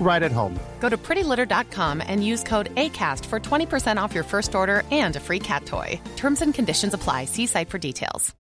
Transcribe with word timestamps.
right 0.00 0.22
at 0.22 0.32
home. 0.32 0.58
Go 0.80 0.88
to 0.88 0.96
prettylitter.com 0.96 2.02
and 2.06 2.24
use 2.24 2.44
code 2.44 2.74
ACAST 2.74 3.24
for 3.24 3.40
20% 3.40 3.96
off 3.96 4.14
your 4.14 4.24
first 4.24 4.54
order 4.54 4.82
and 4.90 5.16
a 5.16 5.20
free 5.20 5.40
cat 5.40 5.66
toy. 5.66 5.98
Terms 6.16 6.42
and 6.42 6.52
conditions 6.52 6.94
apply. 6.94 7.24
See 7.24 7.46
site 7.46 7.70
for 7.70 7.78
details. 7.78 8.34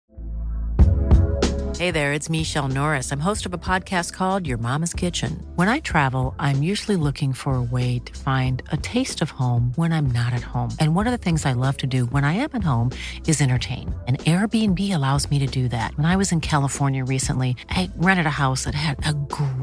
Hey 1.79 1.89
there, 1.89 2.13
it's 2.13 2.29
Michele 2.29 2.67
Norris. 2.67 3.11
I'm 3.11 3.19
host 3.19 3.47
of 3.47 3.53
a 3.53 3.57
podcast 3.57 4.13
called 4.13 4.45
Your 4.45 4.59
Mama's 4.59 4.93
Kitchen. 4.93 5.45
When 5.55 5.67
I 5.67 5.79
travel, 5.79 6.35
I'm 6.37 6.61
usually 6.61 6.95
looking 6.95 7.33
for 7.33 7.55
a 7.55 7.63
way 7.63 7.97
to 8.05 8.19
find 8.19 8.61
a 8.71 8.77
taste 8.77 9.21
of 9.21 9.31
home 9.31 9.73
when 9.75 9.91
I'm 9.91 10.05
not 10.05 10.33
at 10.33 10.43
home. 10.43 10.69
And 10.79 10.95
one 10.95 11.07
of 11.07 11.11
the 11.11 11.17
things 11.17 11.45
I 11.45 11.53
love 11.53 11.77
to 11.77 11.87
do 11.87 12.05
when 12.05 12.23
I 12.23 12.33
am 12.33 12.49
at 12.53 12.63
home 12.63 12.91
is 13.27 13.41
entertain. 13.41 13.93
And 14.07 14.19
Airbnb 14.19 14.95
allows 14.95 15.29
me 15.29 15.39
to 15.39 15.47
do 15.47 15.67
that. 15.69 15.97
When 15.97 16.05
I 16.05 16.15
was 16.15 16.31
in 16.31 16.41
California 16.41 17.03
recently, 17.03 17.57
I 17.69 17.89
rented 17.97 18.27
a 18.27 18.39
house 18.43 18.63
that 18.65 18.75
had 18.75 19.05
a 19.05 19.13
great 19.13 19.62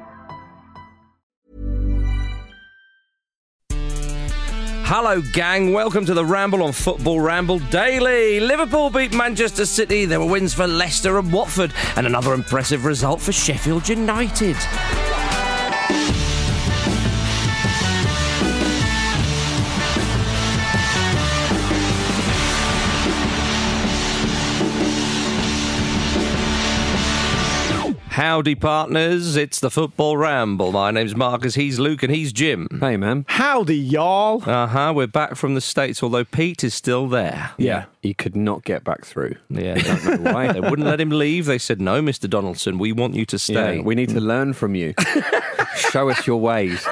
Hello, 4.93 5.21
gang. 5.21 5.71
Welcome 5.71 6.05
to 6.07 6.13
the 6.13 6.25
Ramble 6.25 6.61
on 6.63 6.73
Football 6.73 7.21
Ramble 7.21 7.59
Daily. 7.59 8.41
Liverpool 8.41 8.89
beat 8.89 9.13
Manchester 9.13 9.65
City. 9.65 10.03
There 10.03 10.19
were 10.19 10.25
wins 10.25 10.53
for 10.53 10.67
Leicester 10.67 11.17
and 11.17 11.31
Watford, 11.31 11.73
and 11.95 12.05
another 12.05 12.33
impressive 12.33 12.83
result 12.83 13.21
for 13.21 13.31
Sheffield 13.31 13.87
United. 13.87 14.57
Howdy, 28.21 28.53
partners. 28.53 29.35
It's 29.35 29.59
the 29.59 29.71
Football 29.71 30.15
Ramble. 30.15 30.71
My 30.71 30.91
name's 30.91 31.15
Marcus, 31.15 31.55
he's 31.55 31.79
Luke, 31.79 32.03
and 32.03 32.13
he's 32.13 32.31
Jim. 32.31 32.67
Hey, 32.79 32.95
man. 32.95 33.25
Howdy, 33.27 33.75
y'all. 33.75 34.47
Uh 34.47 34.67
huh. 34.67 34.93
We're 34.95 35.07
back 35.07 35.33
from 35.33 35.55
the 35.55 35.59
States, 35.59 36.03
although 36.03 36.23
Pete 36.23 36.63
is 36.63 36.75
still 36.75 37.07
there. 37.07 37.49
Yeah. 37.57 37.85
He 38.03 38.13
could 38.13 38.35
not 38.35 38.63
get 38.63 38.83
back 38.83 39.05
through. 39.05 39.37
Yeah, 39.49 39.73
don't 39.73 40.23
know 40.23 40.33
why. 40.33 40.51
They 40.53 40.59
wouldn't 40.59 40.87
let 40.87 41.01
him 41.01 41.09
leave. 41.09 41.47
They 41.47 41.57
said, 41.57 41.81
no, 41.81 41.99
Mr. 41.99 42.29
Donaldson, 42.29 42.77
we 42.77 42.91
want 42.91 43.15
you 43.15 43.25
to 43.25 43.39
stay. 43.39 43.77
Yeah, 43.77 43.81
we 43.81 43.95
need 43.95 44.09
to 44.09 44.21
learn 44.21 44.53
from 44.53 44.75
you. 44.75 44.93
Show 45.75 46.07
us 46.11 46.27
your 46.27 46.39
ways. 46.39 46.87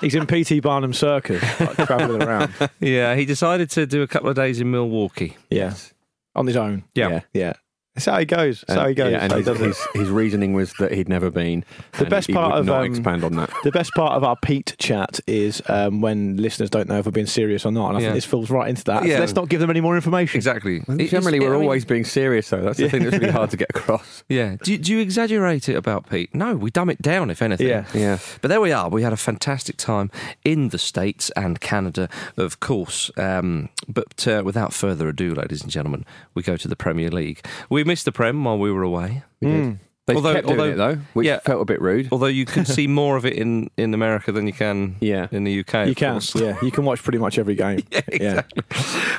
He's 0.00 0.14
in 0.14 0.26
PT 0.26 0.62
Barnum 0.62 0.92
Circus, 0.92 1.42
like, 1.58 1.74
travelling 1.88 2.22
around. 2.22 2.52
Yeah, 2.78 3.16
he 3.16 3.24
decided 3.24 3.68
to 3.70 3.84
do 3.84 4.02
a 4.02 4.06
couple 4.06 4.28
of 4.28 4.36
days 4.36 4.60
in 4.60 4.70
Milwaukee. 4.70 5.36
Yes. 5.50 5.92
On 6.36 6.46
his 6.46 6.56
own. 6.56 6.84
Yeah. 6.94 7.22
Yeah. 7.32 7.54
That's 7.96 8.04
how 8.06 8.18
he 8.18 8.24
goes. 8.26 8.62
That's 8.68 8.78
how 8.78 8.86
he 8.88 8.94
goes. 8.94 9.10
Yeah, 9.10 9.18
and 9.22 9.32
He 9.32 9.38
his, 9.38 9.46
does 9.46 9.58
his, 9.58 9.78
his 9.94 10.08
reasoning 10.10 10.52
was 10.52 10.72
that 10.74 10.92
he'd 10.92 11.08
never 11.08 11.30
been. 11.30 11.64
The 11.92 12.00
and 12.02 12.10
best 12.10 12.26
he 12.28 12.34
part 12.34 12.52
would 12.52 12.60
of, 12.60 12.66
not 12.66 12.80
um, 12.80 12.84
expand 12.84 13.24
on 13.24 13.36
that. 13.36 13.50
The 13.64 13.70
best 13.70 13.92
part 13.94 14.12
of 14.12 14.22
our 14.22 14.36
Pete 14.36 14.76
chat 14.78 15.18
is 15.26 15.62
um, 15.68 16.02
when 16.02 16.36
listeners 16.36 16.68
don't 16.70 16.88
know 16.88 16.98
if 16.98 17.06
we're 17.06 17.12
being 17.12 17.26
serious 17.26 17.64
or 17.64 17.72
not. 17.72 17.88
And 17.88 17.96
I 17.96 18.00
Yeah. 18.00 18.06
think 18.08 18.16
this 18.16 18.24
falls 18.26 18.50
right 18.50 18.68
into 18.68 18.84
that. 18.84 19.02
So 19.02 19.08
Yeah. 19.08 19.18
let's 19.18 19.34
not 19.34 19.48
give 19.48 19.60
them 19.60 19.70
any 19.70 19.80
more 19.80 19.96
information. 19.96 20.36
Exactly. 20.36 20.76
It's- 20.76 21.10
Generally, 21.10 21.40
we're 21.40 21.48
I 21.54 21.58
mean, 21.58 21.62
always 21.62 21.84
being 21.86 22.04
serious, 22.04 22.50
though. 22.50 22.60
That's 22.62 22.78
the 22.78 22.88
thing 22.90 23.04
that's 23.04 23.16
really 23.18 23.32
hard 23.32 23.50
to 23.50 23.56
get 23.56 23.70
across. 23.70 24.22
Yeah. 24.28 24.56
Do, 24.62 24.76
do 24.76 24.92
you 24.92 25.00
exaggerate 25.00 25.68
it 25.68 25.74
about 25.76 26.10
Pete? 26.10 26.34
No, 26.34 26.56
we 26.56 26.70
dumb 26.70 26.90
it 26.90 27.00
down, 27.00 27.30
if 27.30 27.40
anything. 27.40 27.68
Yeah. 27.68 27.84
Yeah. 27.94 28.18
But 28.42 28.48
there 28.48 28.60
we 28.60 28.72
are. 28.72 28.88
We 28.90 29.02
had 29.02 29.12
a 29.12 29.16
fantastic 29.16 29.76
time 29.76 30.10
in 30.44 30.68
the 30.70 30.78
States 30.78 31.30
and 31.36 31.60
Canada, 31.60 32.08
of 32.36 32.60
course. 32.60 33.10
Um, 33.16 33.68
but 33.88 34.26
uh, 34.28 34.42
without 34.44 34.72
further 34.74 35.08
ado, 35.08 35.34
ladies 35.34 35.62
and 35.62 35.70
gentlemen, 35.70 36.04
we 36.34 36.42
go 36.42 36.56
to 36.56 36.68
the 36.68 36.76
Premier 36.76 37.08
League. 37.10 37.44
We 37.70 37.84
missed 37.86 38.04
the 38.04 38.12
Prem 38.12 38.44
while 38.44 38.58
we 38.58 38.70
were 38.72 38.82
away. 38.82 39.22
We 39.40 39.48
did. 39.50 39.78
They 40.06 40.14
Although- 40.14 40.34
kept 40.34 40.46
doing 40.46 40.60
although- 40.60 40.70
it, 40.72 40.76
though, 40.76 40.98
which 41.14 41.26
yeah. 41.26 41.40
felt 41.40 41.60
a 41.60 41.64
bit 41.64 41.80
rude. 41.82 42.08
Although 42.12 42.26
you 42.26 42.44
can 42.46 42.64
see 42.64 42.86
more 43.02 43.16
of 43.16 43.26
it 43.26 43.32
in, 43.32 43.70
in 43.76 43.92
America 43.92 44.30
than 44.30 44.46
you 44.46 44.52
can 44.52 44.94
Yeah. 45.00 45.26
in 45.32 45.42
the 45.42 45.58
UK. 45.58 45.88
You 45.88 45.96
can. 45.96 46.12
course. 46.12 46.32
Yeah. 46.36 46.56
You 46.62 46.70
can 46.70 46.84
watch 46.84 47.02
pretty 47.02 47.18
much 47.18 47.40
every 47.40 47.56
game. 47.56 47.80
Yeah, 47.90 48.00
exactly. 48.06 48.62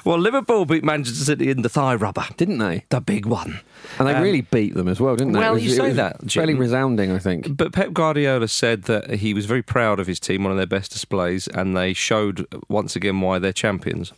Well, 0.06 0.18
Liverpool 0.18 0.64
beat 0.64 0.86
Manchester 0.86 1.26
City 1.26 1.50
in 1.50 1.62
the 1.62 1.68
thigh 1.68 1.96
rubber. 1.96 2.24
Didn't 2.38 2.60
they? 2.60 2.86
The 2.88 3.02
big 3.02 3.26
one. 3.26 3.60
And 4.00 4.08
they 4.08 4.14
Um, 4.14 4.24
really 4.24 4.40
beat 4.42 4.76
them 4.76 4.88
as 4.88 5.02
well, 5.02 5.18
didn't 5.18 5.34
they? 5.34 5.40
well, 5.40 5.56
was- 5.56 5.64
you 5.66 5.72
say 5.72 5.88
was 5.90 5.98
that, 5.98 6.22
Jim. 6.26 6.40
Fairly 6.40 6.54
resounding, 6.54 7.12
I 7.12 7.20
think. 7.20 7.58
But 7.58 7.74
Pep 7.74 7.92
Guardiola 7.92 8.48
said 8.48 8.84
that 8.84 9.10
he 9.16 9.34
was 9.34 9.46
very 9.46 9.62
proud 9.62 10.00
of 10.00 10.08
his 10.08 10.22
team, 10.22 10.44
one 10.44 10.52
of 10.52 10.58
their 10.58 10.66
best 10.68 10.94
displays, 10.94 11.50
and 11.50 11.76
they 11.76 11.92
showed 11.92 12.48
once 12.70 12.96
again 12.96 13.20
why 13.20 13.40
they're 13.40 13.52
champions. 13.52 14.14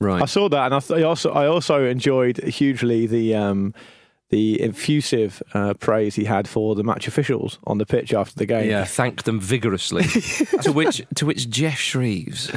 Right. 0.00 0.22
I 0.22 0.26
saw 0.26 0.48
that, 0.48 0.66
and 0.66 0.74
I, 0.74 0.80
th- 0.80 1.00
I 1.00 1.02
also 1.04 1.30
I 1.32 1.46
also 1.46 1.84
enjoyed 1.84 2.38
hugely 2.44 3.06
the 3.06 3.34
um, 3.34 3.74
the 4.28 4.60
effusive 4.62 5.42
uh, 5.54 5.74
praise 5.74 6.16
he 6.16 6.24
had 6.24 6.48
for 6.48 6.74
the 6.74 6.84
match 6.84 7.06
officials 7.08 7.58
on 7.64 7.78
the 7.78 7.86
pitch 7.86 8.12
after 8.12 8.34
the 8.34 8.46
game. 8.46 8.68
He 8.80 8.86
thanked 8.86 9.24
them 9.24 9.40
vigorously. 9.40 10.04
to 10.62 10.72
which 10.72 11.02
to 11.14 11.24
which 11.24 11.48
Geoff 11.48 11.78
Shreeves 11.78 12.50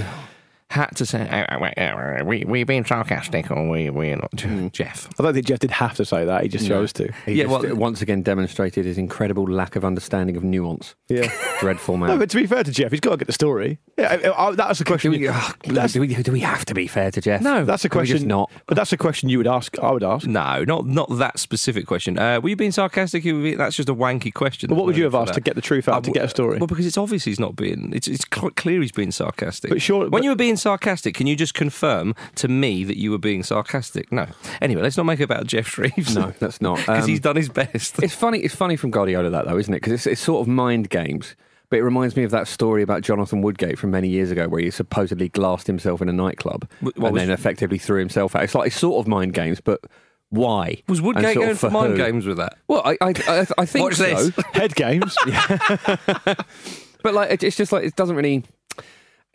had 0.69 0.96
to 0.97 1.06
say, 1.06 1.28
"Uh, 1.28 1.57
uh, 1.57 1.81
uh, 1.81 2.24
"We 2.24 2.44
we 2.45 2.63
being 2.63 2.86
sarcastic, 2.86 3.50
or 3.50 3.68
we 3.68 3.89
we're 3.89 4.16
not." 4.16 4.31
Jeff, 4.71 5.10
I 5.19 5.24
don't 5.24 5.33
think 5.33 5.45
Jeff 5.48 5.60
did 5.60 5.71
have 5.71 5.95
to 5.95 6.06
say 6.06 6.25
that. 6.25 6.44
He 6.44 6.50
just 6.50 6.68
chose 6.68 6.94
to. 6.94 7.12
He 7.25 7.33
Yeah, 7.33 7.45
just 7.45 7.63
well- 7.66 7.75
once 7.75 8.01
again 8.01 8.21
demonstrated 8.21 8.86
his 8.86 8.98
incredible 8.98 9.45
lack 9.50 9.75
of 9.75 9.83
understanding 9.83 10.38
of 10.38 10.44
nuance. 10.44 10.95
Yeah. 11.07 11.31
Dreadful 11.60 11.98
man. 11.98 12.10
No, 12.10 12.18
but 12.18 12.30
to 12.30 12.38
be 12.38 12.45
fair 12.45 12.63
to 12.63 12.71
Jeff, 12.71 12.92
he's 12.92 13.00
got 13.00 13.12
to 13.12 13.18
get 13.18 13.25
the 13.27 13.33
story. 13.33 13.80
Yeah, 13.98 14.18
I- 14.38 14.48
I- 14.50 14.56
that's 14.56 14.80
a 14.80 14.83
do, 14.83 14.88
question. 14.89 15.12
we, 15.12 15.18
you- 15.19 15.31
oh, 15.33 15.51
that's, 15.66 15.94
do, 15.94 16.01
we, 16.01 16.07
do 16.16 16.31
we 16.31 16.39
have 16.42 16.66
to 16.66 16.74
be 16.74 16.88
fair 16.88 17.10
to 17.12 17.19
Jeff? 17.22 17.42
No. 17.42 17.65
that's 17.65 17.83
a 17.83 17.89
question. 17.89 18.18
just 18.18 18.25
not. 18.27 18.51
But 18.68 18.75
that's 18.77 18.94
a 18.94 18.98
question 18.98 19.27
you 19.30 19.38
would 19.39 19.48
ask. 19.48 19.77
I 19.80 19.92
would 19.92 20.04
ask. 20.04 20.27
no, 20.27 20.63
not 20.63 20.86
not 20.86 21.10
that 21.18 21.39
specific 21.39 21.86
question. 21.88 22.18
Uh, 22.19 22.39
were 22.42 22.50
you 22.50 22.56
being 22.56 22.72
sarcastic? 22.72 23.25
You 23.25 23.56
That's 23.57 23.75
just 23.75 23.89
a 23.89 23.95
wanky 23.95 24.33
question. 24.33 24.68
But 24.69 24.75
what 24.75 24.86
would 24.86 24.98
you 24.98 25.04
have 25.06 25.15
asked 25.15 25.30
that. 25.33 25.33
to 25.36 25.42
get 25.42 25.56
the 25.56 25.62
truth 25.62 25.88
out, 25.89 25.95
Uh, 25.98 26.01
to 26.01 26.12
get 26.12 26.25
a 26.25 26.30
story? 26.30 26.60
Well, 26.60 26.68
because 26.68 26.86
it's 26.86 26.98
obvious 26.98 27.24
he's 27.25 27.39
not 27.39 27.56
being. 27.56 27.92
It's 27.94 28.07
it's 28.07 28.24
quite 28.25 28.56
clear 28.56 28.81
he's 28.81 28.92
being 28.92 29.12
sarcastic. 29.12 29.69
But 29.69 29.81
sure- 29.81 30.01
when 30.01 30.12
but- 30.12 30.24
you 30.24 30.30
were 30.30 30.36
being 30.36 30.56
sarcastic, 30.60 31.16
can 31.16 31.28
you 31.28 31.36
just 31.36 31.54
confirm 31.54 32.14
to 32.36 32.48
me 32.48 32.84
that 32.84 32.98
you 32.98 33.12
were 33.12 33.18
being 33.18 33.44
sarcastic? 33.44 34.12
No. 34.12 34.28
Anyway, 34.62 34.82
let's 34.82 34.98
not 34.98 35.04
make 35.06 35.20
it 35.20 35.24
about 35.24 35.48
Jeff 35.48 35.78
Reeves. 35.78 36.16
No, 36.16 36.34
that's 36.40 36.62
not. 36.62 36.78
because 36.80 37.04
Um, 37.06 37.10
he's 37.10 37.20
done 37.20 37.36
his 37.36 37.50
best. 37.50 38.02
It's 38.04 38.14
funny. 38.16 38.40
It's 38.40 38.56
funny 38.56 38.76
from 38.76 38.92
Guardiola 38.92 39.30
that 39.32 39.46
though, 39.48 39.58
isn't 39.58 39.74
it? 39.74 39.78
Because 39.78 39.94
it's, 39.94 40.08
it's 40.08 40.22
sort 40.22 40.42
of 40.42 40.48
mind 40.48 40.90
games. 40.90 41.36
But 41.70 41.78
it 41.78 41.84
reminds 41.84 42.16
me 42.16 42.24
of 42.24 42.32
that 42.32 42.48
story 42.48 42.82
about 42.82 43.02
Jonathan 43.04 43.44
Woodgate 43.44 43.78
from 43.78 43.92
many 43.92 44.08
years 44.10 44.32
ago, 44.32 44.48
where 44.48 44.60
he 44.60 44.72
supposedly 44.72 45.30
glassed 45.30 45.68
himself 45.68 46.02
in 46.02 46.10
a 46.10 46.14
nightclub 46.14 46.68
What 46.82 46.96
and 46.98 47.16
then 47.16 47.30
effectively 47.30 47.78
threw 47.78 48.00
himself 48.00 48.36
out. 48.36 48.44
It's 48.44 48.56
like 48.56 48.68
it's 48.68 48.76
sort 48.80 49.00
of 49.04 49.08
mind 49.08 49.36
games, 49.36 49.62
but 49.62 49.80
why? 50.30 50.82
Was 50.88 51.00
Woodgate 51.00 51.36
going 51.36 51.54
for 51.56 51.70
mind 51.70 51.92
who? 51.92 51.98
games 51.98 52.26
with 52.26 52.38
that? 52.38 52.58
Well, 52.68 52.82
I 52.84 52.98
I, 53.02 53.14
I, 53.28 53.46
I 53.60 53.66
think 53.68 53.84
Watch 53.84 53.96
so. 53.98 54.06
this. 54.30 54.46
Head 54.54 54.74
games. 54.76 55.16
But 57.02 57.14
like, 57.14 57.42
it's 57.44 57.56
just 57.56 57.72
like 57.72 57.86
it 57.86 57.96
doesn't 57.96 58.16
really. 58.16 58.44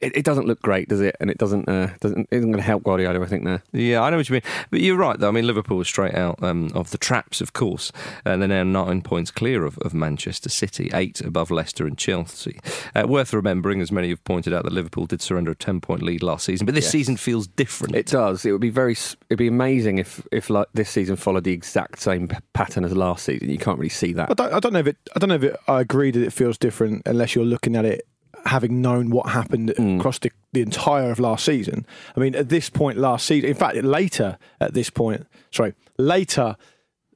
It, 0.00 0.16
it 0.18 0.24
doesn't 0.24 0.46
look 0.46 0.60
great, 0.60 0.88
does 0.88 1.00
it? 1.00 1.16
And 1.20 1.30
it 1.30 1.38
doesn't 1.38 1.68
uh, 1.68 1.88
doesn't 2.00 2.28
isn't 2.30 2.50
going 2.50 2.60
to 2.60 2.66
help 2.66 2.82
Guardiola. 2.82 3.22
I 3.22 3.26
think 3.26 3.44
there. 3.44 3.62
Yeah, 3.72 4.02
I 4.02 4.10
know 4.10 4.16
what 4.18 4.28
you 4.28 4.34
mean. 4.34 4.42
But 4.70 4.80
you're 4.80 4.96
right, 4.96 5.18
though. 5.18 5.28
I 5.28 5.30
mean, 5.30 5.46
Liverpool 5.46 5.76
was 5.78 5.88
straight 5.88 6.14
out 6.14 6.42
um, 6.42 6.70
of 6.74 6.90
the 6.90 6.98
traps, 6.98 7.40
of 7.40 7.52
course. 7.52 7.92
And 8.24 8.42
they're 8.42 8.48
now 8.48 8.64
nine 8.64 9.02
points 9.02 9.30
clear 9.30 9.64
of, 9.64 9.78
of 9.78 9.94
Manchester 9.94 10.48
City, 10.48 10.90
eight 10.92 11.20
above 11.20 11.50
Leicester 11.50 11.86
and 11.86 11.96
Chelsea. 11.96 12.58
Uh, 12.94 13.06
worth 13.08 13.32
remembering, 13.32 13.80
as 13.80 13.92
many 13.92 14.08
have 14.10 14.22
pointed 14.24 14.52
out, 14.52 14.64
that 14.64 14.72
Liverpool 14.72 15.06
did 15.06 15.22
surrender 15.22 15.52
a 15.52 15.54
10 15.56 15.80
point 15.80 16.02
lead 16.02 16.22
last 16.22 16.44
season. 16.44 16.66
But 16.66 16.74
this 16.74 16.84
Yes. 16.86 16.92
season 16.92 17.16
feels 17.16 17.46
different. 17.46 17.94
It 17.94 18.06
does. 18.06 18.44
It 18.44 18.52
would 18.52 18.60
be 18.60 18.70
very. 18.70 18.92
It'd 19.30 19.38
be 19.38 19.46
amazing 19.48 19.98
if 19.98 20.26
if 20.32 20.50
like 20.50 20.66
this 20.74 20.90
season 20.90 21.16
followed 21.16 21.44
the 21.44 21.52
exact 21.52 22.00
same 22.00 22.28
p- 22.28 22.36
pattern 22.52 22.84
as 22.84 22.94
last 22.94 23.24
season. 23.24 23.48
You 23.48 23.58
can't 23.58 23.78
really 23.78 23.88
see 23.88 24.12
that. 24.14 24.30
I 24.30 24.34
don't, 24.34 24.52
I 24.52 24.60
don't 24.60 24.72
know 24.72 24.80
if 24.80 24.86
it. 24.88 24.96
I 25.14 25.18
don't 25.18 25.28
know 25.28 25.36
if 25.36 25.44
it, 25.44 25.56
I 25.68 25.80
agree 25.80 26.10
that 26.10 26.22
it 26.22 26.32
feels 26.32 26.58
different 26.58 27.02
unless 27.06 27.34
you're 27.34 27.44
looking 27.44 27.74
at 27.76 27.84
it 27.84 28.06
having 28.46 28.82
known 28.82 29.10
what 29.10 29.28
happened 29.30 29.72
Mm. 29.78 29.98
across 29.98 30.18
the, 30.18 30.30
the 30.52 30.60
entire 30.62 31.10
of 31.10 31.18
last 31.18 31.44
season. 31.44 31.86
I 32.16 32.20
mean, 32.20 32.34
at 32.34 32.48
this 32.48 32.70
point 32.70 32.98
last 32.98 33.26
season, 33.26 33.48
in 33.48 33.56
fact, 33.56 33.76
later 33.82 34.38
at 34.60 34.74
this 34.74 34.90
point, 34.90 35.26
sorry, 35.50 35.74
later 35.98 36.56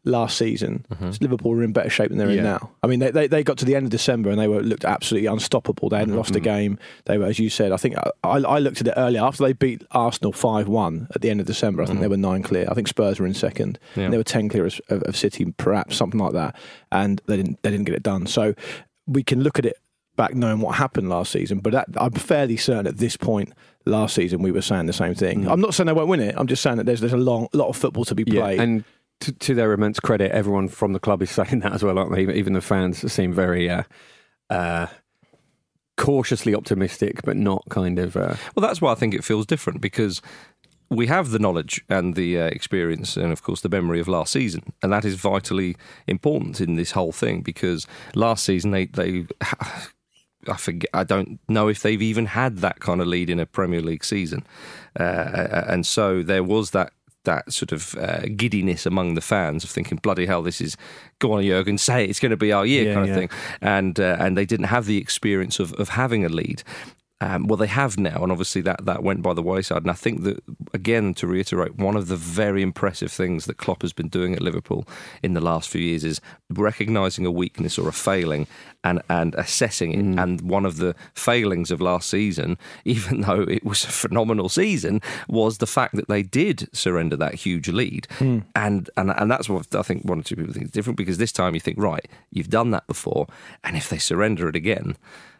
last 0.04 0.38
season, 0.38 0.86
Liverpool 1.20 1.50
were 1.50 1.62
in 1.62 1.72
better 1.72 1.90
shape 1.90 2.08
than 2.08 2.16
they're 2.16 2.30
in 2.30 2.36
Mm-hmm. 2.38 2.44
Now. 2.44 2.70
I 2.82 2.86
mean, 2.86 2.98
they, 3.00 3.10
they 3.10 3.26
they 3.26 3.42
got 3.44 3.58
to 3.58 3.66
the 3.66 3.74
end 3.76 3.84
of 3.84 3.90
December 3.90 4.30
and 4.30 4.38
they 4.40 4.48
were 4.48 4.62
looked 4.62 4.86
absolutely 4.86 5.26
unstoppable. 5.26 5.90
They 5.90 5.98
hadn't 5.98 6.12
Mm-hmm. 6.12 6.18
lost 6.18 6.34
a 6.36 6.40
game. 6.40 6.78
They 7.04 7.18
were, 7.18 7.26
as 7.26 7.38
you 7.38 7.50
said, 7.50 7.72
I 7.72 7.76
think 7.76 7.96
I, 7.98 8.08
I 8.38 8.58
looked 8.58 8.80
at 8.80 8.86
it 8.86 8.94
earlier 8.96 9.22
after 9.22 9.44
they 9.44 9.52
beat 9.52 9.82
Arsenal 9.90 10.32
five 10.32 10.66
one 10.66 11.08
at 11.14 11.20
the 11.20 11.28
end 11.28 11.40
of 11.40 11.46
December. 11.46 11.82
I 11.82 11.86
think 11.86 12.00
they 12.00 12.08
were 12.08 12.16
nine 12.16 12.42
clear. 12.42 12.66
I 12.70 12.74
think 12.74 12.88
Spurs 12.88 13.20
were 13.20 13.26
in 13.26 13.34
second. 13.34 13.78
Mm-hmm. 13.90 14.00
Yeah. 14.00 14.04
And 14.06 14.12
they 14.14 14.18
were 14.18 14.24
ten 14.24 14.48
clear 14.48 14.64
of, 14.66 14.80
of 14.88 15.14
City, 15.16 15.52
perhaps 15.58 15.96
something 15.96 16.20
like 16.20 16.32
that, 16.32 16.56
and 16.90 17.20
they 17.26 17.36
didn't 17.36 17.62
they 17.62 17.70
didn't 17.70 17.84
get 17.84 17.94
it 17.96 18.02
done. 18.02 18.26
So 18.26 18.54
we 19.06 19.22
can 19.22 19.42
look 19.42 19.58
at 19.58 19.66
it 19.66 19.76
back 20.18 20.34
knowing 20.34 20.60
what 20.60 20.74
happened 20.74 21.08
last 21.08 21.32
season, 21.32 21.60
but 21.60 21.72
that, 21.72 21.86
I'm 21.96 22.12
fairly 22.12 22.58
certain 22.58 22.86
at 22.86 22.98
this 22.98 23.16
point 23.16 23.54
last 23.86 24.14
season 24.14 24.42
we 24.42 24.52
were 24.52 24.60
saying 24.60 24.84
the 24.84 24.92
same 24.92 25.14
thing. 25.14 25.48
I'm 25.48 25.60
not 25.62 25.72
saying 25.72 25.86
they 25.86 25.94
won't 25.94 26.08
win 26.08 26.20
it. 26.20 26.34
I'm 26.36 26.46
just 26.46 26.62
saying 26.62 26.76
that 26.76 26.84
there's 26.84 27.00
there's 27.00 27.14
a 27.14 27.16
long 27.16 27.48
lot 27.54 27.68
of 27.68 27.76
football 27.76 28.04
to 28.04 28.14
be 28.14 28.24
yeah, 28.26 28.42
played. 28.42 28.60
and 28.60 28.84
to, 29.20 29.32
to 29.32 29.54
their 29.54 29.72
immense 29.72 29.98
credit, 29.98 30.30
everyone 30.32 30.68
from 30.68 30.92
the 30.92 31.00
club 31.00 31.22
is 31.22 31.30
saying 31.38 31.60
that 31.60 31.72
as 31.72 31.82
well, 31.82 31.98
aren't 31.98 32.12
they? 32.14 32.20
Even- 32.22 32.36
Even 32.36 32.52
the 32.52 32.60
fans 32.60 33.10
seem 33.10 33.32
very 33.32 33.70
uh, 33.70 33.84
uh, 34.50 34.88
cautiously 35.96 36.54
optimistic, 36.54 37.22
but 37.24 37.36
not 37.36 37.64
kind 37.70 37.98
of. 37.98 38.16
Uh, 38.16 38.34
Well, 38.54 38.66
that's 38.66 38.80
why 38.80 38.92
I 38.92 38.94
think 38.94 39.14
it 39.14 39.24
feels 39.24 39.46
different 39.46 39.80
because 39.80 40.20
we 40.90 41.06
have 41.06 41.30
the 41.30 41.38
knowledge 41.38 41.84
and 41.88 42.14
the 42.14 42.40
uh, 42.40 42.44
experience, 42.46 43.16
and 43.16 43.30
of 43.32 43.42
course 43.42 43.60
the 43.60 43.68
memory 43.68 44.00
of 44.00 44.08
last 44.08 44.32
season, 44.32 44.72
and 44.82 44.92
that 44.92 45.04
is 45.04 45.14
vitally 45.16 45.76
important 46.06 46.60
in 46.60 46.76
this 46.76 46.92
whole 46.92 47.12
thing 47.12 47.42
because 47.42 47.86
last 48.14 48.44
season 48.44 48.70
they 48.70 48.86
they. 48.86 49.26
I 50.48 50.56
forget. 50.56 50.90
I 50.94 51.04
don't 51.04 51.38
know 51.48 51.68
if 51.68 51.82
they've 51.82 52.02
even 52.02 52.26
had 52.26 52.58
that 52.58 52.80
kind 52.80 53.00
of 53.00 53.06
lead 53.06 53.30
in 53.30 53.40
a 53.40 53.46
Premier 53.46 53.80
League 53.80 54.04
season, 54.04 54.46
uh, 54.98 55.64
and 55.66 55.86
so 55.86 56.22
there 56.22 56.42
was 56.42 56.70
that 56.70 56.92
that 57.24 57.52
sort 57.52 57.72
of 57.72 57.94
uh, 57.96 58.22
giddiness 58.36 58.86
among 58.86 59.14
the 59.14 59.20
fans 59.20 59.64
of 59.64 59.70
thinking, 59.70 59.98
"Bloody 59.98 60.26
hell, 60.26 60.42
this 60.42 60.60
is 60.60 60.76
go 61.18 61.32
on, 61.32 61.44
Jurgen, 61.44 61.78
say 61.78 62.04
it, 62.04 62.10
it's 62.10 62.20
going 62.20 62.30
to 62.30 62.36
be 62.36 62.52
our 62.52 62.64
year," 62.64 62.84
Yeah, 62.84 62.94
kind 62.94 63.04
of 63.04 63.08
yeah. 63.08 63.14
thing. 63.14 63.30
And 63.60 64.00
uh, 64.00 64.16
and 64.18 64.36
they 64.36 64.46
didn't 64.46 64.66
have 64.66 64.86
the 64.86 64.98
experience 64.98 65.58
of 65.60 65.72
of 65.74 65.90
having 65.90 66.24
a 66.24 66.28
lead. 66.28 66.62
Um, 67.20 67.48
well, 67.48 67.56
they 67.56 67.66
have 67.66 67.98
now, 67.98 68.22
and 68.22 68.30
obviously 68.30 68.60
that, 68.62 68.84
that 68.84 69.02
went 69.02 69.22
by 69.22 69.34
the 69.34 69.42
wayside. 69.42 69.82
And 69.82 69.90
I 69.90 69.94
think 69.94 70.22
that, 70.22 70.40
again, 70.72 71.14
to 71.14 71.26
reiterate, 71.26 71.76
one 71.76 71.96
of 71.96 72.06
the 72.06 72.14
very 72.16 72.62
impressive 72.62 73.10
things 73.10 73.46
that 73.46 73.56
Klopp 73.56 73.82
has 73.82 73.92
been 73.92 74.08
doing 74.08 74.34
at 74.34 74.40
Liverpool 74.40 74.86
in 75.20 75.34
the 75.34 75.40
last 75.40 75.68
few 75.68 75.80
years 75.80 76.04
is 76.04 76.20
recognising 76.48 77.26
a 77.26 77.30
weakness 77.30 77.76
or 77.76 77.88
a 77.88 77.92
failing 77.92 78.46
and, 78.84 79.02
and 79.10 79.34
assessing 79.34 79.92
it. 79.92 80.20
And 80.20 80.40
one 80.42 80.64
of 80.64 80.76
the 80.76 80.94
failings 81.12 81.72
of 81.72 81.80
last 81.80 82.08
season, 82.08 82.56
even 82.84 83.22
though 83.22 83.42
it 83.42 83.64
was 83.64 83.82
a 83.84 83.88
phenomenal 83.88 84.48
season, 84.48 85.00
was 85.28 85.58
the 85.58 85.66
fact 85.66 85.96
that 85.96 86.08
they 86.08 86.22
did 86.22 86.68
surrender 86.72 87.16
that 87.16 87.34
huge 87.34 87.68
lead. 87.68 88.06
And, 88.54 88.90
and 88.96 89.10
and 89.10 89.30
that's 89.30 89.48
what 89.48 89.74
I 89.74 89.82
think 89.82 90.04
one 90.04 90.20
or 90.20 90.22
two 90.22 90.36
people 90.36 90.52
think 90.52 90.66
is 90.66 90.70
different 90.70 90.96
because 90.96 91.18
this 91.18 91.32
time 91.32 91.54
you 91.54 91.60
think, 91.60 91.78
right, 91.78 92.06
you've 92.30 92.50
done 92.50 92.70
that 92.70 92.86
before, 92.86 93.26
and 93.64 93.76
if 93.76 93.88
they 93.88 93.98
surrender 93.98 94.48
it 94.48 94.54
again, 94.54 94.96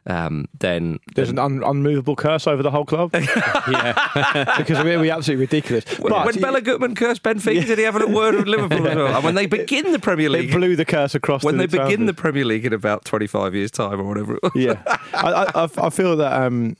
um, 0.09 0.47
then 0.59 0.99
There's 1.15 1.29
an 1.31 1.39
un- 1.39 1.63
unmovable 1.65 2.17
curse 2.17 2.47
over 2.47 2.63
the 2.63 2.71
whole 2.71 2.85
club. 2.85 3.11
yeah, 3.15 4.55
because 4.59 4.83
we're, 4.83 4.99
we're 4.99 5.13
absolutely 5.13 5.45
ridiculous. 5.45 5.85
When, 5.99 6.11
But 6.13 6.27
when 6.27 6.41
Bela 6.41 6.61
Guttmann 6.61 6.97
cursed 6.97 7.23
Benfica, 7.23 7.67
did 7.67 7.79
he 7.79 7.85
have 7.85 8.01
a 8.01 8.07
word 8.07 8.35
with 8.35 8.47
Liverpool 8.47 8.89
as 8.89 8.97
well? 8.97 9.15
And 9.17 9.25
when 9.25 9.35
they 9.35 9.47
begin 9.59 9.93
the 9.93 9.99
Premier 9.99 10.29
League, 10.31 10.51
it 10.51 10.53
blew 10.57 10.77
the 10.77 10.85
curse 10.85 11.15
across. 11.15 11.45
when 11.45 11.59
they 11.59 11.67
the 11.67 11.79
begin 11.79 12.07
the 12.07 12.15
Premier 12.15 12.45
League 12.45 12.65
in 12.67 12.73
about 12.73 13.05
25 13.05 13.55
years' 13.55 13.71
time 13.71 14.01
or 14.01 14.05
whatever 14.05 14.37
it 14.37 14.43
was. 14.43 14.53
yeah, 14.55 14.83
I, 15.13 15.31
I, 15.55 15.65
I- 15.65 15.87
I 15.87 15.91
feel 15.91 16.17
that 16.17 16.33
um, 16.43 16.77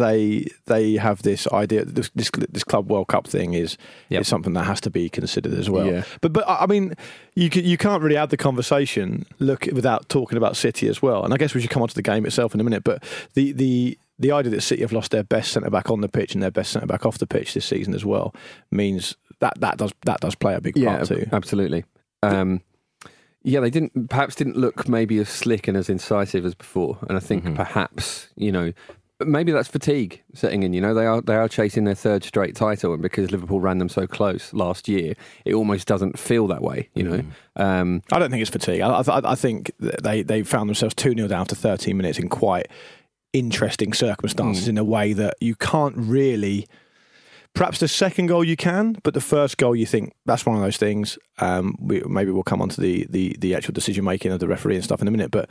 they 0.00 0.46
they 0.66 0.94
have 0.94 1.22
this 1.22 1.46
idea. 1.52 1.84
This 1.84 2.10
this, 2.14 2.30
this 2.50 2.64
Club 2.64 2.90
World 2.90 3.06
Cup 3.08 3.26
thing 3.26 3.54
is 3.54 3.78
Yep. 4.08 4.22
is 4.22 4.28
something 4.28 4.54
that 4.54 4.64
has 4.64 4.80
to 4.82 4.90
be 4.90 5.08
considered 5.08 5.54
as 5.54 5.70
well. 5.70 5.86
Yeah. 5.86 6.02
But 6.20 6.32
but 6.32 6.44
I 6.48 6.66
mean, 6.66 6.94
you 7.34 7.48
can, 7.48 7.64
you 7.64 7.76
can't 7.76 8.02
really 8.02 8.16
have 8.16 8.30
the 8.30 8.36
conversation 8.36 9.26
look 9.38 9.66
without 9.72 10.08
talking 10.08 10.36
about 10.36 10.56
City 10.56 10.88
as 10.88 11.00
well. 11.00 11.24
And 11.24 11.32
I 11.32 11.36
guess 11.36 11.54
we 11.54 11.60
should 11.60 11.70
come 11.70 11.82
on 11.82 11.88
to 11.88 11.94
the 11.94 12.02
game 12.02 12.26
itself 12.26 12.54
in 12.54 12.60
a 12.60 12.64
minute. 12.64 12.82
But 12.82 13.04
the 13.34 13.52
the 13.52 13.98
the 14.18 14.32
idea 14.32 14.50
that 14.50 14.60
City 14.62 14.82
have 14.82 14.92
lost 14.92 15.12
their 15.12 15.22
best 15.24 15.52
centre 15.52 15.70
back 15.70 15.90
on 15.90 16.00
the 16.00 16.08
pitch 16.08 16.34
and 16.34 16.42
their 16.42 16.50
best 16.50 16.72
centre 16.72 16.86
back 16.86 17.06
off 17.06 17.18
the 17.18 17.26
pitch 17.26 17.54
this 17.54 17.64
season 17.64 17.94
as 17.94 18.04
well 18.04 18.34
means 18.70 19.16
that 19.38 19.54
that 19.60 19.78
does 19.78 19.92
that 20.04 20.20
does 20.20 20.34
play 20.34 20.54
a 20.54 20.60
big 20.60 20.76
yeah, 20.76 20.96
part 20.96 21.08
too. 21.08 21.26
absolutely. 21.32 21.84
Um, 22.22 22.60
yeah, 23.42 23.60
they 23.60 23.70
didn't 23.70 24.10
perhaps 24.10 24.34
didn't 24.34 24.56
look 24.58 24.88
maybe 24.88 25.16
as 25.18 25.28
slick 25.30 25.66
and 25.68 25.76
as 25.76 25.88
incisive 25.88 26.44
as 26.44 26.54
before, 26.54 26.98
and 27.08 27.16
I 27.16 27.20
think 27.20 27.54
perhaps 27.54 28.28
you 28.36 28.52
know. 28.52 28.72
But 29.20 29.28
Maybe 29.28 29.52
that's 29.52 29.68
fatigue 29.68 30.22
setting 30.32 30.62
in. 30.62 30.72
You 30.72 30.80
know, 30.80 30.94
they 30.94 31.04
are 31.04 31.20
they 31.20 31.36
are 31.36 31.46
chasing 31.46 31.84
their 31.84 31.94
third 31.94 32.24
straight 32.24 32.56
title, 32.56 32.94
and 32.94 33.02
because 33.02 33.30
Liverpool 33.30 33.60
ran 33.60 33.76
them 33.76 33.90
so 33.90 34.06
close 34.06 34.54
last 34.54 34.88
year, 34.88 35.12
it 35.44 35.52
almost 35.52 35.86
doesn't 35.86 36.18
feel 36.18 36.46
that 36.46 36.62
way. 36.62 36.88
You 36.94 37.02
know, 37.02 37.24
um, 37.56 38.00
I 38.10 38.18
don't 38.18 38.30
think 38.30 38.40
it's 38.40 38.50
fatigue. 38.50 38.80
I, 38.80 38.88
I, 38.88 39.32
I 39.32 39.34
think 39.34 39.72
they, 39.78 40.22
they 40.22 40.42
found 40.42 40.70
themselves 40.70 40.94
2 40.94 41.12
0 41.12 41.28
down 41.28 41.42
after 41.42 41.54
13 41.54 41.94
minutes 41.98 42.18
in 42.18 42.30
quite 42.30 42.68
interesting 43.34 43.92
circumstances 43.92 44.68
in 44.68 44.78
a 44.78 44.84
way 44.84 45.12
that 45.12 45.34
you 45.38 45.54
can't 45.54 45.96
really. 45.98 46.66
Perhaps 47.54 47.80
the 47.80 47.88
second 47.88 48.26
goal 48.26 48.44
you 48.44 48.56
can, 48.56 48.96
but 49.02 49.12
the 49.12 49.20
first 49.20 49.58
goal 49.58 49.74
you 49.74 49.84
think 49.84 50.14
that's 50.24 50.46
one 50.46 50.56
of 50.56 50.62
those 50.62 50.76
things. 50.76 51.18
Um, 51.38 51.76
we, 51.80 52.00
maybe 52.02 52.30
we'll 52.30 52.42
come 52.42 52.62
on 52.62 52.68
to 52.70 52.80
the, 52.80 53.06
the, 53.10 53.36
the 53.40 53.54
actual 53.54 53.74
decision 53.74 54.04
making 54.04 54.30
of 54.32 54.40
the 54.40 54.48
referee 54.48 54.76
and 54.76 54.84
stuff 54.84 55.02
in 55.02 55.08
a 55.08 55.10
minute. 55.10 55.30
But 55.30 55.50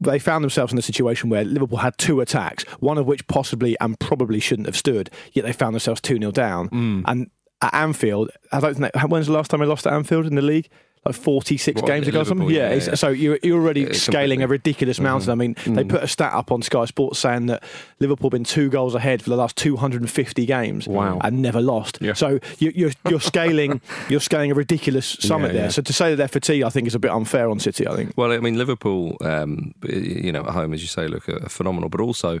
they 0.00 0.18
found 0.18 0.44
themselves 0.44 0.72
in 0.72 0.78
a 0.78 0.82
situation 0.82 1.28
where 1.28 1.44
Liverpool 1.44 1.78
had 1.78 1.98
two 1.98 2.20
attacks, 2.20 2.62
one 2.80 2.96
of 2.96 3.06
which 3.06 3.26
possibly 3.26 3.76
and 3.80 3.98
probably 3.98 4.40
shouldn't 4.40 4.66
have 4.66 4.76
stood, 4.76 5.10
yet 5.32 5.44
they 5.44 5.52
found 5.52 5.74
themselves 5.74 6.00
2 6.00 6.18
0 6.18 6.30
down. 6.30 6.68
And 7.06 7.30
at 7.60 7.74
Anfield, 7.74 8.30
I 8.52 8.60
don't 8.60 8.74
think, 8.74 8.94
when's 9.08 9.26
the 9.26 9.32
last 9.32 9.50
time 9.50 9.60
they 9.60 9.66
lost 9.66 9.86
at 9.86 9.92
Anfield 9.92 10.26
in 10.26 10.36
the 10.36 10.42
league? 10.42 10.68
Like 11.06 11.14
46 11.14 11.80
What, 11.80 11.86
games 11.88 12.08
ago 12.08 12.22
or 12.22 12.24
something? 12.24 12.50
Yeah. 12.50 12.70
yeah, 12.70 12.82
yeah. 12.84 12.94
So 12.96 13.08
you're, 13.10 13.38
you're 13.42 13.60
already 13.60 13.82
Yeah, 13.82 13.92
scaling 13.92 14.42
a 14.42 14.48
ridiculous 14.48 14.98
mountain. 14.98 15.30
I 15.30 15.36
mean, 15.36 15.54
they 15.64 15.84
put 15.84 16.02
a 16.02 16.08
stat 16.08 16.32
up 16.32 16.50
on 16.50 16.62
Sky 16.62 16.84
Sports 16.84 17.20
saying 17.20 17.46
that 17.46 17.62
Liverpool 18.00 18.26
have 18.26 18.32
been 18.32 18.44
two 18.44 18.68
goals 18.68 18.94
ahead 18.96 19.22
for 19.22 19.30
the 19.30 19.36
last 19.36 19.56
250 19.56 20.46
games. 20.46 20.88
Wow. 20.88 21.18
And 21.22 21.42
never 21.42 21.60
lost. 21.60 21.98
Yeah. 22.00 22.14
So 22.14 22.40
you, 22.58 22.72
you're, 22.74 22.90
you're 23.08 23.20
scaling 23.20 23.80
you're 24.08 24.20
scaling 24.20 24.50
a 24.50 24.54
ridiculous 24.54 25.06
summit 25.06 25.52
there. 25.52 25.70
So 25.70 25.80
to 25.82 25.92
say 25.92 26.10
that 26.10 26.16
they're 26.16 26.28
fatigued, 26.28 26.64
I 26.64 26.70
think 26.70 26.88
is 26.88 26.94
a 26.94 26.98
bit 26.98 27.12
unfair 27.12 27.48
on 27.48 27.60
City, 27.60 27.86
I 27.86 27.94
think. 27.94 28.12
Well, 28.16 28.32
I 28.32 28.38
mean, 28.38 28.58
Liverpool, 28.58 29.16
um, 29.20 29.74
you 29.88 30.32
know, 30.32 30.40
at 30.40 30.50
home, 30.50 30.74
as 30.74 30.82
you 30.82 30.88
say, 30.88 31.06
look 31.06 31.28
are 31.28 31.48
phenomenal, 31.48 31.88
but 31.88 32.00
also 32.00 32.40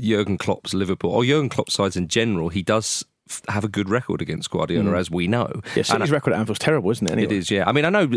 Jurgen 0.00 0.36
Klopp's 0.36 0.74
Liverpool, 0.74 1.12
or 1.12 1.24
Jurgen 1.24 1.48
Klopp's 1.48 1.74
sides 1.74 1.96
in 1.96 2.08
general, 2.08 2.48
he 2.48 2.62
does 2.62 3.04
have 3.48 3.64
a 3.64 3.68
good 3.68 3.88
record 3.88 4.20
against 4.22 4.50
Guardiola, 4.50 4.96
as 4.96 5.10
we 5.10 5.26
know. 5.26 5.50
Yeah, 5.74 5.78
And 5.78 5.86
City's 5.86 6.10
I- 6.10 6.14
record 6.14 6.32
at 6.32 6.40
Anfield's 6.40 6.58
terrible, 6.58 6.90
isn't 6.90 7.06
it? 7.06 7.12
Anyway? 7.12 7.34
It 7.34 7.38
is, 7.38 7.50
yeah. 7.50 7.64
I 7.66 7.72
mean, 7.72 7.84
I 7.84 7.90
know 7.90 8.08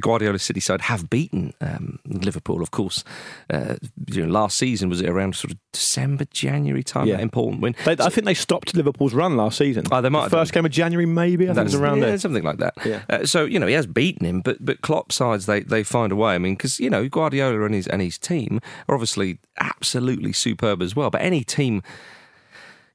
Guardiola's 0.00 0.42
City 0.42 0.60
side 0.60 0.80
have 0.82 1.10
beaten 1.10 1.52
um, 1.60 1.98
Liverpool, 2.06 2.62
of 2.62 2.70
course. 2.70 3.04
Uh, 3.52 3.76
you 4.10 4.24
know, 4.24 4.32
last 4.32 4.56
season 4.58 4.88
was 4.88 5.00
it 5.00 5.08
around 5.08 5.34
sort 5.36 5.52
of 5.52 5.58
December, 5.72 6.24
January 6.30 6.82
time? 6.82 7.06
Yeah. 7.06 7.16
That 7.16 7.22
important 7.22 7.62
win. 7.62 7.74
They, 7.84 7.92
I 7.92 8.08
think 8.08 8.24
they 8.24 8.34
stopped 8.34 8.74
Liverpool's 8.74 9.14
run 9.14 9.36
last 9.36 9.58
season. 9.58 9.84
Oh, 9.90 10.00
they 10.00 10.08
might 10.08 10.24
The 10.24 10.30
first 10.30 10.52
game 10.52 10.64
of 10.64 10.70
January, 10.72 11.06
maybe. 11.06 11.44
I 11.44 11.48
think 11.54 11.58
it 11.58 11.64
was 11.64 11.74
around 11.74 11.98
yeah, 11.98 12.06
there. 12.06 12.18
something 12.18 12.42
like 12.44 12.58
that. 12.58 12.74
Yeah. 12.84 13.02
Uh, 13.08 13.26
so 13.26 13.44
you 13.44 13.58
know 13.58 13.66
he 13.66 13.74
has 13.74 13.86
beaten 13.86 14.26
him, 14.26 14.40
but 14.40 14.64
but 14.64 14.80
Klopp 14.80 15.12
sides 15.12 15.46
they, 15.46 15.60
they 15.60 15.82
find 15.82 16.12
a 16.12 16.16
way. 16.16 16.34
I 16.34 16.38
mean, 16.38 16.54
because 16.54 16.80
you 16.80 16.90
know 16.90 17.08
Guardiola 17.08 17.64
and 17.64 17.74
his 17.74 17.86
and 17.86 18.00
his 18.00 18.18
team 18.18 18.60
are 18.88 18.94
obviously 18.94 19.38
absolutely 19.58 20.32
superb 20.32 20.82
as 20.82 20.94
well. 20.96 21.10
But 21.10 21.22
any 21.22 21.44
team, 21.44 21.82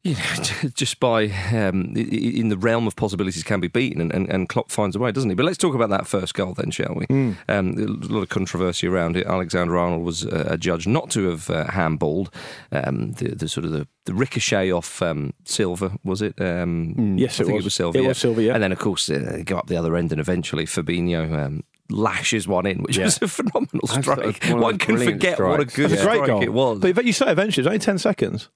you 0.04 0.14
know, 0.16 0.70
just 0.76 1.00
by 1.00 1.26
um, 1.54 1.94
in 1.96 2.50
the 2.50 2.58
realm 2.58 2.88
of 2.88 2.96
possibilities 2.96 3.44
can 3.44 3.60
be 3.60 3.68
beaten, 3.68 4.00
and, 4.02 4.14
and, 4.14 4.30
and 4.30 4.48
Klopp 4.48 4.72
finds 4.72 4.96
a 4.96 5.00
way, 5.00 5.12
doesn't 5.12 5.30
he? 5.30 5.36
But 5.36 5.46
let's 5.46 5.58
talk 5.58 5.76
about 5.76 5.90
that 5.90 6.08
first 6.08 6.34
goal 6.34 6.54
then, 6.54 6.72
shall 6.72 6.96
we? 6.96 7.06
Um, 7.50 7.74
a 7.78 8.14
lot 8.14 8.22
of 8.22 8.30
controversy 8.30 8.88
around 8.88 9.18
it. 9.18 9.28
Alexander 9.28 9.78
Arnold 9.78 10.04
was 10.06 10.26
uh, 10.26 10.48
adjudged 10.50 10.88
not 10.88 11.10
to 11.12 11.30
have 11.30 11.50
uh, 11.50 11.66
handballed 11.68 12.34
um, 12.72 13.12
the, 13.14 13.36
the 13.36 13.50
sort 13.50 13.66
of 13.66 13.72
the, 13.72 13.88
the 14.06 14.14
ricochet 14.14 14.72
off 14.72 15.02
um, 15.02 15.34
Silva, 15.44 15.98
was 16.04 16.22
it? 16.22 16.40
Um, 16.40 17.18
Yes, 17.18 17.40
I 17.40 17.44
it 17.44 17.46
think 17.48 17.56
was. 17.58 17.64
it 17.64 17.68
was 17.68 17.74
Silva. 17.76 17.98
It 17.98 18.02
yeah. 18.04 18.08
was 18.08 18.18
Silva, 18.18 18.44
yeah. 18.44 18.54
And 18.54 18.64
then 18.64 18.72
of 18.72 18.80
course 18.80 19.10
uh, 19.10 19.20
they 19.32 19.44
go 19.44 19.58
up 19.58 19.68
the 19.68 19.78
other 19.78 19.96
end, 19.96 20.12
and 20.12 20.22
eventually 20.22 20.66
Fabinho. 20.66 21.38
Um, 21.38 21.64
Lashes 21.92 22.48
one 22.48 22.68
in, 22.68 22.84
which 22.84 23.00
was 23.00 23.20
a 23.20 23.28
phenomenal 23.28 23.88
strike. 23.88 24.44
one 24.46 24.60
One 24.62 24.78
can 24.78 24.96
forget 25.00 25.40
what 25.40 25.60
a 25.60 25.66
good 25.66 25.92
It's 25.92 26.02
a 26.04 26.06
great 26.06 26.18
strike 26.18 26.28
goal. 26.28 26.44
it 26.44 26.54
was. 26.54 26.80
But, 26.80 26.94
but 26.94 27.04
you 27.04 27.14
say 27.14 27.32
eventually, 27.32 27.64
it's 27.64 27.68
only 27.68 27.80
10 27.80 27.98
seconds. 27.98 28.48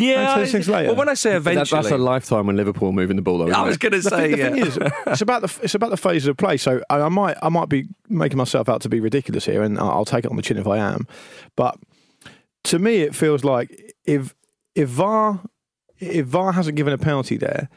Yeah, 0.00 0.38
And 0.38 0.50
10 0.50 0.60
later. 0.72 0.88
Well, 0.88 0.96
when 0.96 1.08
I 1.08 1.14
say 1.14 1.30
That- 1.30 1.36
eventually, 1.36 1.82
that's 1.82 1.92
a 1.92 1.98
lifetime 1.98 2.46
when 2.46 2.56
Liverpool 2.56 2.92
moving 2.92 3.16
the 3.16 3.22
ball. 3.22 3.38
Though, 3.38 3.44
isn't 3.48 3.54
I 3.60 3.62
was 3.64 3.76
it? 3.76 3.80
going 3.80 3.92
to 3.92 4.00
The, 4.00 4.10
say, 4.10 4.16
thing, 4.16 4.30
the 4.32 4.38
yeah. 4.38 4.50
thing 4.50 4.66
is, 4.66 4.78
it's 5.06 5.20
about 5.20 5.42
the 5.42 5.58
it's 5.62 5.74
about 5.74 5.90
the 5.90 5.96
phases 5.96 6.28
of 6.28 6.36
play. 6.36 6.56
So 6.56 6.80
I, 6.90 7.00
I 7.02 7.08
might 7.08 7.36
I 7.42 7.48
might 7.48 7.68
be 7.68 7.86
making 8.08 8.38
myself 8.38 8.68
out 8.68 8.80
to 8.82 8.88
be 8.88 9.00
ridiculous 9.00 9.44
here, 9.46 9.62
and 9.62 9.78
I'll 9.78 9.90
I'll 9.90 10.04
take 10.04 10.24
it 10.24 10.30
on 10.30 10.36
the 10.36 10.42
chin 10.42 10.56
if 10.58 10.66
I 10.66 10.78
am. 10.78 11.06
But 11.56 11.78
to 12.64 12.78
me, 12.78 12.96
it 13.02 13.14
feels 13.14 13.44
like 13.44 13.94
if 14.04 14.34
if 14.74 14.88
VAR 14.88 15.40
if 15.98 16.26
VAR 16.26 16.52
hasn't 16.52 16.76
given 16.76 16.92
a 16.92 16.98
penalty 16.98 17.36
there, 17.36 17.68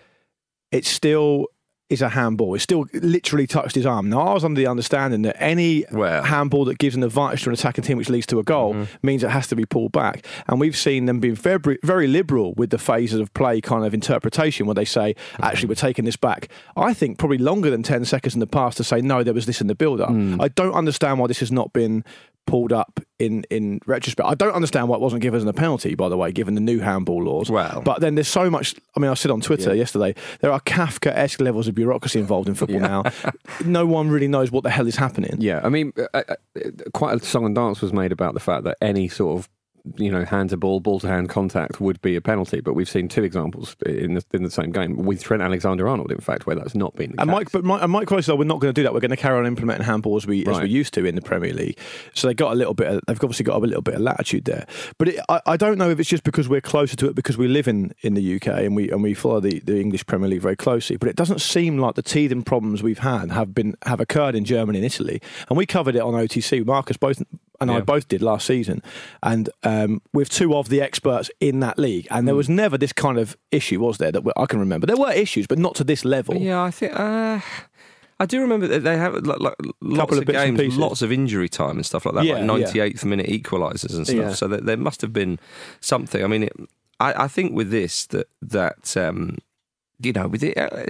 it's 0.72 0.90
still 0.90 1.48
is 1.89 2.01
a 2.03 2.10
handball. 2.10 2.53
It 2.53 2.60
still 2.60 2.86
literally 2.93 3.48
touched 3.48 3.74
his 3.75 3.86
arm. 3.86 4.10
Now 4.10 4.22
I 4.27 4.34
was 4.36 4.43
under 4.46 4.60
the 4.62 4.67
understanding 4.67 5.24
that 5.24 5.36
any 5.41 5.86
Well. 5.91 6.24
handball 6.24 6.65
that 6.65 6.77
gives 6.77 6.96
an 6.96 7.03
advantage 7.03 7.43
to 7.43 7.50
an 7.50 7.53
attacking 7.55 7.84
team, 7.84 7.98
which 7.98 8.10
leads 8.10 8.27
to 8.27 8.39
a 8.39 8.43
goal, 8.43 8.74
Mm-hmm. 8.75 8.84
means 9.08 9.24
it 9.24 9.29
has 9.31 9.48
to 9.48 9.55
be 9.55 9.65
pulled 9.65 9.91
back. 9.91 10.25
And 10.48 10.60
we've 10.60 10.77
seen 10.77 11.05
them 11.05 11.19
being 11.19 11.36
very, 11.36 11.79
very 11.84 12.08
liberal 12.08 12.53
with 12.55 12.69
the 12.69 12.77
phases 12.77 13.19
of 13.19 13.34
play 13.34 13.60
kind 13.60 13.86
of 13.86 13.93
interpretation, 13.93 14.67
where 14.67 14.75
they 14.75 14.86
say, 14.86 15.15
Mm-hmm. 15.34 15.43
actually, 15.43 15.69
we're 15.69 15.75
taking 15.75 16.05
this 16.05 16.15
back. 16.17 16.50
I 16.77 16.93
think 16.93 17.17
probably 17.17 17.39
longer 17.39 17.69
than 17.72 17.81
ten 17.84 18.05
seconds 18.05 18.34
in 18.36 18.39
the 18.39 18.48
past 18.48 18.77
to 18.77 18.84
say 18.84 19.01
no, 19.01 19.24
there 19.24 19.34
was 19.34 19.46
this 19.48 19.60
in 19.62 19.67
the 19.67 19.75
build-up. 19.75 20.10
Mm. 20.10 20.41
I 20.41 20.50
don't 20.50 20.74
understand 20.74 21.17
why 21.19 21.25
this 21.27 21.39
has 21.39 21.51
not 21.51 21.74
been 21.74 22.03
pulled 22.48 22.74
up 22.74 23.00
in 23.19 23.43
in 23.50 23.79
retrospect. 23.86 24.27
I 24.27 24.34
don't 24.34 24.53
understand 24.53 24.88
why 24.89 24.96
it 24.96 25.01
wasn't 25.01 25.22
given 25.22 25.38
as 25.39 25.46
a 25.46 25.53
penalty, 25.53 25.96
by 25.96 26.10
the 26.10 26.17
way, 26.17 26.31
given 26.31 26.55
the 26.55 26.62
new 26.62 26.79
handball 26.79 27.24
laws. 27.24 27.50
Well. 27.50 27.81
but 27.84 28.01
then 28.01 28.15
there's 28.15 28.27
so 28.27 28.50
much. 28.50 28.75
I 28.96 29.00
mean, 29.00 29.12
I 29.12 29.13
said 29.13 29.31
on 29.31 29.41
Twitter 29.41 29.75
yesterday 29.75 30.15
there 30.41 30.51
are 30.51 30.60
Kafka-esque 30.62 31.41
levels 31.41 31.67
of 31.67 31.75
bureaucracy 31.75 32.19
involved 32.19 32.48
in 32.48 32.55
football 32.55 32.79
now. 32.79 33.03
No 33.65 33.86
one 33.86 34.10
really 34.10 34.27
knows 34.27 34.51
what 34.51 34.63
the 34.63 34.69
hell 34.69 34.88
is 34.88 34.96
happening. 34.96 35.36
Yeah, 35.39 35.62
I 35.63 35.69
mean, 35.69 35.93
uh, 36.13 36.22
uh, 36.29 36.36
quite 36.93 37.22
a 37.22 37.25
song 37.25 37.46
and 37.46 37.53
dance 37.53 37.81
was 37.81 37.93
made 37.93 38.12
about 38.12 38.34
the 38.34 38.39
fact 38.39 38.63
that 38.63 38.77
any 38.81 39.08
sort 39.08 39.38
of 39.38 39.50
you 39.98 40.12
know 40.12 40.25
hand 40.25 40.50
to 40.51 40.58
ball, 40.58 40.79
ball 40.79 41.00
to 41.00 41.08
hand 41.08 41.29
contact 41.29 41.79
would 41.81 42.01
be 42.01 42.15
a 42.15 42.22
penalty. 42.22 42.62
But 42.62 42.74
we've 42.74 42.89
seen 42.89 43.08
two 43.08 43.24
examples 43.24 43.75
in 43.86 44.15
the, 44.15 44.25
in 44.34 44.43
the 44.43 44.51
same 44.51 44.72
game 44.72 44.98
with 44.98 45.24
Trent 45.24 45.41
Alexander 45.41 45.88
Arnold, 45.88 46.12
in 46.12 46.19
fact, 46.19 46.46
where 46.46 46.55
that's 46.55 46.75
not 46.75 46.96
been. 46.96 47.12
The 47.12 47.22
And. 47.22 47.31
Mike, 47.31 47.51
but 47.51 47.63
Mike, 47.63 47.81
and 47.81 47.91
Mike 47.91 48.08
Close, 48.08 48.25
though, 48.25 48.36
we're 48.36 48.46
not 48.46 48.60
going 48.60 48.74
to 48.74 48.79
do 48.79 48.84
that. 48.84 48.93
We're 48.93 49.00
going 49.00 49.12
to 49.12 49.17
carry 49.17 49.38
on 49.38 49.46
implementing 49.46 49.86
handball 49.86 50.15
as 50.17 50.25
we 50.25 50.46
as 50.46 50.60
we 50.60 50.69
used 50.69 50.93
to 50.96 51.05
in 51.05 51.15
the 51.15 51.22
Premier 51.22 51.53
League. 51.53 51.77
So 52.13 52.27
they 52.27 52.34
got 52.34 52.51
a 52.51 52.55
little 52.55 52.74
bit. 52.74 52.88
Of, 52.88 53.01
they've 53.08 53.17
obviously 53.17 53.46
got 53.46 53.58
a 53.58 53.60
little 53.60 53.81
bit 53.81 53.96
of 53.96 54.01
latitude 54.01 54.46
there. 54.46 54.65
But 54.98 55.10
it, 55.10 55.19
I, 55.29 55.41
I 55.46 55.58
don't 55.58 55.77
know 55.77 55.89
if 55.89 56.00
it's 56.00 56.10
just 56.10 56.24
because 56.24 56.48
we're 56.50 56.62
closer 56.62 56.96
to 56.96 57.08
it 57.08 57.15
because 57.15 57.38
we 57.38 57.48
live 57.48 57.67
in, 57.67 57.93
in 58.01 58.13
the 58.13 58.36
UK 58.36 58.48
and 58.48 58.75
we 58.75 58.89
and 58.89 59.03
we 59.03 59.13
follow 59.13 59.39
the, 59.39 59.60
the 59.60 59.79
English 59.79 60.05
Premier 60.05 60.29
League 60.29 60.41
very 60.41 60.55
closely. 60.55 60.98
But 60.98 61.10
it 61.10 61.15
doesn't 61.15 61.41
seem 61.41 61.77
like 61.77 61.96
the 61.96 62.03
teething 62.03 62.43
problems 62.43 62.84
we've 62.84 63.00
had 63.00 63.31
have 63.31 63.53
been 63.53 63.75
have 63.86 64.00
occurred 64.00 64.36
in 64.36 64.46
Germany 64.46 64.79
and 64.79 64.86
Italy. 64.86 65.22
And 65.50 65.58
we 65.58 65.65
covered 65.65 65.96
it 65.96 66.01
on 66.01 66.13
OTC. 66.13 66.65
Marcus 66.65 66.98
both 66.98 67.24
and 67.62 67.72
I 67.72 67.82
both 67.82 68.08
did 68.08 68.22
last 68.22 68.46
season, 68.48 68.82
and 69.24 69.50
um, 69.63 70.01
with 70.13 70.30
two 70.30 70.56
of 70.56 70.70
the 70.70 70.82
experts 70.82 71.30
in 71.39 71.60
that 71.62 71.78
league. 71.78 72.08
And 72.10 72.28
there 72.28 72.36
was 72.36 72.50
never 72.50 72.78
this 72.78 72.94
kind 72.94 73.18
of 73.18 73.38
issue, 73.51 73.80
was 73.80 73.98
there? 73.98 74.12
That 74.12 74.24
I 74.38 74.46
can 74.46 74.60
remember. 74.60 74.88
There 74.88 74.98
were 74.98 75.12
issues, 75.12 75.48
but 75.48 75.58
not 75.60 75.75
to 75.75 75.84
this 75.84 76.06
level. 76.06 76.38
Yeah, 76.38 76.62
I 76.62 76.72
think. 76.72 76.98
Uh, 76.98 77.39
I 78.22 78.25
do 78.25 78.42
remember 78.42 78.68
that 78.68 78.84
they 78.84 78.98
have 78.98 79.13
like, 79.25 79.39
like, 79.39 79.56
lots 79.82 80.12
of 80.12 80.20
of, 80.20 80.25
games, 80.28 80.78
lots 80.78 81.01
of 81.01 81.12
injury 81.12 81.48
time 81.48 81.78
and 81.78 81.86
stuff 81.86 82.06
like 82.06 82.16
that, 82.16 82.25
Yeah, 82.25 82.44
like 82.44 82.62
yeah. 82.75 82.89
98th 82.89 83.06
minute 83.06 83.28
equalisers 83.28 83.96
and 83.96 84.06
stuff. 84.06 84.18
Yeah. 84.18 84.34
So 84.34 84.48
there, 84.48 84.60
there 84.60 84.78
must 84.78 85.01
have 85.01 85.13
been 85.13 85.39
something. 85.80 86.22
I 86.22 86.28
mean, 86.28 86.44
it, 86.44 86.54
I, 87.00 87.24
I 87.24 87.28
think 87.30 87.54
with 87.56 87.72
this 87.72 88.06
that 88.08 88.28
that 88.42 88.98
um, 88.98 89.38
you 90.01 90.12
know 90.12 90.28
with 90.28 90.44
it. 90.44 90.58
Uh, 90.58 90.86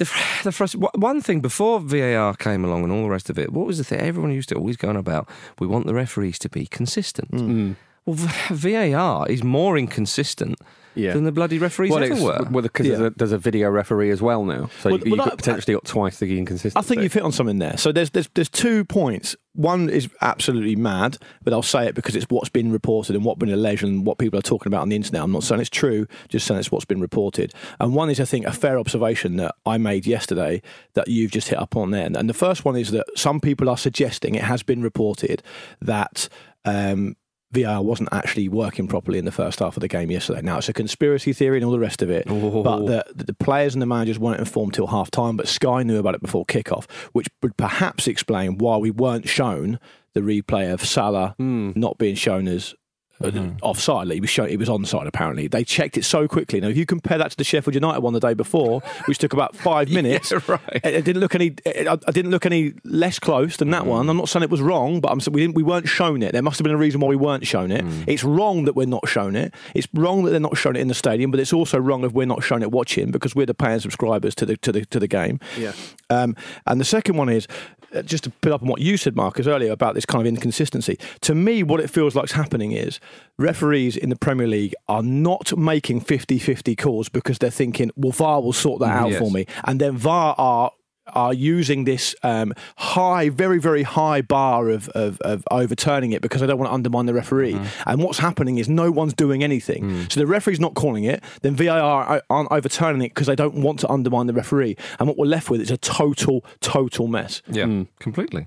the, 0.00 0.04
the 0.44 0.50
frust- 0.50 0.98
one 0.98 1.20
thing 1.20 1.40
before 1.40 1.78
VAR 1.80 2.34
came 2.34 2.64
along 2.64 2.82
and 2.82 2.92
all 2.92 3.02
the 3.04 3.10
rest 3.10 3.30
of 3.30 3.38
it, 3.38 3.52
what 3.52 3.66
was 3.66 3.78
the 3.78 3.84
thing? 3.84 4.00
Everyone 4.00 4.32
used 4.32 4.48
to 4.48 4.56
always 4.56 4.76
go 4.76 4.88
on 4.88 4.96
about. 4.96 5.28
We 5.58 5.66
want 5.66 5.86
the 5.86 5.94
referees 5.94 6.38
to 6.40 6.48
be 6.48 6.66
consistent. 6.66 7.30
Mm. 7.30 7.76
Well, 8.06 8.16
VAR 8.50 9.28
is 9.28 9.44
more 9.44 9.78
inconsistent 9.78 10.58
Yeah. 10.94 11.12
than 11.14 11.24
the 11.24 11.32
bloody 11.32 11.58
referees 11.58 11.90
well, 11.92 12.02
ever 12.02 12.12
it's, 12.12 12.22
were. 12.22 12.46
well, 12.50 12.62
because 12.62 12.86
Yeah. 12.86 12.96
there's, 12.96 13.06
a, 13.12 13.14
there's 13.16 13.32
a 13.32 13.38
video 13.38 13.70
referee 13.70 14.10
as 14.10 14.20
well 14.20 14.44
now, 14.44 14.70
so 14.80 14.90
Well, 14.90 14.98
you, 14.98 15.04
you've 15.06 15.18
well, 15.18 15.26
got 15.26 15.30
that- 15.30 15.36
potentially 15.38 15.74
got 15.74 15.84
twice 15.84 16.18
the 16.18 16.36
inconsistency. 16.38 16.76
I 16.76 16.82
think 16.82 17.02
you've 17.02 17.12
hit 17.12 17.22
on 17.22 17.32
something 17.32 17.58
there. 17.58 17.76
So 17.76 17.92
there's 17.92 18.10
there's 18.10 18.28
there's 18.34 18.48
two 18.48 18.84
points. 18.84 19.36
One 19.54 19.88
is 19.90 20.08
absolutely 20.20 20.76
mad, 20.76 21.18
but 21.42 21.52
I'll 21.52 21.62
say 21.62 21.86
it 21.88 21.94
because 21.96 22.14
it's 22.14 22.26
what's 22.30 22.48
been 22.48 22.70
reported 22.70 23.16
and 23.16 23.24
what's 23.24 23.38
been 23.40 23.50
alleged 23.52 23.82
and 23.82 24.06
what 24.06 24.16
people 24.18 24.38
are 24.38 24.42
talking 24.42 24.70
about 24.70 24.82
on 24.82 24.88
the 24.90 24.96
internet. 24.96 25.22
I'm 25.22 25.32
not 25.32 25.42
saying 25.42 25.60
it's 25.60 25.68
true, 25.70 26.06
just 26.28 26.46
saying 26.46 26.60
it's 26.60 26.70
what's 26.70 26.84
been 26.84 27.00
reported. 27.00 27.52
And 27.80 27.92
one 27.94 28.10
is, 28.10 28.20
I 28.20 28.24
think, 28.26 28.46
a 28.46 28.52
fair 28.52 28.78
observation 28.78 29.36
that 29.36 29.56
I 29.66 29.76
made 29.76 30.06
yesterday 30.06 30.62
that 30.94 31.08
you've 31.08 31.32
just 31.32 31.48
hit 31.48 31.58
up 31.58 31.74
on 31.76 31.90
there. 31.90 32.06
And 32.06 32.28
the 32.28 32.34
first 32.34 32.64
one 32.64 32.76
is 32.76 32.92
that 32.92 33.06
some 33.16 33.40
people 33.40 33.68
are 33.68 33.76
suggesting 33.76 34.36
it 34.36 34.42
has 34.44 34.62
been 34.62 34.82
reported 34.82 35.42
that. 35.80 36.28
Um, 36.64 37.16
VAR 37.52 37.82
wasn't 37.82 38.08
actually 38.12 38.48
working 38.48 38.86
properly 38.86 39.18
in 39.18 39.24
the 39.24 39.32
first 39.32 39.58
half 39.58 39.76
of 39.76 39.80
the 39.80 39.88
game 39.88 40.10
yesterday. 40.10 40.40
Now 40.42 40.58
it's 40.58 40.68
a 40.68 40.72
conspiracy 40.72 41.32
theory 41.32 41.58
and 41.58 41.64
all 41.64 41.72
the 41.72 41.80
rest 41.80 42.00
of 42.02 42.10
it, 42.10 42.26
but 42.26 42.86
the, 42.86 43.04
the 43.14 43.34
players 43.34 43.74
and 43.74 43.82
the 43.82 43.86
managers 43.86 44.18
weren't 44.18 44.38
informed 44.38 44.74
till 44.74 44.86
half 44.86 45.10
time. 45.10 45.36
But 45.36 45.48
Sky 45.48 45.82
knew 45.82 45.98
about 45.98 46.14
it 46.14 46.22
before 46.22 46.44
kickoff, 46.46 46.90
which 47.12 47.28
would 47.42 47.56
perhaps 47.56 48.06
explain 48.06 48.58
why 48.58 48.76
we 48.76 48.90
weren't 48.90 49.28
shown 49.28 49.80
the 50.14 50.20
replay 50.20 50.72
of 50.72 50.84
Salah 50.84 51.34
hmm. 51.38 51.72
not 51.74 51.98
being 51.98 52.14
shown 52.14 52.48
as 52.48 52.74
uh, 53.22 53.50
offside. 53.62 54.10
He 54.10 54.20
was 54.20 54.30
shown, 54.30 54.48
he 54.48 54.56
was 54.56 54.68
onside. 54.68 55.06
Apparently, 55.06 55.48
they 55.48 55.64
checked 55.64 55.96
it 55.96 56.04
so 56.04 56.26
quickly. 56.28 56.60
Now, 56.60 56.68
if 56.68 56.76
you 56.76 56.86
compare 56.86 57.18
that 57.18 57.32
to 57.32 57.36
the 57.36 57.44
Sheffield 57.44 57.74
United 57.74 58.00
one 58.00 58.12
the 58.12 58.20
day 58.20 58.34
before, 58.34 58.80
which 59.06 59.18
took 59.18 59.32
about 59.32 59.56
five 59.56 59.90
minutes, 59.90 60.32
right. 60.48 60.60
it, 60.72 60.94
it 60.94 61.04
didn't 61.04 61.20
look 61.20 61.34
any. 61.34 61.54
It, 61.64 61.86
I 61.88 62.12
didn't 62.12 62.30
look 62.30 62.46
any 62.46 62.74
less 62.84 63.18
close 63.18 63.56
than 63.56 63.70
that 63.70 63.86
one. 63.86 64.08
I'm 64.08 64.16
not 64.16 64.28
saying 64.28 64.42
it 64.42 64.50
was 64.50 64.60
wrong, 64.60 65.00
but 65.00 65.10
I'm 65.10 65.20
saying 65.20 65.34
we 65.34 65.40
didn't. 65.40 65.54
We 65.54 65.62
weren't 65.62 65.88
shown 65.88 66.22
it. 66.22 66.32
There 66.32 66.42
must 66.42 66.58
have 66.58 66.64
been 66.64 66.74
a 66.74 66.78
reason 66.78 67.00
why 67.00 67.08
we 67.08 67.16
weren't 67.16 67.46
shown 67.46 67.70
it. 67.70 67.84
It's 68.06 68.24
wrong 68.24 68.64
that 68.64 68.74
we're 68.74 68.86
not 68.86 69.08
shown 69.08 69.36
it. 69.36 69.54
It's 69.74 69.88
wrong 69.94 70.24
that 70.24 70.30
they're 70.30 70.40
not 70.40 70.56
showing 70.56 70.76
it 70.76 70.80
in 70.80 70.88
the 70.88 70.94
stadium, 70.94 71.30
but 71.30 71.40
it's 71.40 71.52
also 71.52 71.78
wrong 71.78 72.04
if 72.04 72.12
we're 72.12 72.26
not 72.26 72.42
shown 72.42 72.62
it 72.62 72.70
watching 72.70 73.10
because 73.10 73.34
we're 73.34 73.46
the 73.46 73.54
paying 73.54 73.80
subscribers 73.80 74.34
to 74.36 74.46
the 74.46 74.56
to 74.58 74.72
the 74.72 74.84
to 74.86 74.98
the 74.98 75.08
game. 75.08 75.40
Yeah. 75.56 75.72
Um, 76.08 76.36
and 76.66 76.80
the 76.80 76.84
second 76.84 77.16
one 77.16 77.28
is 77.28 77.46
Uh, 77.94 78.02
just 78.02 78.22
to 78.24 78.30
pick 78.30 78.52
up 78.52 78.62
on 78.62 78.68
what 78.68 78.80
you 78.80 78.96
said, 78.96 79.16
Marcus, 79.16 79.46
earlier 79.48 79.72
about 79.72 79.94
this 79.94 80.06
kind 80.06 80.22
of 80.24 80.26
inconsistency. 80.32 80.96
To 81.22 81.34
me, 81.34 81.62
what 81.64 81.80
it 81.80 81.90
feels 81.90 82.14
like 82.14 82.26
is 82.26 82.32
happening 82.32 82.70
is 82.72 83.00
referees 83.36 83.96
in 83.96 84.10
the 84.10 84.16
Premier 84.16 84.46
League 84.46 84.74
are 84.88 85.02
not 85.02 85.56
making 85.58 86.00
50 86.02 86.38
50 86.38 86.76
calls 86.76 87.08
because 87.08 87.38
they're 87.38 87.50
thinking, 87.50 87.90
well, 87.96 88.12
VAR 88.12 88.40
will 88.42 88.52
sort 88.52 88.80
that 88.80 88.90
out 88.96 89.10
Yes. 89.10 89.18
for 89.18 89.30
me. 89.30 89.46
And 89.64 89.80
then 89.80 89.96
VAR 89.96 90.34
are. 90.38 90.70
Are 91.14 91.34
using 91.34 91.84
this 91.84 92.14
um, 92.22 92.52
high, 92.76 93.28
very, 93.28 93.58
very 93.58 93.82
high 93.82 94.22
bar 94.22 94.68
of, 94.68 94.88
of, 94.90 95.20
of 95.20 95.44
overturning 95.50 96.12
it 96.12 96.22
because 96.22 96.42
I 96.42 96.46
don't 96.46 96.58
want 96.58 96.70
to 96.70 96.74
undermine 96.74 97.06
the 97.06 97.14
referee. 97.14 97.54
Mm-hmm. 97.54 97.88
And 97.90 98.02
what's 98.02 98.18
happening 98.18 98.58
is 98.58 98.68
no 98.68 98.90
one's 98.90 99.14
doing 99.14 99.42
anything. 99.42 99.84
Mm. 99.84 100.12
So 100.12 100.20
the 100.20 100.26
referee's 100.26 100.60
not 100.60 100.74
calling 100.74 101.04
it. 101.04 101.22
Then 101.42 101.54
VAR 101.56 102.22
aren't 102.30 102.52
overturning 102.52 103.02
it 103.02 103.10
because 103.14 103.26
they 103.26 103.36
don't 103.36 103.56
want 103.56 103.80
to 103.80 103.88
undermine 103.90 104.26
the 104.26 104.32
referee. 104.32 104.76
And 104.98 105.08
what 105.08 105.18
we're 105.18 105.26
left 105.26 105.50
with 105.50 105.60
is 105.60 105.70
a 105.70 105.76
total, 105.76 106.44
total 106.60 107.06
mess. 107.08 107.42
yeah, 107.48 107.64
mm. 107.64 107.80
Mm. 107.80 107.88
completely. 107.98 108.46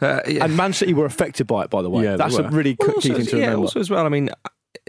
Uh, 0.00 0.20
yeah. 0.26 0.44
And 0.44 0.56
Man 0.56 0.72
City 0.72 0.94
were 0.94 1.06
affected 1.06 1.46
by 1.46 1.62
it, 1.64 1.70
by 1.70 1.82
the 1.82 1.90
way. 1.90 2.04
Yeah, 2.04 2.16
That's 2.16 2.36
a 2.36 2.48
really 2.48 2.76
Well, 2.78 2.88
key 2.88 2.94
also, 2.94 3.14
thing 3.14 3.26
to 3.26 3.36
yeah, 3.36 3.44
remember. 3.44 3.62
also 3.62 3.80
as 3.80 3.90
well. 3.90 4.04
I 4.06 4.08
mean, 4.08 4.30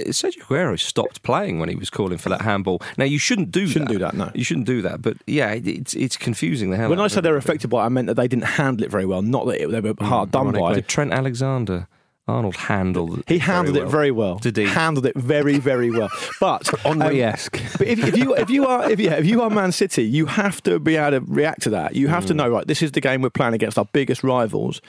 Sergio 0.07 0.39
Aguero 0.43 0.79
stopped 0.79 1.23
playing 1.23 1.59
when 1.59 1.69
he 1.69 1.75
was 1.75 1.89
calling 1.89 2.17
for 2.17 2.29
that 2.29 2.41
handball. 2.41 2.81
Now 2.97 3.05
you 3.05 3.19
shouldn't 3.19 3.51
do 3.51 3.67
Shouldn't 3.67 3.89
that. 3.89 3.93
do 3.93 3.99
that, 3.99 4.13
no. 4.15 4.31
You 4.33 4.43
shouldn't 4.43 4.65
do 4.65 4.81
that. 4.81 5.01
But 5.01 5.17
yeah, 5.27 5.51
it, 5.51 5.67
it's 5.67 5.93
it's 5.93 6.17
confusing 6.17 6.69
the 6.71 6.77
hell. 6.77 6.89
when 6.89 6.99
I 6.99 7.07
said 7.07 7.23
they 7.23 7.31
were 7.31 7.37
affected 7.37 7.69
by 7.69 7.83
it, 7.83 7.85
I 7.85 7.89
meant 7.89 8.07
that 8.07 8.15
they 8.15 8.27
didn't 8.27 8.45
handle 8.45 8.83
it 8.85 8.91
very 8.91 9.05
well, 9.05 9.21
not 9.21 9.45
that 9.47 9.61
it, 9.61 9.69
they 9.69 9.79
were 9.81 9.93
hard 9.99 10.31
done 10.31 10.51
by. 10.51 10.73
Did 10.73 10.87
Trent 10.87 11.11
Alexander 11.11 11.87
Arnold 12.27 12.55
handle? 12.55 13.17
He 13.27 13.39
handled 13.39 13.75
it 13.77 13.87
very 13.87 14.11
well. 14.11 14.37
Did 14.37 14.55
he? 14.55 14.65
Handled 14.65 15.05
it 15.07 15.15
very, 15.15 15.57
very 15.57 15.89
well. 15.89 16.09
But 16.39 16.71
um, 16.85 16.99
Henry-esque. 17.01 17.59
But 17.77 17.87
if, 17.87 18.03
if 18.03 18.17
you 18.17 18.35
if 18.35 18.49
you 18.49 18.67
are 18.67 18.89
if, 18.89 18.99
yeah, 18.99 19.15
if 19.15 19.25
you 19.25 19.41
are 19.41 19.49
Man 19.49 19.71
City, 19.71 20.03
you 20.03 20.27
have 20.27 20.61
to 20.63 20.79
be 20.79 20.95
able 20.95 21.19
to 21.19 21.31
react 21.31 21.61
to 21.63 21.71
that. 21.71 21.95
You 21.95 22.07
have 22.07 22.25
to 22.27 22.33
know 22.33 22.47
right. 22.47 22.67
This 22.67 22.81
is 22.81 22.91
the 22.91 23.01
game 23.01 23.21
we're 23.21 23.31
playing 23.31 23.55
against 23.55 23.77
our 23.79 23.85
biggest 23.85 24.23
rivals, 24.23 24.79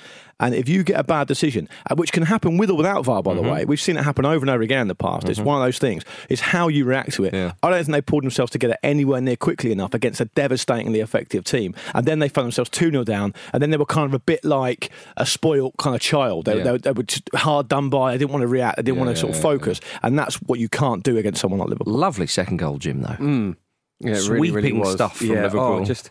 And 0.40 0.54
if 0.54 0.68
you 0.68 0.82
get 0.82 0.98
a 0.98 1.04
bad 1.04 1.28
decision, 1.28 1.68
uh, 1.88 1.94
which 1.94 2.10
can 2.12 2.24
happen 2.24 2.56
with 2.58 2.70
or 2.70 2.76
without 2.76 3.04
VAR, 3.04 3.22
by 3.22 3.34
the 3.34 3.40
Mm-hmm. 3.42 3.50
way, 3.50 3.64
we've 3.64 3.80
seen 3.80 3.96
it 3.96 4.02
happen 4.02 4.24
over 4.26 4.42
and 4.42 4.50
over 4.50 4.62
again 4.62 4.80
in 4.80 4.88
the 4.88 4.94
past. 4.96 5.28
It's 5.28 5.38
one 5.38 5.60
of 5.60 5.64
those 5.66 5.78
things. 5.78 6.02
It's 6.28 6.40
how 6.40 6.66
you 6.68 6.84
react 6.84 7.12
to 7.12 7.24
it. 7.24 7.32
Yeah. 7.34 7.52
I 7.62 7.70
don't 7.70 7.84
think 7.84 7.92
they 7.92 8.00
pulled 8.00 8.24
themselves 8.24 8.50
together 8.50 8.76
anywhere 8.82 9.20
near 9.20 9.36
quickly 9.36 9.70
enough 9.70 9.94
against 9.94 10.20
a 10.20 10.24
devastatingly 10.24 11.00
effective 11.00 11.44
team. 11.44 11.74
And 11.94 12.06
then 12.06 12.18
they 12.18 12.28
found 12.28 12.46
themselves 12.46 12.70
2 12.70 12.90
0 12.90 13.04
down. 13.04 13.34
And 13.52 13.62
then 13.62 13.70
they 13.70 13.76
were 13.76 13.86
kind 13.86 14.06
of 14.06 14.14
a 14.14 14.18
bit 14.18 14.44
like 14.44 14.90
a 15.16 15.24
spoiled 15.26 15.74
kind 15.78 15.94
of 15.94 16.00
child. 16.02 16.46
They, 16.46 16.56
Yeah. 16.58 16.72
they, 16.72 16.78
they 16.78 16.92
were 16.92 17.02
just 17.04 17.28
hard 17.34 17.68
done 17.68 17.88
by. 17.90 18.12
They 18.12 18.18
didn't 18.18 18.30
want 18.32 18.42
to 18.42 18.48
react. 18.48 18.76
They 18.76 18.82
didn't 18.82 18.98
want 18.98 19.08
to 19.08 19.14
Yeah, 19.14 19.20
sort 19.20 19.30
of 19.30 19.36
yeah, 19.36 19.42
focus. 19.42 19.80
And 20.02 20.18
that's 20.18 20.36
what 20.42 20.58
you 20.58 20.68
can't 20.68 21.02
do 21.04 21.16
against 21.18 21.40
someone 21.40 21.60
like 21.60 21.68
Liverpool. 21.68 21.92
Lovely 21.94 22.26
second 22.26 22.56
goal, 22.56 22.78
Jim, 22.78 23.02
though. 23.02 23.08
Mm. 23.18 23.56
Yeah, 24.00 24.12
it 24.12 24.28
really, 24.28 24.50
really 24.50 24.70
Sweeping 24.70 24.84
stuff 24.86 25.18
from 25.18 25.26
yeah, 25.26 25.32
oh, 25.32 25.42
Liverpool. 25.42 25.60
Oh, 25.60 25.84
just 25.84 26.10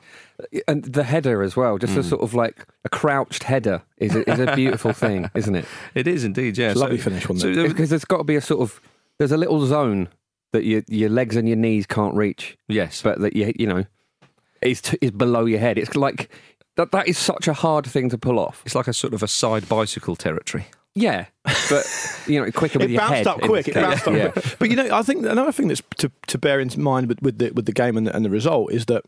and 0.68 0.84
the 0.84 1.04
header 1.04 1.42
as 1.44 1.56
well. 1.56 1.78
Just 1.78 1.98
a 1.98 2.02
hmm. 2.02 2.08
sort 2.08 2.22
of 2.22 2.34
like 2.34 2.66
a 2.86 2.90
crouched 2.90 3.44
header 3.44 3.82
is 3.98 4.16
a, 4.16 4.30
is 4.30 4.40
a 4.40 4.56
beautiful 4.56 4.94
thing, 4.94 5.30
isn't 5.36 5.56
it? 5.56 5.66
It 5.96 6.08
is 6.08 6.24
indeed, 6.24 6.58
yeah. 6.58 6.74
A 6.74 6.76
lovely 6.76 6.98
finish, 6.98 7.28
wasn't 7.28 7.56
so 7.56 7.68
Because 7.68 7.90
there's 7.90 8.06
got 8.06 8.18
to 8.18 8.24
be 8.24 8.36
a 8.36 8.42
sort 8.42 8.62
of 8.62 8.80
there's 9.18 9.32
a 9.32 9.38
little 9.38 9.66
zone 9.66 10.08
that 10.54 10.64
your 10.64 10.84
your 10.88 11.10
legs 11.10 11.36
and 11.36 11.48
your 11.48 11.58
knees 11.58 11.86
can't 11.86 12.16
reach, 12.16 12.58
yes. 12.68 13.02
but 13.02 13.20
that 13.20 13.36
you 13.36 13.54
you 13.58 13.68
know 13.68 13.86
is 14.62 14.82
t- 14.82 14.98
is 15.02 15.12
below 15.12 15.46
your 15.46 15.60
head. 15.60 15.78
It's 15.78 15.96
like 15.96 16.30
that. 16.76 16.92
That 16.92 17.08
is 17.08 17.18
such 17.18 17.48
a 17.48 17.54
hard 17.54 17.86
thing 17.86 18.10
to 18.10 18.18
pull 18.18 18.40
off. 18.40 18.62
It's 18.66 18.76
like 18.76 18.88
a 18.88 18.94
sort 18.94 19.14
of 19.14 19.24
a 19.24 19.28
side 19.28 19.68
bicycle 19.68 20.16
territory. 20.16 20.68
Yeah, 20.96 21.26
but 21.70 21.86
you 22.28 22.44
know, 22.44 22.52
quicker 22.52 22.80
with 22.80 22.90
it 22.90 22.94
your 22.94 23.00
bounced 23.02 23.28
up 23.28 23.42
quick. 23.42 23.68
It 23.68 23.76
bounced 23.76 24.08
up 24.08 24.14
yeah. 24.16 24.30
quick. 24.30 24.56
But 24.60 24.70
you 24.70 24.76
know, 24.76 24.90
I 24.92 25.02
think 25.04 25.26
another 25.26 25.52
thing 25.52 25.68
that's 25.68 25.82
to, 25.98 26.12
to 26.28 26.38
bear 26.38 26.60
in 26.60 26.70
mind 26.78 27.08
with, 27.08 27.22
with 27.22 27.38
the 27.38 27.52
with 27.52 27.66
the 27.66 27.72
game 27.72 27.96
and 27.96 28.08
the, 28.08 28.16
and 28.16 28.26
the 28.26 28.30
result 28.30 28.72
is 28.74 28.88
that 28.88 29.04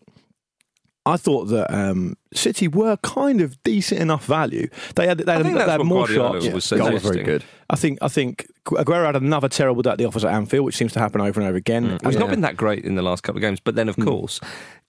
I 1.06 1.18
thought 1.18 1.46
that 1.46 1.74
um, 1.74 2.16
City 2.34 2.68
were 2.68 2.96
kind 2.98 3.42
of 3.42 3.62
decent 3.64 4.00
enough 4.00 4.26
value. 4.26 4.70
They 4.96 5.08
had 5.08 5.18
they 5.18 5.32
I 5.32 5.38
had, 5.38 5.44
think 5.44 5.56
they 5.56 5.60
that's 5.66 5.72
had 5.72 5.82
more 5.84 6.06
Guardiola 6.06 6.42
shots. 6.42 6.54
was 6.54 6.70
Goal 6.70 6.92
was 6.94 7.02
very 7.04 7.24
good. 7.24 7.44
I 7.70 7.76
think 7.76 7.98
I 8.02 8.08
think 8.08 8.48
Aguero 8.66 9.08
had 9.08 9.16
another 9.16 9.50
terrible 9.50 9.82
day 9.82 9.90
at 9.90 9.98
the 9.98 10.06
office 10.06 10.24
at 10.24 10.32
Anfield, 10.32 10.64
which 10.66 10.78
seems 10.78 10.94
to 10.94 11.00
happen 11.00 11.20
over 11.20 11.40
and 11.42 11.50
over 11.50 11.58
again. 11.58 11.98
He's 12.06 12.18
not 12.18 12.30
been 12.30 12.42
that 12.42 12.56
great 12.56 12.86
in 12.86 12.94
the 12.96 13.02
last 13.02 13.24
couple 13.24 13.40
of 13.40 13.42
games, 13.42 13.60
but 13.60 13.74
then 13.76 13.90
of 13.90 13.96
Hmm. 13.96 14.04
course, 14.04 14.40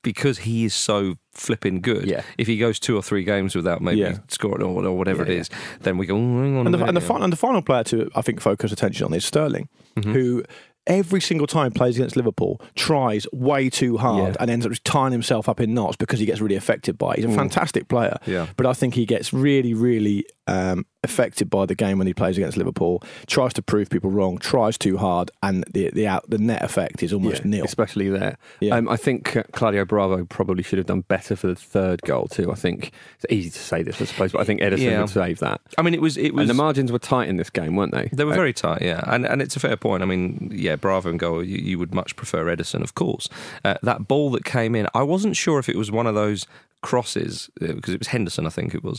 because 0.02 0.38
he 0.38 0.64
is 0.64 0.75
so 0.75 1.14
flipping 1.32 1.80
good, 1.80 2.06
Yeah. 2.06 2.23
if 2.38 2.47
he 2.47 2.59
goes 2.59 2.78
two 2.78 2.97
or 2.97 3.02
three 3.02 3.25
games 3.25 3.54
without 3.54 3.80
maybe 3.80 4.00
Yeah. 4.00 4.18
scoring 4.28 4.62
or, 4.62 4.85
or 4.85 4.97
whatever 4.99 5.25
Yeah, 5.25 5.30
it 5.32 5.38
is, 5.38 5.50
then 5.80 5.97
we 5.99 6.06
go. 6.06 6.14
"Oh, 6.16 6.18
hang 6.18 6.56
on 6.56 6.66
And 6.66 6.75
the, 6.75 6.78
minute, 6.78 6.88
and, 6.88 6.97
the 6.97 7.00
yeah." 7.00 7.06
fin- 7.09 7.23
and 7.23 7.32
the 7.32 7.37
final 7.37 7.62
player 7.62 7.85
to, 7.85 8.11
I 8.14 8.21
think, 8.23 8.40
focus 8.40 8.73
attention 8.73 9.06
on 9.06 9.14
is 9.14 9.25
Sterling, 9.25 9.68
Mm-hmm. 9.97 10.12
who 10.12 10.42
every 10.88 11.21
single 11.21 11.47
time 11.47 11.71
plays 11.71 11.97
against 11.97 12.16
Liverpool 12.16 12.61
tries 12.75 13.25
way 13.32 13.71
too 13.71 13.99
hard 13.99 14.30
Yeah. 14.35 14.37
and 14.40 14.50
ends 14.50 14.66
up 14.66 14.73
tying 14.82 15.12
himself 15.12 15.49
up 15.49 15.61
in 15.61 15.75
knots 15.75 15.97
because 15.97 16.18
he 16.18 16.26
gets 16.26 16.40
really 16.40 16.56
affected 16.56 16.99
by 16.99 17.12
it. 17.12 17.16
He's 17.18 17.25
a 17.26 17.28
fantastic 17.28 17.87
player, 17.88 18.18
Mm. 18.26 18.32
Yeah. 18.32 18.47
but 18.56 18.66
I 18.66 18.73
think 18.73 18.94
he 18.94 19.06
gets 19.06 19.32
really, 19.32 19.75
really 19.75 20.25
um, 20.49 20.85
affected 21.04 21.50
by 21.50 21.66
the 21.66 21.75
game 21.75 21.99
when 21.99 22.06
he 22.06 22.14
plays 22.14 22.37
against 22.38 22.56
Liverpool. 22.56 23.02
Tries 23.26 23.52
to 23.54 23.62
prove 23.62 23.90
people 23.90 24.11
wrong, 24.11 24.38
tries 24.38 24.78
too 24.78 24.97
hard, 24.99 25.30
and 25.42 25.64
the 25.73 25.90
the 25.90 26.06
out, 26.06 26.28
the 26.30 26.38
net 26.38 26.62
effect 26.62 27.02
is 27.02 27.12
almost 27.12 27.42
Yeah, 27.44 27.50
nil. 27.50 27.64
especially 27.64 28.09
there. 28.09 28.37
Yeah. 28.61 28.76
Um, 28.76 28.88
I 28.88 28.97
think 28.97 29.37
uh, 29.37 29.42
Claudio 29.52 29.85
Bravo 29.85 30.25
probably 30.26 30.62
should 30.62 30.78
have 30.78 30.87
done 30.87 31.00
better 31.02 31.35
for 31.37 31.49
the 31.49 31.54
third 31.56 32.00
goal 32.02 32.26
too. 32.28 32.52
I 32.52 32.54
think 32.54 32.92
it's 33.21 33.26
easy 33.32 33.50
to 33.50 33.59
say 33.59 33.82
this, 33.82 34.00
I 34.00 34.04
suppose, 34.04 34.32
but 34.32 34.40
I 34.40 34.44
think 34.44 34.61
Ederson 34.61 34.78
Yeah. 34.78 35.00
would 35.00 35.11
save 35.11 35.38
that. 35.40 35.61
I 35.76 35.82
mean, 35.82 35.94
it 35.94 36.00
was 36.00 36.16
it 36.16 36.35
was 36.35 36.42
And 36.42 36.50
the 36.50 36.54
margins 36.62 36.92
were 36.92 36.99
tight 36.99 37.28
in 37.28 37.37
this 37.37 37.50
game, 37.50 37.75
weren't 37.76 37.92
they? 37.92 38.09
They 38.12 38.25
were 38.25 38.32
Uh, 38.32 38.37
very 38.37 38.52
tight, 38.52 38.82
yeah, 38.82 39.02
and 39.06 39.26
and 39.26 39.42
it's 39.42 39.56
a 39.56 39.61
fair 39.61 39.76
point. 39.76 40.02
I 40.02 40.06
mean, 40.06 40.50
yeah, 40.54 40.76
Bravo 40.76 41.11
and 41.11 41.18
goal. 41.18 41.42
You, 41.42 41.59
you 41.59 41.78
would 41.78 41.92
much 41.94 42.14
prefer 42.16 42.44
Ederson, 42.54 42.82
of 42.82 42.94
course. 42.94 43.28
Uh, 43.64 43.75
that 43.82 44.06
ball 44.09 44.30
that 44.30 44.44
came 44.44 44.75
in, 44.75 44.87
I 44.94 45.02
wasn't 45.02 45.37
sure 45.37 45.59
if 45.59 45.68
it 45.68 45.76
was 45.76 45.90
one 45.90 46.06
of 46.06 46.14
those 46.14 46.47
crosses 46.82 47.49
uh, 47.61 47.73
because 47.75 47.94
it 47.94 48.00
was 48.00 48.09
Henderson, 48.09 48.47
I 48.47 48.50
think 48.50 48.75
it 48.75 48.82
was, 48.82 48.99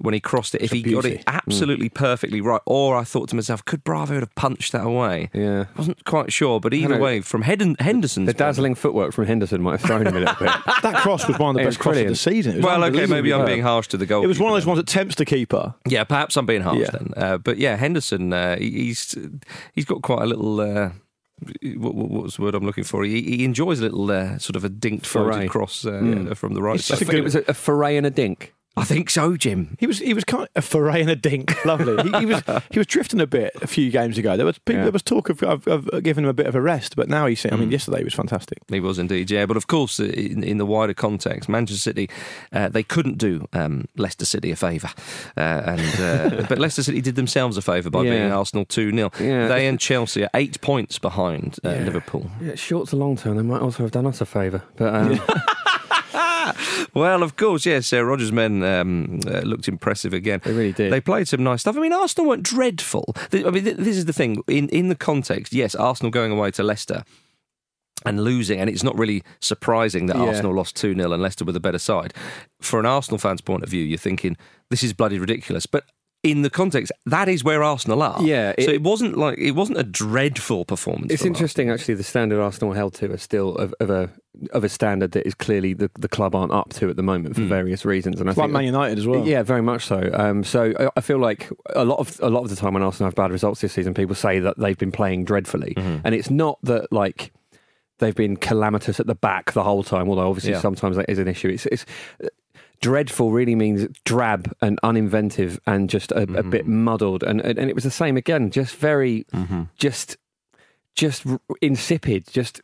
when 0.00 0.14
he 0.14 0.20
crossed 0.20 0.54
it. 0.54 0.62
If 0.62 0.72
a 0.72 0.76
he 0.76 0.82
got 0.82 1.04
it 1.04 1.22
absolutely 1.26 1.88
perfectly 1.88 2.40
right, 2.40 2.60
or 2.66 2.96
I 2.96 3.04
thought 3.04 3.28
to 3.30 3.36
myself, 3.36 3.64
could 3.64 3.84
Bravo 3.84 4.20
have 4.20 4.34
punched 4.34 4.72
that 4.72 4.84
away? 4.84 5.30
Yeah. 5.32 5.66
wasn't 5.76 6.04
quite 6.04 6.32
sure, 6.32 6.58
but 6.60 6.72
either 6.74 6.98
way, 6.98 7.20
from 7.20 7.42
Henderson, 7.42 7.76
Henderson's 7.78 8.26
The 8.26 8.32
point- 8.32 8.38
dazzling 8.38 8.74
footwork 8.74 9.12
from 9.12 9.26
Henderson 9.26 9.62
might 9.62 9.72
have 9.72 9.82
thrown 9.82 10.06
him 10.06 10.16
a 10.16 10.20
little 10.20 10.34
bit. 10.36 10.50
that 10.82 10.94
cross 11.02 11.26
was 11.28 11.38
one 11.38 11.50
of 11.50 11.56
the 11.56 11.62
It 11.62 11.64
best 11.66 11.78
crosses 11.78 12.02
of 12.02 12.08
the 12.08 12.16
season. 12.16 12.62
Well, 12.62 12.82
okay, 12.84 13.06
maybe 13.06 13.32
I'm 13.32 13.44
being 13.46 13.62
harsh 13.62 13.88
to 13.88 13.96
the 13.96 14.06
goal. 14.06 14.24
It 14.24 14.28
was 14.28 14.38
one 14.40 14.50
of 14.52 14.56
those 14.56 14.66
ones 14.66 14.78
that 14.78 14.86
tempts 14.86 15.16
the 15.16 15.24
keeper. 15.24 15.74
Yeah, 15.86 16.04
perhaps 16.04 16.36
I'm 16.36 16.46
being 16.46 16.62
harsh 16.62 16.78
Yeah. 16.80 16.90
then. 16.92 17.12
Uh, 17.16 17.38
but 17.38 17.58
yeah, 17.58 17.76
Henderson, 17.76 18.32
uh, 18.32 18.56
he- 18.56 18.70
he's 18.86 19.14
he's 19.74 19.84
got 19.84 20.02
quite 20.02 20.22
a 20.22 20.26
little. 20.26 20.60
Uh, 20.60 20.90
what, 21.78 21.94
what 21.94 22.08
what 22.10 22.22
was 22.24 22.36
the 22.36 22.42
word 22.42 22.54
I'm 22.54 22.66
looking 22.66 22.84
for? 22.84 23.02
He, 23.02 23.22
he 23.22 23.44
enjoys 23.44 23.80
a 23.80 23.82
little 23.84 24.10
uh, 24.10 24.38
sort 24.38 24.56
of 24.56 24.64
a 24.64 24.68
dinked 24.68 25.06
Foray. 25.06 25.32
floated 25.32 25.50
cross 25.50 25.86
uh, 25.86 26.34
from 26.34 26.52
the 26.54 26.60
right 26.62 26.76
It's 26.76 26.84
side. 26.86 27.02
a 27.08 27.16
it 27.16 27.24
was 27.24 27.34
a, 27.34 27.42
a 27.48 27.54
foray 27.54 27.96
and 27.96 28.06
a 28.06 28.10
dink. 28.10 28.52
I 28.76 28.84
think 28.84 29.10
so, 29.10 29.36
Jim. 29.36 29.76
He 29.80 29.86
was 29.86 29.98
he 29.98 30.14
was 30.14 30.24
kind 30.24 30.44
of 30.44 30.48
a 30.54 30.62
foray 30.62 31.00
and 31.00 31.10
a 31.10 31.16
dink. 31.16 31.64
Lovely. 31.64 32.02
He, 32.02 32.18
he 32.20 32.26
was 32.26 32.42
he 32.70 32.78
was 32.78 32.86
drifting 32.86 33.20
a 33.20 33.26
bit 33.26 33.52
a 33.60 33.66
few 33.66 33.90
games 33.90 34.16
ago. 34.16 34.36
There 34.36 34.46
was 34.46 34.58
people, 34.58 34.78
Yeah. 34.78 34.82
there 34.84 34.92
was 34.92 35.02
talk 35.02 35.28
of, 35.28 35.42
of, 35.42 35.66
of 35.66 36.02
giving 36.02 36.24
him 36.24 36.30
a 36.30 36.32
bit 36.32 36.46
of 36.46 36.54
a 36.54 36.60
rest, 36.60 36.94
but 36.96 37.08
now 37.08 37.26
he's. 37.26 37.44
I 37.44 37.56
mean, 37.56 37.70
yesterday 37.72 37.98
he 37.98 38.04
was 38.04 38.14
fantastic. 38.14 38.58
He 38.68 38.80
was 38.80 38.98
indeed, 38.98 39.30
yeah. 39.30 39.44
But 39.44 39.56
of 39.56 39.66
course, 39.66 39.98
uh, 40.00 40.04
in, 40.04 40.42
in 40.44 40.58
the 40.58 40.64
wider 40.64 40.94
context, 40.94 41.48
Manchester 41.48 41.80
City, 41.80 42.08
uh, 42.52 42.68
they 42.68 42.82
couldn't 42.84 43.18
do 43.18 43.46
um, 43.52 43.86
Leicester 43.96 44.24
City 44.24 44.50
a 44.52 44.56
favour. 44.56 44.88
Uh, 45.36 45.40
and 45.40 46.00
uh, 46.00 46.46
But 46.48 46.58
Leicester 46.58 46.84
City 46.84 47.00
did 47.00 47.16
themselves 47.16 47.56
a 47.56 47.62
favour 47.62 47.90
by 47.90 48.04
Yeah. 48.04 48.12
beating 48.12 48.32
Arsenal 48.32 48.64
2 48.64 48.92
0. 48.92 49.10
Yeah. 49.20 49.48
They 49.48 49.66
and 49.66 49.78
Chelsea 49.80 50.22
are 50.22 50.30
eight 50.34 50.60
points 50.60 50.98
behind 50.98 51.58
uh, 51.64 51.70
Liverpool. 51.70 52.30
Yeah, 52.40 52.54
short 52.54 52.88
to 52.90 52.96
long 52.96 53.16
term, 53.16 53.36
they 53.36 53.42
might 53.42 53.60
also 53.62 53.82
have 53.82 53.90
done 53.92 54.06
us 54.06 54.20
a 54.20 54.26
favour. 54.26 54.62
But 54.76 54.94
um, 54.94 55.20
Well, 56.94 57.22
of 57.22 57.36
course, 57.36 57.66
yes. 57.66 57.92
Uh, 57.92 58.04
Rodgers' 58.04 58.32
men 58.32 58.62
um, 58.62 59.20
uh, 59.26 59.40
looked 59.40 59.68
impressive 59.68 60.12
again. 60.12 60.40
They 60.44 60.52
really 60.52 60.72
did. 60.72 60.92
They 60.92 61.00
played 61.00 61.28
some 61.28 61.44
nice 61.44 61.60
stuff. 61.60 61.76
I 61.76 61.80
mean, 61.80 61.92
Arsenal 61.92 62.28
weren't 62.28 62.42
dreadful. 62.42 63.14
I 63.32 63.50
mean, 63.50 63.64
th- 63.64 63.76
this 63.76 63.96
is 63.96 64.06
the 64.06 64.12
thing. 64.12 64.42
In 64.48 64.68
in 64.70 64.88
the 64.88 64.94
context, 64.96 65.52
yes, 65.52 65.74
Arsenal 65.74 66.10
going 66.10 66.32
away 66.32 66.50
to 66.52 66.62
Leicester 66.62 67.04
and 68.06 68.24
losing, 68.24 68.58
and 68.58 68.70
it's 68.70 68.82
not 68.82 68.98
really 68.98 69.22
surprising 69.40 70.06
that 70.06 70.16
Yeah. 70.16 70.24
Arsenal 70.24 70.54
lost 70.54 70.74
2 70.76 70.94
0 70.94 71.12
and 71.12 71.22
Leicester 71.22 71.44
were 71.44 71.52
the 71.52 71.60
better 71.60 71.78
side. 71.78 72.14
For 72.60 72.80
an 72.80 72.86
Arsenal 72.86 73.18
fan's 73.18 73.42
point 73.42 73.62
of 73.62 73.68
view, 73.68 73.84
you're 73.84 73.98
thinking, 73.98 74.36
this 74.70 74.82
is 74.82 74.92
bloody 74.92 75.18
ridiculous. 75.18 75.66
But 75.66 75.84
in 76.22 76.42
the 76.42 76.50
context, 76.50 76.92
that 77.06 77.28
is 77.30 77.42
where 77.42 77.62
Arsenal 77.62 78.02
are. 78.02 78.22
Yeah, 78.22 78.52
so 78.58 78.64
it- 78.70 78.74
it 78.74 78.82
wasn't 78.82 79.16
like 79.16 79.38
it 79.38 79.52
wasn't 79.52 79.78
a 79.78 79.82
dreadful 79.82 80.64
performance. 80.66 81.12
It's 81.12 81.22
from 81.22 81.28
interesting, 81.28 81.70
actually. 81.70 81.94
The 81.94 82.02
standard 82.02 82.40
Arsenal 82.40 82.74
held 82.74 82.92
to 82.94 83.10
are 83.12 83.16
still 83.16 83.56
of, 83.56 83.74
of 83.80 83.88
a 83.90 84.10
of 84.52 84.62
a 84.62 84.68
standard 84.68 85.12
that 85.12 85.26
is 85.26 85.34
clearly 85.34 85.72
the, 85.74 85.90
the 85.98 86.08
club 86.08 86.34
aren't 86.34 86.52
up 86.52 86.70
to 86.74 86.88
at 86.88 86.96
the 86.96 87.02
moment 87.02 87.34
for 87.36 87.42
various 87.42 87.84
reasons. 87.84 88.20
And 88.20 88.28
I 88.28 88.32
It's 88.32 88.38
like 88.38 88.46
think 88.46 88.52
Man 88.52 88.64
United 88.64 88.98
as 88.98 89.06
well. 89.06 89.26
Yeah, 89.26 89.42
very 89.42 89.62
much 89.62 89.84
so. 89.86 90.08
Um, 90.12 90.44
so 90.44 90.72
I, 90.78 90.88
I 90.96 91.00
feel 91.00 91.18
like 91.18 91.48
a 91.74 91.84
lot 91.84 91.98
of 91.98 92.18
a 92.22 92.28
lot 92.28 92.42
of 92.44 92.50
the 92.50 92.56
time 92.56 92.74
when 92.74 92.82
Arsenal 92.82 93.08
have 93.08 93.14
bad 93.14 93.32
results 93.32 93.60
this 93.62 93.72
season, 93.72 93.94
people 93.94 94.14
say 94.14 94.40
that 94.40 94.58
they've 94.58 94.78
been 94.78 94.92
playing 94.92 95.24
dreadfully, 95.24 95.74
and 95.76 96.14
it's 96.14 96.30
not 96.30 96.58
that 96.64 96.92
like 96.92 97.32
they've 97.98 98.14
been 98.14 98.36
calamitous 98.36 98.98
at 99.00 99.06
the 99.06 99.14
back 99.14 99.52
the 99.52 99.62
whole 99.62 99.82
time. 99.82 100.08
Although 100.08 100.28
obviously 100.28 100.52
Yeah. 100.52 100.60
sometimes 100.60 100.96
that 100.96 101.08
is 101.10 101.18
an 101.18 101.28
issue. 101.28 101.48
It's, 101.48 101.66
it's 101.66 101.84
dreadful 102.80 103.30
really 103.30 103.54
means 103.54 103.86
drab 104.04 104.52
and 104.60 104.78
uninventive 104.82 105.58
and 105.66 105.90
just 105.90 106.12
a, 106.12 106.22
a 106.22 106.26
mm-hmm. 106.26 106.50
bit 106.50 106.66
muddled. 106.66 107.22
And, 107.22 107.40
and 107.40 107.58
and 107.58 107.68
it 107.70 107.74
was 107.74 107.84
the 107.84 107.90
same 107.90 108.16
again 108.16 108.50
just 108.50 108.74
very 108.76 109.24
mm-hmm. 109.32 109.64
just 109.76 110.16
just 110.94 111.24
insipid 111.60 112.26
just 112.30 112.60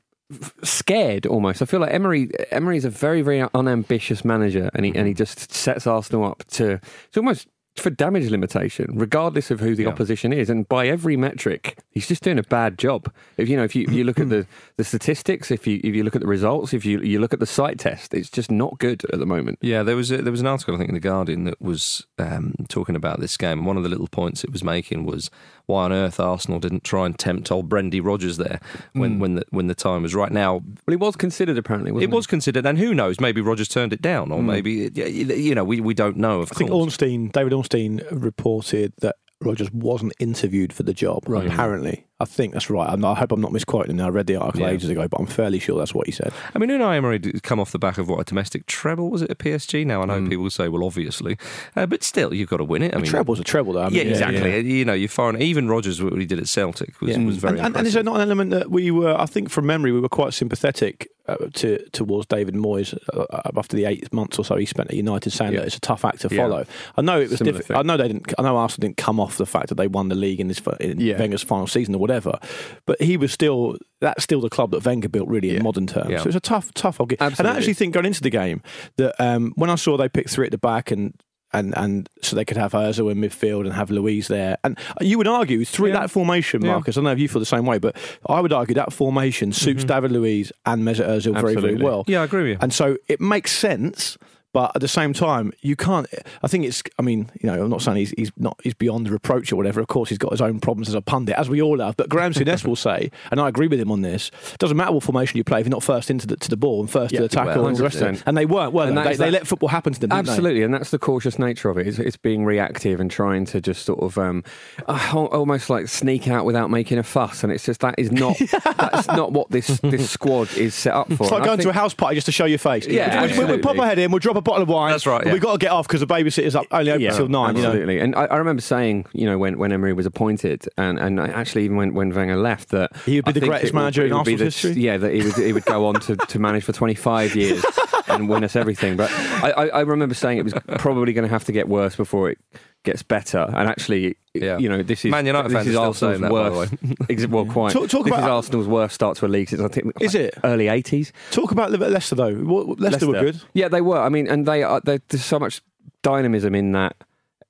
scared 0.63 1.27
almost. 1.27 1.63
I 1.63 1.67
feel 1.67 1.81
like 1.81 1.93
emery 1.93 2.31
emery's 2.51 2.85
a 2.85 2.91
very 2.91 3.23
very 3.23 3.47
unambitious 3.55 4.25
manager 4.25 4.71
and 4.75 4.85
he 4.85 4.95
and 4.95 5.07
he 5.07 5.13
mm-hmm. 5.13 5.19
just 5.19 5.53
sets 5.53 5.87
arsenal 5.87 6.25
up 6.25 6.45
to 6.53 6.81
it's 7.09 7.17
almost 7.17 7.47
for 7.81 7.91
damage 7.91 8.31
limitation 8.31 8.87
regardless 8.95 9.51
of 9.51 9.61
who 9.61 9.75
the 9.75 9.83
Yeah. 9.85 9.89
opposition 9.91 10.33
is. 10.33 10.49
And 10.51 10.69
by 10.69 10.89
every 10.89 11.17
metric 11.17 11.79
he's 11.91 12.09
just 12.09 12.23
doing 12.23 12.39
a 12.39 12.43
bad 12.43 12.79
job. 12.79 13.13
If 13.37 13.49
you 13.49 13.57
know 13.57 13.65
if 13.65 13.75
you, 13.77 13.87
you 13.91 14.05
look 14.05 14.19
at 14.19 14.29
the 14.29 14.47
the 14.77 14.85
statistics 14.85 15.51
if 15.51 15.67
you 15.67 15.81
if 15.85 15.95
you 15.95 16.03
look 16.05 16.15
at 16.17 16.23
the 16.23 16.29
results 16.29 16.73
if 16.75 16.85
you 16.85 17.01
you 17.01 17.19
look 17.21 17.33
at 17.33 17.41
the 17.41 17.47
site 17.47 17.79
test 17.79 18.15
it's 18.15 18.31
just 18.31 18.51
not 18.51 18.79
good 18.79 19.05
at 19.13 19.19
the 19.19 19.27
moment. 19.27 19.59
Yeah, 19.61 19.83
there 19.83 19.97
was 19.97 20.11
a, 20.11 20.19
there 20.23 20.31
was 20.33 20.41
an 20.41 20.47
article 20.47 20.75
I 20.75 20.79
think 20.79 20.89
in 20.91 20.95
the 20.95 21.01
Guardian 21.01 21.45
that 21.45 21.61
was 21.61 22.07
um, 22.19 22.55
talking 22.69 22.97
about 22.97 23.21
this 23.21 23.37
game, 23.37 23.59
and 23.59 23.67
one 23.67 23.77
of 23.77 23.83
the 23.83 23.89
little 23.89 24.09
points 24.09 24.45
it 24.45 24.53
was 24.53 24.65
making 24.65 25.05
was 25.05 25.31
why 25.67 25.85
on 25.85 25.93
earth 25.93 26.21
Arsenal 26.21 26.61
didn't 26.61 26.85
try 26.85 27.07
and 27.07 27.19
tempt 27.19 27.51
old 27.51 27.69
Brendy 27.69 28.01
Rodgers 28.05 28.37
there 28.37 28.61
when 28.93 29.15
hmm. 29.15 29.19
when 29.19 29.35
the 29.37 29.45
when 29.51 29.67
the 29.67 29.75
time 29.75 30.03
was 30.03 30.15
right. 30.15 30.31
Now 30.31 30.63
well 30.87 30.95
it 30.95 31.01
was 31.01 31.17
considered 31.17 31.59
apparently 31.59 31.93
wasn't 31.93 32.13
it 32.13 32.15
was 32.15 32.27
considered, 32.27 32.67
and 32.67 32.79
who 32.79 32.95
knows? 32.95 33.21
Maybe 33.21 33.41
Rodgers 33.41 33.69
turned 33.69 33.93
it 33.93 34.03
down, 34.03 34.33
or 34.33 34.41
hmm. 34.41 34.47
maybe 34.47 34.91
you 34.95 35.55
know 35.55 35.65
we, 35.65 35.81
we 35.81 35.95
don't 35.95 36.17
know. 36.17 36.41
Of 36.41 36.53
I 36.53 36.55
think 36.57 36.71
course, 36.71 36.81
Ornstein, 36.81 37.29
David 37.29 37.53
Ornstein 37.53 38.03
reported 38.11 38.93
that 39.01 39.17
Rodgers 39.41 39.71
wasn't 39.73 40.15
interviewed 40.19 40.73
for 40.73 40.83
the 40.83 40.95
job. 40.95 41.25
Right. 41.27 41.47
Apparently, 41.47 42.07
I 42.19 42.25
think 42.25 42.55
that's 42.55 42.71
right. 42.71 42.99
Not, 42.99 43.13
I 43.17 43.21
hope 43.21 43.33
I'm 43.33 43.43
not 43.43 43.53
misquoting 43.53 43.91
him. 43.91 43.99
Now, 43.99 44.07
I 44.07 44.09
read 44.09 44.27
the 44.27 44.37
article 44.37 44.63
Yeah. 44.63 44.73
ages 44.73 44.89
ago, 44.89 45.07
but 45.07 45.21
I'm 45.21 45.27
fairly 45.27 45.59
sure 45.59 45.79
that's 45.79 45.93
what 45.95 46.07
he 46.07 46.13
said. 46.13 46.33
I 46.55 46.59
mean, 46.59 46.71
Unai 46.71 46.97
Emery 46.97 47.19
did 47.19 47.43
come 47.43 47.61
off 47.61 47.73
the 47.73 47.79
back 47.79 47.99
of 47.99 48.09
what 48.09 48.21
a 48.21 48.25
domestic 48.25 48.65
treble 48.67 49.11
was 49.11 49.21
it 49.21 49.31
at 49.31 49.37
PSG? 49.39 49.85
Now 49.87 50.01
I 50.01 50.07
know 50.07 50.27
people 50.27 50.49
say, 50.49 50.69
well, 50.69 50.85
obviously, 50.85 51.37
uh, 51.77 51.85
but 51.85 52.03
still, 52.03 52.33
you've 52.33 52.49
got 52.49 52.57
to 52.57 52.65
win 52.65 52.83
it. 52.83 52.95
I 52.95 52.99
A 52.99 53.01
mean, 53.03 53.11
treble's 53.11 53.39
a 53.39 53.45
treble, 53.45 53.75
though. 53.75 53.81
I 53.83 53.89
yeah, 53.89 54.05
mean, 54.05 54.13
exactly. 54.13 54.61
You 54.61 54.85
know, 54.87 54.95
you're 54.95 55.09
foreign. 55.11 55.43
Even 55.43 55.69
Rodgers, 55.69 56.03
what 56.03 56.15
he 56.19 56.25
did 56.25 56.39
at 56.39 56.49
Celtic 56.49 56.99
was, 57.03 57.11
Yeah. 57.11 57.23
was 57.25 57.37
very 57.37 57.59
and, 57.59 57.67
and, 57.67 57.77
and 57.77 57.87
is 57.87 57.93
there 57.93 58.03
not 58.03 58.17
an 58.17 58.23
element 58.23 58.51
that 58.53 58.71
we 58.71 58.91
were? 58.91 59.15
I 59.15 59.27
think 59.27 59.51
from 59.51 59.67
memory 59.67 59.93
we 59.93 60.01
were 60.01 60.09
quite 60.09 60.33
sympathetic 60.33 61.09
uh, 61.29 61.37
to 61.55 61.79
towards 61.91 62.27
David 62.29 62.55
Moyes 62.55 62.97
uh, 63.13 63.51
after 63.57 63.77
the 63.77 63.85
eight 63.85 64.11
months 64.13 64.39
or 64.39 64.45
so 64.45 64.55
he 64.57 64.65
spent 64.65 64.91
at 64.91 64.97
United, 64.97 65.31
saying 65.31 65.53
Yeah. 65.53 65.59
that 65.61 65.67
it's 65.67 65.77
a 65.77 65.81
tough 65.81 66.05
act 66.05 66.21
to 66.21 66.29
Yeah. 66.31 66.43
follow. 66.43 66.65
I 66.97 67.03
know 67.03 67.21
it 67.21 67.29
was 67.31 67.41
difficult. 67.41 67.79
I 67.79 67.83
know 67.83 67.97
they 67.97 68.07
didn't. 68.09 68.33
I 68.39 68.43
know 68.43 68.57
Arsenal 68.57 68.87
didn't 68.87 68.97
come 68.97 69.19
off 69.21 69.37
the 69.37 69.45
fact 69.45 69.69
that 69.71 69.75
they 69.75 69.89
won 69.89 70.09
the 70.09 70.15
league 70.15 70.41
in 70.41 70.47
this 70.49 70.63
in 70.81 71.01
Yeah. 71.01 71.19
Wenger's 71.19 71.43
final 71.43 71.67
season 71.67 71.93
whatever, 72.07 72.39
but 72.87 73.01
he 73.01 73.17
was 73.17 73.33
still 73.33 73.77
that's 74.01 74.23
still 74.25 74.41
the 74.41 74.51
club 74.51 74.71
that 74.73 74.85
Wenger 74.85 75.09
built 75.09 75.29
really 75.29 75.57
in 75.57 75.63
modern 75.63 75.87
terms. 75.87 76.11
Yeah. 76.11 76.19
So 76.23 76.27
it's 76.29 76.37
a 76.37 76.41
tough, 76.41 76.73
tough. 76.75 77.01
I'll 77.01 77.07
get. 77.07 77.21
And 77.21 77.47
I 77.49 77.57
actually 77.57 77.75
think 77.75 77.95
going 77.95 78.07
into 78.07 78.23
the 78.23 78.31
game 78.31 78.63
that 78.97 79.15
um, 79.19 79.53
when 79.57 79.71
I 79.71 79.75
saw 79.77 79.97
they 79.97 80.09
picked 80.09 80.31
three 80.31 80.47
at 80.47 80.53
the 80.53 80.59
back 80.59 80.91
and. 80.91 81.15
And, 81.53 81.75
and 81.79 82.11
so 82.23 82.35
they 82.37 82.45
could 82.45 82.57
have 82.59 82.73
Ozil 82.73 83.11
in 83.11 83.19
midfield 83.19 83.65
and 83.65 83.73
have 83.73 83.89
Luiz 83.89 84.27
there. 84.27 84.59
And 84.65 84.77
you 85.01 85.17
would 85.17 85.29
argue 85.29 85.65
through 85.65 85.89
Yeah. 85.89 86.01
that 86.01 86.11
formation, 86.11 86.61
Yeah. 86.61 86.73
Marcus. 86.73 86.97
I 86.97 86.99
don't 86.99 87.05
know 87.05 87.13
if 87.13 87.21
you 87.21 87.29
feel 87.29 87.39
the 87.39 87.47
same 87.47 87.65
way, 87.65 87.79
but 87.79 87.97
I 88.29 88.41
would 88.41 88.53
argue 88.53 88.75
that 88.75 88.93
formation 88.93 89.53
suits 89.53 89.85
David 89.85 90.11
Luiz 90.11 90.53
and 90.67 90.83
Mesut 90.83 91.07
Ozil 91.09 91.41
very, 91.41 91.55
very 91.55 91.77
well. 91.77 92.05
Yeah, 92.09 92.23
I 92.23 92.25
agree 92.25 92.43
with 92.43 92.51
you. 92.51 92.59
And 92.61 92.75
so 92.75 92.97
it 93.09 93.21
makes 93.21 93.53
sense, 93.53 94.19
but 94.57 94.73
at 94.75 94.81
the 94.81 94.89
same 94.89 95.13
time, 95.13 95.53
you 95.61 95.77
can't. 95.77 96.07
I 96.43 96.49
think 96.49 96.65
it's. 96.65 96.83
I 96.99 97.03
mean, 97.03 97.29
you 97.39 97.47
know, 97.47 97.63
I'm 97.63 97.69
not 97.69 97.83
saying 97.83 97.99
he's, 97.99 98.11
he's 98.13 98.33
not 98.39 98.59
he's 98.65 98.73
beyond 98.73 99.07
reproach 99.07 99.53
or 99.53 99.57
whatever. 99.57 99.83
Of 99.83 99.89
course, 99.89 100.09
he's 100.09 100.17
got 100.17 100.33
his 100.33 100.41
own 100.41 100.61
problems 100.61 100.89
as 100.89 100.95
a 100.95 101.03
pundit, 101.03 101.37
as 101.37 101.51
we 101.51 101.61
all 101.61 101.79
have. 101.81 101.99
But 101.99 102.09
Graham 102.09 102.33
Souness 102.33 102.65
will 102.65 102.75
say, 102.75 103.11
and 103.31 103.39
I 103.39 103.51
agree 103.51 103.69
with 103.69 103.79
him 103.79 103.93
on 103.93 104.01
this. 104.01 104.31
It 104.55 104.59
doesn't 104.59 104.79
matter 104.79 104.93
what 104.93 105.03
formation 105.03 105.37
you 105.37 105.45
play 105.45 105.61
if 105.61 105.67
you're 105.67 105.73
not 105.73 105.83
first 105.83 106.11
into 106.11 106.27
the 106.27 106.39
to 106.39 106.49
the 106.49 106.57
ball 106.57 106.81
and 106.81 106.91
first 106.91 107.13
Yeah, 107.13 107.19
to 107.19 107.23
the 107.25 107.29
tackle 107.29 107.65
well, 107.65 107.67
and 107.67 107.77
the 107.77 107.83
rest 107.83 108.01
of 108.01 108.15
it. 108.15 108.23
And 108.25 108.35
they 108.35 108.47
weren't. 108.47 108.73
Well, 108.73 108.87
they? 108.87 108.95
that 108.95 109.05
They, 109.05 109.17
they 109.27 109.31
let 109.31 109.47
football 109.47 109.69
happen 109.69 109.93
to 109.93 110.01
them. 110.01 110.11
Absolutely, 110.11 110.63
and 110.63 110.73
that's 110.73 110.89
the 110.89 110.99
cautious 110.99 111.39
nature 111.39 111.69
of 111.69 111.77
it. 111.77 111.87
It's, 111.87 111.99
it's 111.99 112.17
being 112.17 112.47
reactive 112.47 112.99
and 112.99 113.11
trying 113.11 113.45
to 113.45 113.61
just 113.61 113.85
sort 113.85 114.01
of 114.01 114.17
um, 114.17 114.43
uh, 114.89 115.13
almost 115.13 115.69
like 115.69 115.89
sneak 115.89 116.29
out 116.29 116.47
without 116.47 116.71
making 116.71 116.97
a 116.97 117.03
fuss. 117.03 117.45
And 117.45 117.53
it's 117.53 117.67
just 117.67 117.83
that 117.83 117.97
is 117.99 118.11
not 118.11 118.39
that's 118.65 119.09
not 119.09 119.33
what 119.33 119.51
this 119.51 119.67
this 119.81 120.09
squad 120.09 120.51
is 120.57 120.75
set 120.75 120.95
up 120.95 121.09
for. 121.13 121.25
It's 121.25 121.31
like 121.31 121.41
And 121.41 121.45
going 121.45 121.59
to 121.59 121.69
a 121.69 121.75
house 121.75 121.93
party 121.93 122.15
just 122.15 122.25
to 122.25 122.33
show 122.33 122.47
your 122.47 122.57
face. 122.57 122.87
Yeah, 122.87 123.27
we, 123.39 123.45
we, 123.45 123.59
pop 123.59 123.79
our 123.79 123.85
head 123.85 123.99
in, 123.99 124.11
we'll 124.11 124.19
drop 124.19 124.37
a 124.37 124.46
bottle 124.47 124.63
of 124.63 124.69
wine. 124.69 124.93
That's 124.93 125.07
right, 125.07 125.27
yeah. 125.27 125.33
We've 125.33 125.43
got 125.43 125.53
to 125.53 125.59
get 125.59 125.71
off 125.73 125.87
because 125.87 126.01
the 126.01 126.07
babysitter's 126.07 126.55
up 126.55 126.67
only 126.71 126.93
open 126.93 127.17
till 127.17 127.29
nine. 127.29 127.57
You 127.57 127.63
know, 127.63 127.69
Absolutely. 127.69 128.01
And 128.01 128.15
I, 128.17 128.25
I 128.27 128.37
remember 128.37 128.63
saying, 128.63 129.07
you 129.13 129.27
know, 129.27 129.37
when, 129.39 129.59
when 129.59 129.73
Emery 129.73 129.93
was 129.93 130.07
appointed, 130.07 130.67
and, 130.79 130.99
and 130.99 131.21
I- 131.21 131.29
actually 131.29 131.65
even 131.65 131.77
when, 131.77 131.93
when 131.95 132.11
Wenger 132.15 132.37
left, 132.37 132.71
that 132.71 132.97
He 133.05 133.17
would 133.17 133.25
be 133.27 133.29
I 133.31 133.33
the 133.33 133.41
greatest 133.41 133.73
would- 133.75 133.79
manager 133.81 134.07
in 134.07 134.15
would 134.15 134.25
be 134.25 134.33
Arsenal's 134.33 134.55
history. 134.63 134.83
Yeah, 134.83 134.97
that 134.99 135.13
he 135.13 135.23
would 135.23 135.35
he 135.35 135.53
would 135.53 135.65
go 135.67 135.87
on 135.87 136.01
to, 136.01 136.17
to 136.17 136.39
manage 136.39 136.65
for 136.65 136.73
25 136.73 137.35
years 137.37 137.63
and 138.09 138.29
win 138.29 138.45
us 138.45 138.57
everything. 138.57 138.97
But 138.97 139.11
I, 139.11 139.51
I, 139.53 139.67
I 139.69 139.81
remember 139.81 140.15
saying 140.15 140.39
it 140.39 140.45
was 140.45 140.55
probably 140.79 141.13
going 141.13 141.25
to 141.27 141.31
have 141.33 141.45
to 141.45 141.53
get 141.53 141.69
worse 141.69 141.97
before 141.97 142.31
it 142.31 142.39
gets 142.85 143.03
better. 143.03 143.39
And 143.49 143.69
actually, 143.69 144.17
Yeah. 144.35 144.59
you 144.59 144.69
know, 144.69 144.83
this 144.83 145.05
is 145.05 145.11
Man 145.11 145.27
United 145.27 145.49
this 145.51 145.55
fans 145.55 145.67
is 145.69 145.77
are 145.77 145.93
still 145.95 146.09
Arsenal's 146.11 146.21
that, 146.21 146.33
worst. 146.33 146.75
Ex- 147.11 147.27
well, 147.27 147.45
quite. 147.47 147.73
Talk- 147.73 147.89
talk 147.91 148.05
this 148.05 148.13
about- 148.15 148.21
is 148.25 148.29
Arsenal's 148.31 148.69
worst 148.69 148.95
start 148.95 149.17
to 149.19 149.27
a 149.27 149.29
league 149.29 149.49
since 149.49 149.61
I 149.61 149.69
think 149.69 149.93
Is 150.01 150.15
it? 150.15 150.35
early 150.45 150.67
80s. 150.67 151.11
talk 151.33 151.51
about 151.51 151.71
Liv- 151.71 151.81
Leicester 151.81 152.15
though. 152.15 152.35
What, 152.37 152.79
Leicester, 152.81 153.07
were 153.09 153.21
good. 153.21 153.41
Yeah, 153.55 153.69
they 153.69 153.81
were. 153.81 153.99
I 153.99 154.09
mean, 154.09 154.29
and 154.29 154.47
they 154.47 154.63
are. 154.63 154.81
There's 154.85 155.03
so 155.25 155.39
much 155.39 155.61
dynamism 156.03 156.55
in 156.55 156.73
that 156.73 156.95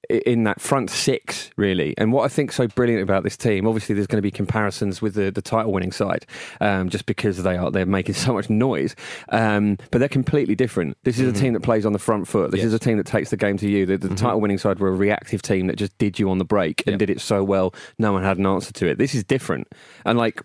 in 0.08 0.44
that 0.44 0.60
front 0.60 0.90
six, 0.90 1.50
really. 1.56 1.94
And 1.98 2.12
what 2.12 2.24
I 2.24 2.28
think 2.28 2.52
so 2.52 2.66
brilliant 2.68 3.02
about 3.02 3.24
this 3.24 3.36
team, 3.36 3.66
obviously, 3.66 3.94
there's 3.94 4.06
going 4.06 4.18
to 4.18 4.22
be 4.22 4.30
comparisons 4.30 5.02
with 5.02 5.14
the, 5.14 5.30
the 5.30 5.42
title 5.42 5.72
winning 5.72 5.92
side, 5.92 6.26
um, 6.60 6.88
just 6.88 7.06
because 7.06 7.42
they 7.42 7.56
are 7.56 7.70
they're 7.70 7.86
making 7.86 8.14
so 8.14 8.32
much 8.34 8.48
noise. 8.50 8.94
Um, 9.30 9.78
but 9.90 9.98
they're 9.98 10.08
completely 10.08 10.54
different. 10.54 10.96
This 11.04 11.18
is 11.18 11.28
a 11.28 11.40
team 11.40 11.52
that 11.54 11.62
plays 11.62 11.84
on 11.86 11.92
the 11.92 11.98
front 11.98 12.28
foot. 12.28 12.50
This 12.50 12.64
is 12.64 12.72
a 12.74 12.78
team 12.78 12.96
that 12.98 13.06
takes 13.06 13.30
the 13.30 13.36
game 13.36 13.56
to 13.58 13.68
you. 13.68 13.86
The, 13.86 13.98
the 13.98 14.14
title 14.14 14.40
winning 14.40 14.58
side 14.58 14.78
were 14.78 14.88
a 14.88 14.92
reactive 14.96 15.42
team 15.42 15.66
that 15.68 15.76
just 15.76 15.96
did 15.98 16.18
you 16.18 16.30
on 16.30 16.38
the 16.38 16.44
break 16.44 16.82
and 16.86 16.94
Yeah. 16.94 16.98
did 16.98 17.10
it 17.10 17.20
so 17.20 17.42
well, 17.44 17.74
no 17.98 18.12
one 18.12 18.22
had 18.22 18.38
an 18.38 18.46
answer 18.46 18.72
to 18.72 18.86
it. 18.88 18.98
This 18.98 19.14
is 19.14 19.24
different, 19.24 19.68
and 20.04 20.18
like. 20.18 20.40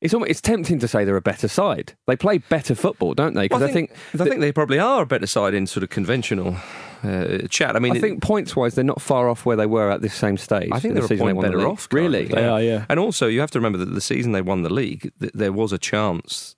It's 0.00 0.14
almost, 0.14 0.30
it's 0.30 0.40
tempting 0.40 0.78
to 0.78 0.86
say 0.86 1.04
they're 1.04 1.16
a 1.16 1.20
better 1.20 1.48
side. 1.48 1.94
They 2.06 2.14
play 2.14 2.38
better 2.38 2.76
football, 2.76 3.14
don't 3.14 3.34
they? 3.34 3.46
Because 3.46 3.62
Well, 3.62 3.68
I 3.68 3.72
think 3.72 3.90
I 4.14 4.18
think 4.18 4.38
they 4.38 4.52
probably 4.52 4.78
are 4.78 5.02
a 5.02 5.06
better 5.06 5.26
side 5.26 5.54
in 5.54 5.66
sort 5.66 5.82
of 5.82 5.90
conventional 5.90 6.56
uh, 7.04 7.38
chat. 7.48 7.76
I 7.76 7.78
mean, 7.78 7.92
I 7.92 7.96
it- 7.96 8.00
think 8.00 8.22
points 8.22 8.54
wise, 8.56 8.74
they're 8.74 8.84
not 8.84 9.00
far 9.00 9.28
off 9.28 9.44
where 9.46 9.56
they 9.56 9.66
were 9.66 9.90
at 9.90 10.02
this 10.02 10.14
same 10.14 10.36
stage. 10.36 10.70
I 10.72 10.80
think 10.80 10.94
they're 10.94 11.02
the 11.02 11.06
a 11.06 11.08
season 11.08 11.26
they 11.26 11.32
point 11.34 11.46
the 11.46 11.52
better 11.58 11.68
off. 11.68 11.88
Really? 11.92 12.26
currently, 12.26 12.42
They 12.42 12.48
are, 12.48 12.62
yeah. 12.62 12.86
And 12.88 12.98
also, 13.00 13.26
you 13.26 13.40
have 13.40 13.50
to 13.52 13.58
remember 13.58 13.78
that 13.78 13.94
the 13.94 14.00
season 14.00 14.32
they 14.32 14.42
won 14.42 14.62
the 14.62 14.72
league, 14.72 15.12
th- 15.20 15.32
there 15.34 15.52
was 15.52 15.72
a 15.72 15.78
chance. 15.78 16.54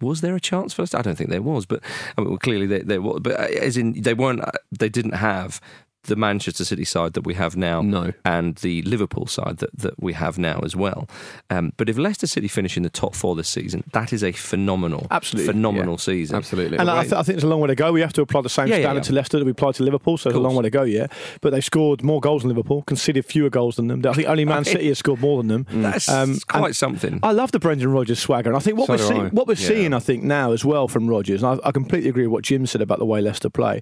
Was 0.00 0.22
there 0.22 0.34
a 0.34 0.40
chance 0.40 0.72
first? 0.72 0.94
I 0.94 1.02
don't 1.02 1.16
think 1.16 1.28
there 1.28 1.42
was, 1.42 1.66
but 1.66 1.82
I 2.16 2.22
mean, 2.22 2.30
well, 2.30 2.38
clearly 2.38 2.66
there, 2.66 2.82
there 2.82 3.02
was. 3.02 3.20
But 3.20 3.38
uh, 3.38 3.42
as 3.60 3.76
in, 3.76 3.92
they 4.00 4.14
weren't. 4.14 4.40
uh, 4.40 4.52
They 4.78 4.88
didn't 4.88 5.12
have 5.16 5.60
the 6.06 6.16
Manchester 6.16 6.64
City 6.64 6.84
side 6.84 7.12
that 7.14 7.24
we 7.26 7.34
have 7.34 7.56
now, 7.56 7.80
No. 7.82 8.12
and 8.24 8.56
the 8.56 8.82
Liverpool 8.82 9.26
side 9.26 9.58
that, 9.58 9.76
that 9.78 10.02
we 10.02 10.12
have 10.14 10.38
now 10.38 10.60
as 10.64 10.74
well. 10.74 11.08
Um, 11.50 11.72
but 11.76 11.88
if 11.88 11.98
Leicester 11.98 12.26
City 12.26 12.48
finish 12.48 12.76
in 12.76 12.82
the 12.82 12.90
top 12.90 13.14
four 13.14 13.36
this 13.36 13.48
season, 13.48 13.84
that 13.92 14.12
is 14.12 14.22
a 14.24 14.32
phenomenal, 14.32 15.06
Absolutely. 15.10 15.52
phenomenal 15.52 15.94
Yeah. 15.94 15.98
season. 15.98 16.36
Absolutely. 16.36 16.78
And 16.78 16.90
I, 16.90 17.02
th- 17.02 17.12
I 17.14 17.22
think 17.22 17.36
it's 17.36 17.44
a 17.44 17.48
long 17.48 17.60
way 17.60 17.68
to 17.68 17.74
go. 17.74 17.92
We 17.92 18.00
have 18.00 18.12
to 18.14 18.22
apply 18.22 18.40
the 18.42 18.48
same 18.48 18.68
Yeah, 18.68 18.76
yeah, 18.76 18.82
standard 18.82 19.04
yeah. 19.04 19.08
to 19.08 19.12
Leicester 19.14 19.38
that 19.38 19.44
we 19.44 19.50
applied 19.50 19.74
to 19.76 19.82
Liverpool, 19.82 20.16
so 20.16 20.30
it's 20.30 20.36
a 20.36 20.40
long 20.40 20.54
way 20.56 20.62
to 20.62 20.70
go, 20.70 20.82
yeah. 20.82 21.06
But 21.40 21.50
they've 21.50 21.64
scored 21.64 22.02
more 22.02 22.20
goals 22.20 22.42
than 22.42 22.48
Liverpool, 22.50 22.82
conceded 22.82 23.24
fewer 23.24 23.50
goals 23.50 23.76
than 23.76 23.88
them. 23.88 24.02
I 24.06 24.12
think 24.12 24.28
only 24.28 24.44
Man 24.44 24.64
City 24.74 24.88
has 24.88 24.98
scored 24.98 25.20
more 25.20 25.42
than 25.42 25.48
them. 25.48 25.66
That's 25.82 26.08
Um, 26.08 26.38
quite 26.48 26.74
something. 26.76 27.20
I 27.22 27.32
love 27.32 27.52
the 27.52 27.58
Brendan 27.58 27.90
Rodgers 27.92 28.18
swagger, 28.18 28.50
and 28.50 28.56
I 28.56 28.60
think 28.60 28.78
what 28.78 28.86
So 28.86 28.92
we're 28.94 28.98
do 28.98 29.04
seeing, 29.04 29.20
I. 29.26 29.28
what 29.30 29.46
we're 29.46 29.54
Yeah. 29.54 29.68
seeing, 29.68 29.92
I 29.94 29.98
think 29.98 30.22
now 30.22 30.52
as 30.52 30.64
well 30.64 30.88
from 30.88 31.08
Rodgers, 31.08 31.42
and 31.42 31.60
I, 31.64 31.68
I 31.68 31.72
completely 31.72 32.08
agree 32.10 32.24
with 32.26 32.32
what 32.32 32.44
Jim 32.44 32.66
said 32.66 32.80
about 32.80 32.98
the 32.98 33.06
way 33.06 33.20
Leicester 33.20 33.50
play. 33.50 33.80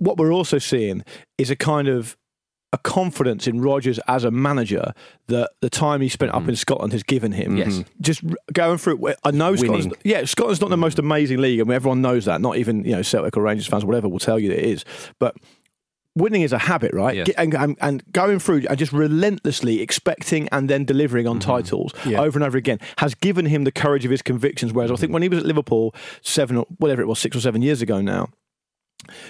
What 0.00 0.16
we're 0.18 0.32
also 0.32 0.58
seeing 0.58 1.04
is 1.38 1.50
a 1.50 1.56
kind 1.56 1.86
of 1.86 2.16
a 2.72 2.78
confidence 2.78 3.46
in 3.48 3.60
Rodgers 3.60 3.98
as 4.06 4.22
a 4.22 4.30
manager 4.30 4.92
that 5.26 5.50
the 5.60 5.68
time 5.68 6.00
he 6.00 6.08
spent 6.08 6.32
up 6.32 6.48
in 6.48 6.54
Scotland 6.54 6.92
has 6.92 7.02
given 7.02 7.32
him. 7.32 7.56
Mm-hmm. 7.56 7.70
Yes. 7.80 7.84
just 8.00 8.22
going 8.52 8.78
through. 8.78 9.04
it. 9.08 9.18
I 9.24 9.32
know 9.32 9.56
Scotland's, 9.56 9.88
yeah, 10.04 10.24
Scotland's 10.24 10.60
not 10.60 10.70
the 10.70 10.76
most 10.76 10.98
amazing 11.00 11.38
league, 11.38 11.58
and 11.60 11.70
everyone 11.72 12.00
knows 12.00 12.26
that. 12.26 12.40
Not 12.40 12.56
even 12.58 12.84
you 12.84 12.92
know 12.92 13.02
Celtic 13.02 13.36
or 13.36 13.42
Rangers 13.42 13.66
fans, 13.66 13.84
whatever, 13.84 14.08
will 14.08 14.18
tell 14.20 14.38
you 14.38 14.48
that 14.48 14.58
it 14.58 14.66
is, 14.66 14.84
but. 15.20 15.36
Winning 16.16 16.42
is 16.42 16.52
a 16.52 16.58
habit, 16.58 16.92
right? 16.92 17.14
Yes. 17.14 17.30
And, 17.38 17.54
and, 17.54 17.76
and 17.80 18.02
going 18.12 18.40
through 18.40 18.64
and 18.68 18.76
just 18.76 18.92
relentlessly 18.92 19.80
expecting 19.80 20.48
and 20.50 20.68
then 20.68 20.84
delivering 20.84 21.28
on 21.28 21.38
titles 21.38 21.94
Yeah. 22.04 22.20
over 22.20 22.36
and 22.36 22.44
over 22.44 22.58
again 22.58 22.80
has 22.98 23.14
given 23.14 23.46
him 23.46 23.62
the 23.62 23.70
courage 23.70 24.04
of 24.04 24.10
his 24.10 24.20
convictions. 24.20 24.72
Whereas 24.72 24.90
I 24.90 24.96
think 24.96 25.12
when 25.12 25.22
he 25.22 25.28
was 25.28 25.38
at 25.38 25.46
Liverpool 25.46 25.94
seven 26.20 26.56
or 26.56 26.66
whatever 26.78 27.00
it 27.00 27.06
was, 27.06 27.20
six 27.20 27.36
or 27.36 27.40
seven 27.40 27.62
years 27.62 27.80
ago 27.80 28.00
now, 28.00 28.28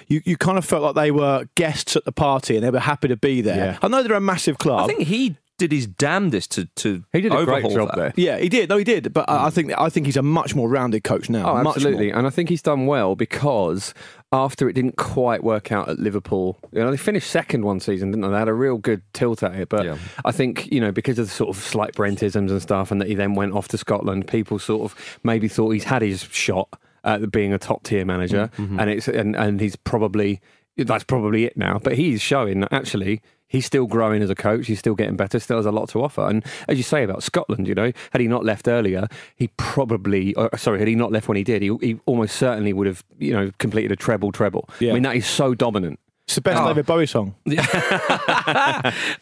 you, 0.09 0.21
you 0.25 0.37
kind 0.37 0.59
of 0.59 0.65
felt 0.65 0.83
like 0.83 0.95
they 0.95 1.11
were 1.11 1.47
guests 1.55 1.97
at 1.97 2.05
the 2.05 2.13
party 2.13 2.57
and 2.57 2.65
they 2.65 2.71
were 2.71 2.81
happy 2.81 3.09
to 3.09 3.17
be 3.17 3.41
there. 3.41 3.73
Yeah. 3.73 3.79
I 3.83 3.89
know 3.89 4.03
they're 4.03 4.17
a 4.17 4.21
massive 4.21 4.59
club. 4.59 4.81
I 4.81 4.87
think 4.87 5.07
he 5.07 5.37
did 5.61 5.73
his 5.73 5.87
damnedest 5.87 6.53
to 6.53 6.65
to 6.65 7.05
He 7.13 7.21
did 7.21 7.33
a 7.33 7.45
great 7.45 7.65
overhaul 7.65 7.75
job 7.75 7.89
that. 7.89 7.97
there. 7.97 8.13
yeah, 8.17 8.39
he 8.39 8.49
did. 8.49 8.71
No, 8.71 8.79
he 8.79 8.85
did. 8.85 9.13
But 9.13 9.29
I 9.29 9.45
I 9.45 9.45
hmm. 9.45 9.55
think 9.55 9.73
I 9.79 9.91
think 9.91 10.07
he's 10.07 10.17
a 10.17 10.23
much 10.23 10.55
more 10.55 10.69
rounded 10.69 11.05
coach 11.05 11.29
now. 11.29 11.53
Oh, 11.53 11.69
absolutely. 11.69 12.11
And 12.11 12.27
I 12.27 12.31
think 12.31 12.49
he's 12.49 12.63
done 12.63 12.87
well 12.87 13.15
because 13.15 13.93
after 14.33 14.69
it 14.69 14.73
didn't 14.73 14.97
quite 14.97 15.45
work 15.45 15.71
out 15.71 15.89
at 15.89 15.99
Liverpool, 15.99 16.57
you 16.73 16.81
know, 16.81 16.91
they 16.91 16.97
finished 16.97 17.31
second 17.31 17.65
one 17.65 17.79
season, 17.81 18.11
didn't 18.11 18.23
they? 18.23 18.29
They 18.29 18.39
had 18.39 18.49
a 18.49 18.55
real 18.55 18.79
good 18.79 19.03
tilt 19.13 19.43
at 19.43 19.55
it. 19.55 19.69
But 19.69 19.85
Yeah. 19.85 19.99
I 20.25 20.33
think, 20.33 20.71
you 20.73 20.81
know, 20.81 20.93
because 20.93 21.19
of 21.19 21.27
the 21.27 21.33
sort 21.33 21.55
of 21.55 21.63
slight 21.63 21.95
Brentisms 21.95 22.51
and 22.51 22.63
stuff, 22.63 22.91
and 22.91 23.01
that 23.01 23.09
he 23.09 23.15
then 23.15 23.35
went 23.35 23.53
off 23.53 23.69
to 23.69 23.79
Scotland, 23.79 24.29
people 24.29 24.59
sort 24.59 24.91
of 24.91 25.19
maybe 25.25 25.49
thought 25.49 25.71
he's 25.71 25.85
had 25.85 26.03
his 26.03 26.23
shot 26.23 26.69
at 27.05 27.31
being 27.31 27.53
a 27.53 27.59
top 27.59 27.83
tier 27.85 28.05
manager. 28.05 28.51
And 28.59 28.91
it's 28.91 29.09
and, 29.09 29.35
and 29.37 29.61
he's 29.61 29.77
probably 29.77 30.41
that's 30.77 31.05
probably 31.05 31.45
it 31.45 31.57
now. 31.57 31.79
But 31.83 31.97
he's 31.97 32.21
showing 32.23 32.61
that 32.61 32.73
actually 32.73 33.21
he's 33.49 33.67
still 33.67 33.87
growing 33.87 34.23
as 34.23 34.31
a 34.31 34.35
coach. 34.35 34.67
He's 34.69 34.79
still 34.79 34.95
getting 34.95 35.17
better. 35.17 35.39
Still 35.41 35.57
has 35.57 35.67
a 35.67 35.73
lot 35.73 35.89
to 35.91 36.03
offer. 36.03 36.27
And 36.27 36.45
as 36.69 36.77
you 36.79 36.85
say 36.85 37.03
about 37.03 37.23
Scotland, 37.25 37.67
you 37.67 37.75
know, 37.75 37.91
had 38.13 38.21
he 38.21 38.29
not 38.29 38.45
left 38.45 38.69
earlier, 38.69 39.09
he 39.35 39.49
probably, 39.57 40.35
uh, 40.37 40.57
sorry, 40.57 40.79
had 40.79 40.87
he 40.87 40.95
not 40.95 41.11
left 41.11 41.27
when 41.27 41.37
he 41.37 41.43
did, 41.45 41.61
he, 41.61 41.77
he 41.81 41.99
almost 42.07 42.37
certainly 42.37 42.73
would 42.73 42.87
have, 42.87 43.03
you 43.19 43.33
know, 43.33 43.51
completed 43.59 43.91
a 43.91 43.97
treble 43.97 44.31
treble. 44.31 44.69
Yeah. 44.79 44.93
I 44.93 44.95
mean, 44.95 45.03
that 45.03 45.17
is 45.17 45.27
so 45.27 45.55
dominant. 45.55 45.99
It's 46.27 46.37
the 46.37 46.43
best 46.43 46.63
Oh. 46.63 46.69
David 46.69 46.87
Bowie 46.87 47.07
song. 47.09 47.35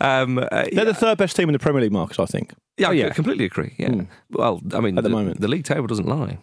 Um, 0.00 0.38
uh, 0.38 0.66
They're 0.72 0.84
the 0.84 0.94
third 0.94 1.18
best 1.18 1.34
team 1.36 1.48
in 1.48 1.52
the 1.52 1.58
Premier 1.58 1.80
League, 1.82 1.92
Marcus. 1.92 2.18
I 2.18 2.26
think 2.26 2.52
yeah, 2.76 2.88
Oh, 2.88 2.90
I 2.90 2.94
yeah. 2.94 3.10
completely 3.10 3.44
agree. 3.46 3.74
Yeah. 3.78 4.02
Well, 4.30 4.60
I 4.74 4.80
mean, 4.80 4.96
At 4.98 5.04
the 5.04 5.10
moment. 5.10 5.40
the 5.40 5.48
league 5.48 5.64
table 5.64 5.86
doesn't 5.86 6.06
lie. 6.06 6.38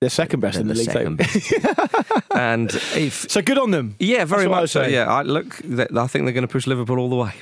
They're 0.00 0.10
second 0.10 0.40
best 0.40 0.54
They're 0.54 0.62
in 0.62 0.68
the, 0.68 0.74
the 0.74 0.80
league. 0.80 2.28
and 2.34 2.72
if 2.94 3.14
so 3.30 3.42
good 3.42 3.58
on 3.58 3.70
them. 3.72 3.96
yeah, 3.98 4.24
very 4.24 4.42
That's 4.44 4.50
what 4.50 4.58
I 4.58 4.60
much 4.62 4.70
so. 4.70 4.82
Yeah, 4.86 5.06
I, 5.12 5.22
look, 5.22 5.56
I 5.64 6.06
think 6.06 6.24
they're 6.24 6.32
going 6.32 6.42
to 6.42 6.48
push 6.48 6.66
Liverpool 6.66 6.98
all 6.98 7.10
the 7.10 7.16
way. 7.16 7.32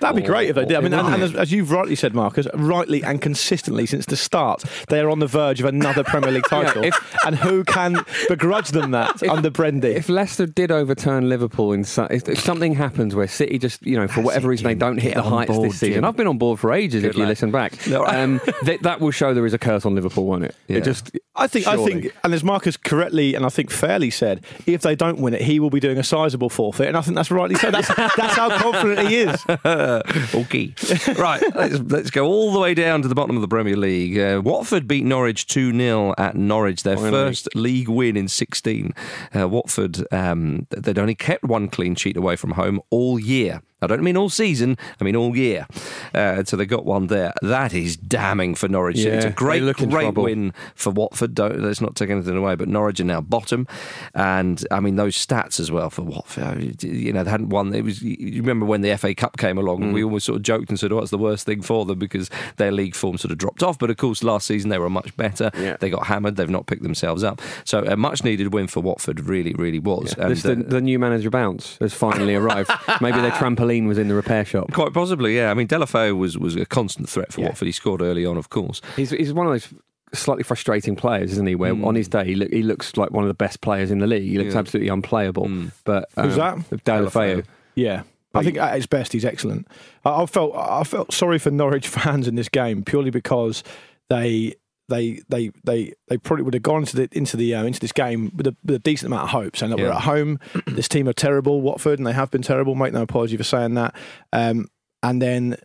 That'd 0.00 0.16
be 0.22 0.26
great 0.26 0.48
if 0.50 0.56
they 0.56 0.64
did. 0.64 0.76
I 0.76 0.80
mean, 0.80 0.92
and, 0.94 1.14
and 1.14 1.22
as, 1.22 1.34
as 1.34 1.52
you've 1.52 1.70
rightly 1.70 1.94
said, 1.94 2.14
Marcus, 2.14 2.46
rightly 2.54 3.02
and 3.02 3.20
consistently 3.20 3.86
since 3.86 4.06
the 4.06 4.16
start, 4.16 4.64
they 4.88 5.00
are 5.00 5.10
on 5.10 5.18
the 5.18 5.26
verge 5.26 5.60
of 5.60 5.66
another 5.66 6.04
Premier 6.04 6.30
League 6.30 6.44
title. 6.48 6.84
if- 6.84 7.16
and 7.24 7.36
who 7.36 7.64
can 7.64 8.04
begrudge 8.28 8.68
them 8.70 8.90
that 8.90 9.22
under 9.28 9.50
Brendy? 9.50 9.94
If 9.94 10.08
Leicester 10.08 10.46
did 10.46 10.70
overturn 10.70 11.28
Liverpool 11.28 11.72
in 11.72 11.80
if, 11.82 12.28
if 12.28 12.40
something 12.40 12.74
happens 12.74 13.14
where 13.14 13.28
City 13.28 13.58
just 13.58 13.84
you 13.86 13.96
know 13.98 14.08
for 14.08 14.20
whatever 14.20 14.48
reason 14.48 14.66
they 14.66 14.74
don't 14.74 14.98
hit 14.98 15.14
the 15.14 15.22
heights 15.22 15.50
board, 15.50 15.70
this 15.70 15.80
season, 15.80 15.94
Jim. 15.96 16.04
I've 16.04 16.16
been 16.16 16.26
on 16.26 16.38
board 16.38 16.60
for 16.60 16.72
ages. 16.72 17.02
if 17.02 17.12
Good 17.12 17.20
you 17.20 17.26
listen 17.26 17.50
back, 17.50 17.86
No, 17.86 18.04
um, 18.06 18.40
that, 18.64 18.82
that 18.82 19.00
will 19.00 19.10
show 19.10 19.32
there 19.34 19.46
is 19.46 19.54
a 19.54 19.58
curse 19.58 19.86
on 19.86 19.94
Liverpool, 19.94 20.26
won't 20.26 20.44
it? 20.44 20.54
Yeah. 20.68 20.78
It 20.78 20.84
just 20.84 21.12
I 21.36 21.48
think, 21.48 21.66
I 21.66 21.76
think, 21.76 22.14
and 22.22 22.32
as 22.32 22.44
Marcus 22.44 22.76
correctly 22.76 23.34
and 23.34 23.44
I 23.44 23.48
think 23.48 23.70
fairly 23.70 24.10
said, 24.10 24.44
if 24.66 24.82
they 24.82 24.94
don't 24.94 25.18
win 25.18 25.34
it, 25.34 25.42
he 25.42 25.58
will 25.58 25.70
be 25.70 25.80
doing 25.80 25.98
a 25.98 26.04
sizable 26.04 26.48
forfeit, 26.48 26.86
and 26.86 26.96
I 26.96 27.00
think 27.00 27.16
that's 27.16 27.30
rightly 27.30 27.56
so. 27.56 27.72
That's 27.72 27.88
that's 27.88 28.34
how 28.34 28.56
confident 28.56 29.08
he 29.08 29.16
is. 29.16 29.44
okay. 30.34 30.74
right, 31.18 31.42
let's, 31.54 31.78
let's 31.80 32.10
go 32.10 32.26
all 32.26 32.52
the 32.52 32.58
way 32.58 32.74
down 32.74 33.02
to 33.02 33.08
the 33.08 33.14
bottom 33.14 33.36
of 33.36 33.42
the 33.42 33.48
Premier 33.48 33.76
League. 33.76 34.18
Uh, 34.18 34.40
Watford 34.44 34.88
beat 34.88 35.04
Norwich 35.04 35.46
2 35.46 35.76
0 35.76 36.14
at 36.18 36.36
Norwich, 36.36 36.82
their 36.82 36.96
Finally. 36.96 37.12
first 37.12 37.48
league 37.54 37.88
win 37.88 38.16
in 38.16 38.28
16. 38.28 38.92
Uh, 39.34 39.48
Watford, 39.48 40.04
um, 40.12 40.66
they'd 40.70 40.98
only 40.98 41.14
kept 41.14 41.44
one 41.44 41.68
clean 41.68 41.94
sheet 41.94 42.16
away 42.16 42.36
from 42.36 42.52
home 42.52 42.80
all 42.90 43.18
year. 43.18 43.62
I 43.84 43.86
don't 43.86 44.02
mean 44.02 44.16
all 44.16 44.28
season, 44.30 44.76
I 45.00 45.04
mean 45.04 45.16
all 45.16 45.36
year. 45.36 45.66
Uh, 46.14 46.44
so 46.44 46.56
they 46.56 46.66
got 46.66 46.84
one 46.84 47.08
there. 47.08 47.32
That 47.42 47.74
is 47.74 47.96
damning 47.96 48.54
for 48.54 48.68
Norwich. 48.68 48.98
Yeah, 48.98 49.12
it's 49.12 49.24
a 49.24 49.30
great, 49.30 49.62
great 49.76 50.14
win 50.14 50.52
for 50.74 50.90
Watford. 50.90 51.34
Don't, 51.34 51.60
let's 51.60 51.80
not 51.80 51.96
take 51.96 52.10
anything 52.10 52.36
away, 52.36 52.54
but 52.54 52.68
Norwich 52.68 53.00
are 53.00 53.04
now 53.04 53.20
bottom. 53.20 53.66
And 54.14 54.64
I 54.70 54.80
mean, 54.80 54.96
those 54.96 55.16
stats 55.16 55.60
as 55.60 55.70
well 55.70 55.90
for 55.90 56.02
Watford. 56.02 56.82
You 56.82 57.12
know, 57.12 57.24
they 57.24 57.30
hadn't 57.30 57.50
won. 57.50 57.74
It 57.74 57.82
was. 57.82 58.02
You 58.02 58.40
remember 58.40 58.66
when 58.66 58.80
the 58.80 58.96
FA 58.96 59.14
Cup 59.14 59.36
came 59.36 59.58
along? 59.58 59.80
Mm. 59.80 59.92
We 59.92 60.04
almost 60.04 60.26
sort 60.26 60.36
of 60.36 60.42
joked 60.42 60.68
and 60.68 60.78
said, 60.78 60.92
"Oh, 60.92 60.98
it's 60.98 61.10
the 61.10 61.18
worst 61.18 61.46
thing 61.46 61.62
for 61.62 61.84
them 61.84 61.98
because 61.98 62.30
their 62.56 62.72
league 62.72 62.94
form 62.94 63.18
sort 63.18 63.32
of 63.32 63.38
dropped 63.38 63.62
off." 63.62 63.78
But 63.78 63.90
of 63.90 63.96
course, 63.96 64.22
last 64.22 64.46
season 64.46 64.70
they 64.70 64.78
were 64.78 64.90
much 64.90 65.16
better. 65.16 65.50
Yeah. 65.58 65.76
They 65.78 65.90
got 65.90 66.06
hammered. 66.06 66.36
They've 66.36 66.48
not 66.48 66.66
picked 66.66 66.82
themselves 66.82 67.24
up. 67.24 67.40
So 67.64 67.84
a 67.84 67.96
much 67.96 68.24
needed 68.24 68.52
win 68.52 68.66
for 68.66 68.80
Watford. 68.80 69.20
Really, 69.20 69.54
really 69.54 69.78
was. 69.78 70.14
This, 70.16 70.42
the, 70.42 70.52
uh, 70.52 70.62
the 70.66 70.80
new 70.80 70.98
manager 70.98 71.30
bounce 71.30 71.76
has 71.78 71.92
finally 71.92 72.34
arrived. 72.34 72.70
Maybe 73.00 73.20
their 73.20 73.32
trampoline 73.32 73.73
was 73.82 73.98
in 73.98 74.08
the 74.08 74.14
repair 74.14 74.44
shop. 74.44 74.72
Quite 74.72 74.92
possibly, 74.92 75.36
yeah. 75.36 75.50
I 75.50 75.54
mean, 75.54 75.68
Deulofeu 75.68 76.16
was, 76.16 76.38
was 76.38 76.56
a 76.56 76.66
constant 76.66 77.08
threat 77.08 77.32
for 77.32 77.40
Yeah. 77.40 77.48
Watford. 77.48 77.66
He 77.66 77.72
scored 77.72 78.00
early 78.00 78.24
on, 78.24 78.36
of 78.36 78.50
course. 78.50 78.80
He's, 78.96 79.10
he's 79.10 79.32
one 79.32 79.46
of 79.46 79.52
those 79.52 79.72
slightly 80.12 80.44
frustrating 80.44 80.96
players, 80.96 81.32
isn't 81.32 81.46
he? 81.46 81.54
Where 81.54 81.72
on 81.72 81.94
his 81.94 82.08
day 82.08 82.24
he, 82.24 82.34
look, 82.36 82.52
he 82.52 82.62
looks 82.62 82.96
like 82.96 83.10
one 83.10 83.24
of 83.24 83.28
the 83.28 83.34
best 83.34 83.60
players 83.60 83.90
in 83.90 83.98
the 83.98 84.06
league. 84.06 84.22
He 84.22 84.38
looks. 84.38 84.54
Yeah. 84.54 84.60
absolutely 84.60 84.88
unplayable. 84.88 85.50
But 85.84 86.08
Who's 86.14 86.38
um, 86.38 86.64
that? 86.70 86.84
Deulofeu. 86.84 87.44
Yeah. 87.74 88.02
I 88.36 88.42
think 88.42 88.56
at 88.58 88.74
his 88.74 88.86
best, 88.86 89.12
he's 89.12 89.24
excellent. 89.24 89.68
I, 90.04 90.22
I 90.22 90.26
felt 90.26 90.56
I 90.56 90.82
felt 90.84 91.12
sorry 91.12 91.38
for 91.38 91.50
Norwich 91.50 91.86
fans 91.88 92.26
in 92.26 92.34
this 92.34 92.48
game 92.48 92.82
purely 92.82 93.10
because 93.10 93.62
they 94.10 94.54
they 94.88 95.20
they 95.28 95.50
they 95.64 95.94
they 96.08 96.18
probably 96.18 96.42
would 96.44 96.54
have 96.54 96.62
gone 96.62 96.80
into 96.80 96.96
the 96.96 97.08
into 97.12 97.36
the 97.36 97.54
uh, 97.54 97.64
into 97.64 97.80
this 97.80 97.92
game 97.92 98.30
with 98.36 98.46
a, 98.46 98.56
with 98.64 98.76
a 98.76 98.78
decent 98.78 99.06
amount 99.06 99.24
of 99.24 99.30
hope, 99.30 99.56
saying 99.56 99.70
that 99.70 99.78
we're 99.78 99.90
at 99.90 100.02
home. 100.02 100.38
this 100.66 100.88
team 100.88 101.08
are 101.08 101.14
terrible, 101.14 101.60
Watford, 101.60 101.98
and 101.98 102.06
they 102.06 102.12
have 102.12 102.30
been 102.30 102.42
terrible. 102.42 102.74
Make 102.74 102.92
no 102.92 103.02
apology 103.02 103.36
for 103.36 103.44
saying 103.44 103.74
that. 103.74 103.94
Um, 104.32 104.68
and 105.02 105.20
then 105.20 105.56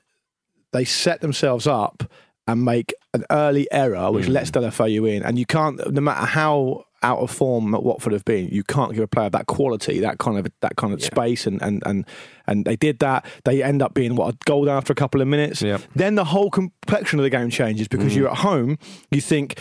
they 0.71 0.85
set 0.85 1.21
themselves 1.21 1.67
up 1.67 2.03
and 2.47 2.65
make 2.65 2.93
an 3.13 3.25
early 3.29 3.71
error, 3.71 4.11
which 4.11 4.27
lets 4.27 4.51
Deulofeu 4.51 5.09
in. 5.09 5.23
And 5.23 5.37
you 5.37 5.45
can't, 5.45 5.91
no 5.91 6.01
matter 6.01 6.25
how 6.25 6.85
out 7.01 7.19
of 7.19 7.31
form 7.31 7.71
that 7.71 7.83
Watford 7.83 8.13
have 8.13 8.25
been, 8.25 8.49
you 8.49 8.63
can't 8.63 8.93
give 8.93 9.03
a 9.03 9.07
player 9.07 9.29
that 9.29 9.47
quality, 9.47 9.99
that 9.99 10.17
kind 10.17 10.37
of 10.37 10.47
that 10.61 10.75
kind 10.75 10.93
of 10.93 11.03
space, 11.03 11.45
and 11.47 11.61
and 11.61 11.81
and 11.85 12.05
and 12.47 12.65
they 12.65 12.75
did 12.75 12.99
that. 12.99 13.25
They 13.45 13.63
end 13.63 13.81
up 13.81 13.93
being 13.93 14.15
what 14.15 14.33
a 14.33 14.37
goal 14.45 14.65
down 14.65 14.77
after 14.77 14.93
a 14.93 14.95
couple 14.95 15.21
of 15.21 15.27
minutes. 15.27 15.61
Yep. 15.61 15.81
Then 15.95 16.15
the 16.15 16.25
whole 16.25 16.49
complexion 16.49 17.19
of 17.19 17.23
the 17.23 17.29
game 17.29 17.49
changes 17.49 17.87
because 17.87 18.13
mm. 18.13 18.17
you're 18.17 18.29
at 18.29 18.37
home. 18.37 18.77
You 19.11 19.21
think. 19.21 19.59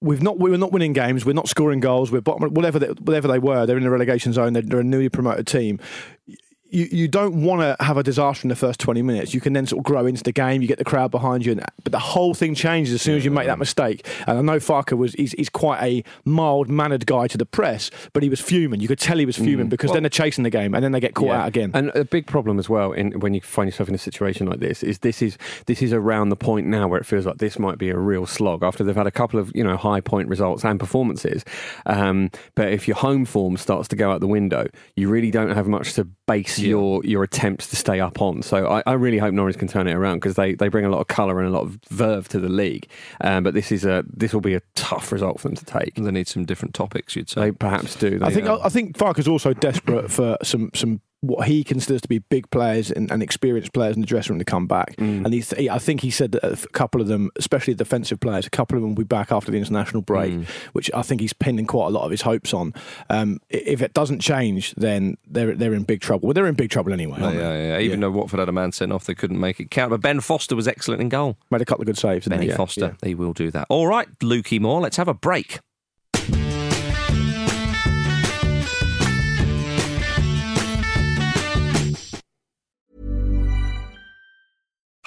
We've 0.00 0.22
not 0.22 0.38
we 0.38 0.48
were 0.48 0.58
not 0.58 0.70
winning 0.70 0.92
games. 0.92 1.26
We're 1.26 1.32
not 1.32 1.48
scoring 1.48 1.80
goals. 1.80 2.12
We're 2.12 2.20
bottom, 2.20 2.54
whatever 2.54 2.78
they, 2.78 2.86
whatever 2.86 3.26
they 3.26 3.40
were. 3.40 3.66
They're 3.66 3.76
in 3.76 3.82
the 3.82 3.90
relegation 3.90 4.32
zone. 4.32 4.52
They're, 4.52 4.62
they're 4.62 4.78
a 4.78 4.84
newly 4.84 5.08
promoted 5.08 5.48
team 5.48 5.80
you, 6.70 6.88
you 6.90 7.08
don't 7.08 7.42
want 7.42 7.60
to 7.62 7.82
have 7.84 7.96
a 7.96 8.02
disaster 8.02 8.44
in 8.44 8.48
the 8.48 8.56
first 8.56 8.78
20 8.80 9.02
minutes. 9.02 9.32
You 9.34 9.40
can 9.40 9.52
then 9.52 9.66
sort 9.66 9.78
of 9.80 9.84
grow 9.84 10.06
into 10.06 10.22
the 10.22 10.32
game, 10.32 10.60
you 10.62 10.68
get 10.68 10.78
the 10.78 10.84
crowd 10.84 11.10
behind 11.10 11.44
you, 11.46 11.52
and, 11.52 11.64
but 11.82 11.92
the 11.92 11.98
whole 11.98 12.34
thing 12.34 12.54
changes 12.54 12.94
as 12.94 13.02
soon 13.02 13.16
as 13.16 13.24
you 13.24 13.30
make 13.30 13.46
that 13.46 13.58
mistake. 13.58 14.06
And 14.26 14.38
I 14.38 14.42
know 14.42 14.58
Farke 14.58 14.96
was 14.96 15.14
he's, 15.14 15.32
he's 15.32 15.48
quite 15.48 15.82
a 15.82 16.04
mild 16.24 16.68
mannered 16.68 17.06
guy 17.06 17.26
to 17.28 17.38
the 17.38 17.46
press, 17.46 17.90
but 18.12 18.22
he 18.22 18.28
was 18.28 18.40
fuming. 18.40 18.80
You 18.80 18.88
could 18.88 18.98
tell 18.98 19.18
he 19.18 19.26
was 19.26 19.36
fuming 19.36 19.68
because 19.68 19.92
then 19.92 20.02
they're 20.02 20.10
chasing 20.10 20.44
the 20.44 20.50
game 20.50 20.74
and 20.74 20.84
then 20.84 20.92
they 20.92 21.00
get 21.00 21.14
caught 21.14 21.28
Yeah. 21.28 21.42
out 21.42 21.48
again. 21.48 21.70
And 21.74 21.90
a 21.94 22.04
big 22.04 22.26
problem 22.26 22.58
as 22.58 22.68
well 22.68 22.92
in 22.92 23.18
when 23.20 23.34
you 23.34 23.40
find 23.40 23.68
yourself 23.68 23.88
in 23.88 23.94
a 23.94 23.98
situation 23.98 24.46
like 24.46 24.60
this 24.60 24.82
is 24.82 24.98
this 25.00 25.22
is 25.22 25.38
this 25.66 25.80
is 25.82 25.92
around 25.92 26.28
the 26.28 26.36
point 26.36 26.66
now 26.66 26.86
where 26.88 26.98
it 27.00 27.06
feels 27.06 27.24
like 27.26 27.38
this 27.38 27.58
might 27.58 27.78
be 27.78 27.88
a 27.90 27.96
real 27.96 28.26
slog 28.26 28.62
after 28.62 28.84
they've 28.84 28.94
had 28.96 29.06
a 29.06 29.10
couple 29.10 29.40
of 29.40 29.50
you 29.54 29.64
know 29.64 29.76
high 29.76 30.00
point 30.00 30.28
results 30.28 30.64
and 30.64 30.78
performances. 30.78 31.44
Um, 31.86 32.30
but 32.54 32.72
if 32.72 32.86
your 32.86 32.96
home 32.96 33.24
form 33.24 33.56
starts 33.56 33.88
to 33.88 33.96
go 33.96 34.10
out 34.10 34.20
the 34.20 34.26
window, 34.26 34.66
you 34.96 35.08
really 35.08 35.30
don't 35.30 35.50
have 35.54 35.66
much 35.66 35.94
to 35.94 36.04
base 36.26 36.57
your 36.66 37.04
your 37.04 37.22
attempts 37.22 37.66
to 37.68 37.76
stay 37.76 38.00
up 38.00 38.20
on. 38.20 38.42
So 38.42 38.66
I, 38.66 38.82
I 38.86 38.92
really 38.94 39.18
hope 39.18 39.32
Norwich 39.34 39.58
can 39.58 39.68
turn 39.68 39.86
it 39.88 39.94
around 39.94 40.16
because 40.16 40.34
they, 40.36 40.54
they 40.54 40.68
bring 40.68 40.84
a 40.84 40.90
lot 40.90 41.00
of 41.00 41.06
colour 41.08 41.38
and 41.40 41.48
a 41.48 41.50
lot 41.52 41.62
of 41.62 41.78
verve 41.90 42.28
to 42.28 42.40
the 42.40 42.48
league. 42.48 42.88
Um, 43.20 43.42
but 43.44 43.54
this 43.54 43.70
is 43.72 43.84
a 43.84 44.04
this 44.08 44.32
will 44.32 44.40
be 44.40 44.54
a 44.54 44.62
tough 44.74 45.12
result 45.12 45.40
for 45.40 45.48
them 45.48 45.56
to 45.56 45.64
take. 45.64 45.94
They 45.94 46.10
need 46.10 46.28
some 46.28 46.44
different 46.44 46.74
topics, 46.74 47.14
you'd 47.16 47.28
say. 47.30 47.40
They 47.42 47.52
perhaps 47.52 47.94
do. 47.96 48.18
I 48.22 48.28
They- 48.28 48.34
think 48.36 48.48
I 48.48 48.68
think 48.68 48.96
Farke's 48.96 49.28
also 49.28 49.52
desperate 49.54 50.10
for 50.10 50.36
some 50.42 50.70
some 50.74 51.00
what 51.20 51.48
he 51.48 51.64
considers 51.64 52.00
to 52.00 52.08
be 52.08 52.20
big 52.20 52.48
players 52.50 52.92
and, 52.92 53.10
and 53.10 53.22
experienced 53.22 53.72
players 53.72 53.96
in 53.96 54.00
the 54.00 54.06
dressing 54.06 54.34
room 54.34 54.38
to 54.38 54.44
come 54.44 54.66
back. 54.68 54.94
Mm. 54.96 55.24
And 55.24 55.34
he's, 55.34 55.50
he, 55.54 55.68
I 55.68 55.78
think 55.78 56.00
he 56.00 56.10
said 56.10 56.30
that 56.32 56.44
a 56.44 56.68
couple 56.68 57.00
of 57.00 57.08
them, 57.08 57.30
especially 57.36 57.74
defensive 57.74 58.20
players, 58.20 58.46
a 58.46 58.50
couple 58.50 58.76
of 58.76 58.82
them 58.82 58.90
will 58.90 59.02
be 59.02 59.04
back 59.04 59.32
after 59.32 59.50
the 59.50 59.58
international 59.58 60.02
break, 60.02 60.32
Mm. 60.32 60.46
which 60.74 60.90
I 60.94 61.02
think 61.02 61.20
he's 61.20 61.32
pinning 61.32 61.66
quite 61.66 61.86
a 61.86 61.90
lot 61.90 62.04
of 62.04 62.10
his 62.10 62.22
hopes 62.22 62.54
on. 62.54 62.72
Um, 63.10 63.40
if 63.50 63.82
it 63.82 63.94
doesn't 63.94 64.20
change, 64.20 64.74
then 64.76 65.16
they're 65.26 65.54
they're 65.54 65.74
in 65.74 65.82
big 65.84 66.00
trouble. 66.00 66.28
Well, 66.28 66.34
they're 66.34 66.46
in 66.46 66.54
big 66.54 66.70
trouble 66.70 66.92
anyway. 66.92 67.18
Yeah, 67.20 67.32
yeah, 67.32 67.56
yeah. 67.56 67.78
Even 67.80 68.00
though 68.00 68.10
Watford 68.10 68.38
had 68.38 68.48
a 68.48 68.52
man 68.52 68.72
sent 68.72 68.92
off, 68.92 69.04
they 69.04 69.14
couldn't 69.14 69.40
make 69.40 69.58
it 69.58 69.70
count. 69.70 69.90
But 69.90 70.00
Ben 70.02 70.20
Foster 70.20 70.54
was 70.54 70.68
excellent 70.68 71.00
in 71.00 71.08
goal. 71.08 71.36
Made 71.50 71.62
a 71.62 71.64
couple 71.64 71.82
of 71.82 71.86
good 71.86 71.98
saves. 71.98 72.28
Benny 72.28 72.46
he? 72.46 72.52
Foster, 72.52 72.96
he 73.02 73.14
will 73.14 73.32
do 73.32 73.50
that. 73.50 73.66
All 73.68 73.86
right, 73.86 74.06
Lukey 74.20 74.60
Moore, 74.60 74.80
let's 74.80 74.96
have 74.98 75.08
a 75.08 75.14
break. 75.14 75.60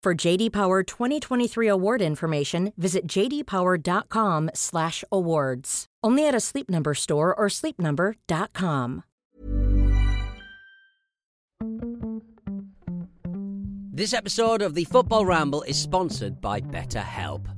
For 0.00 0.14
JD 0.14 0.52
Power 0.52 0.84
2023 0.84 1.66
award 1.66 2.00
information, 2.00 2.72
visit 2.76 3.08
jdpower.com/awards. 3.08 5.86
Only 6.04 6.28
at 6.28 6.36
a 6.36 6.40
Sleep 6.40 6.70
Number 6.70 6.94
store 6.94 7.34
or 7.34 7.48
sleepnumber.com. 7.48 9.02
This 13.92 14.14
episode 14.14 14.62
of 14.62 14.74
the 14.74 14.84
Football 14.84 15.26
Ramble 15.26 15.62
is 15.62 15.76
sponsored 15.76 16.40
by 16.40 16.60
BetterHelp. 16.60 17.57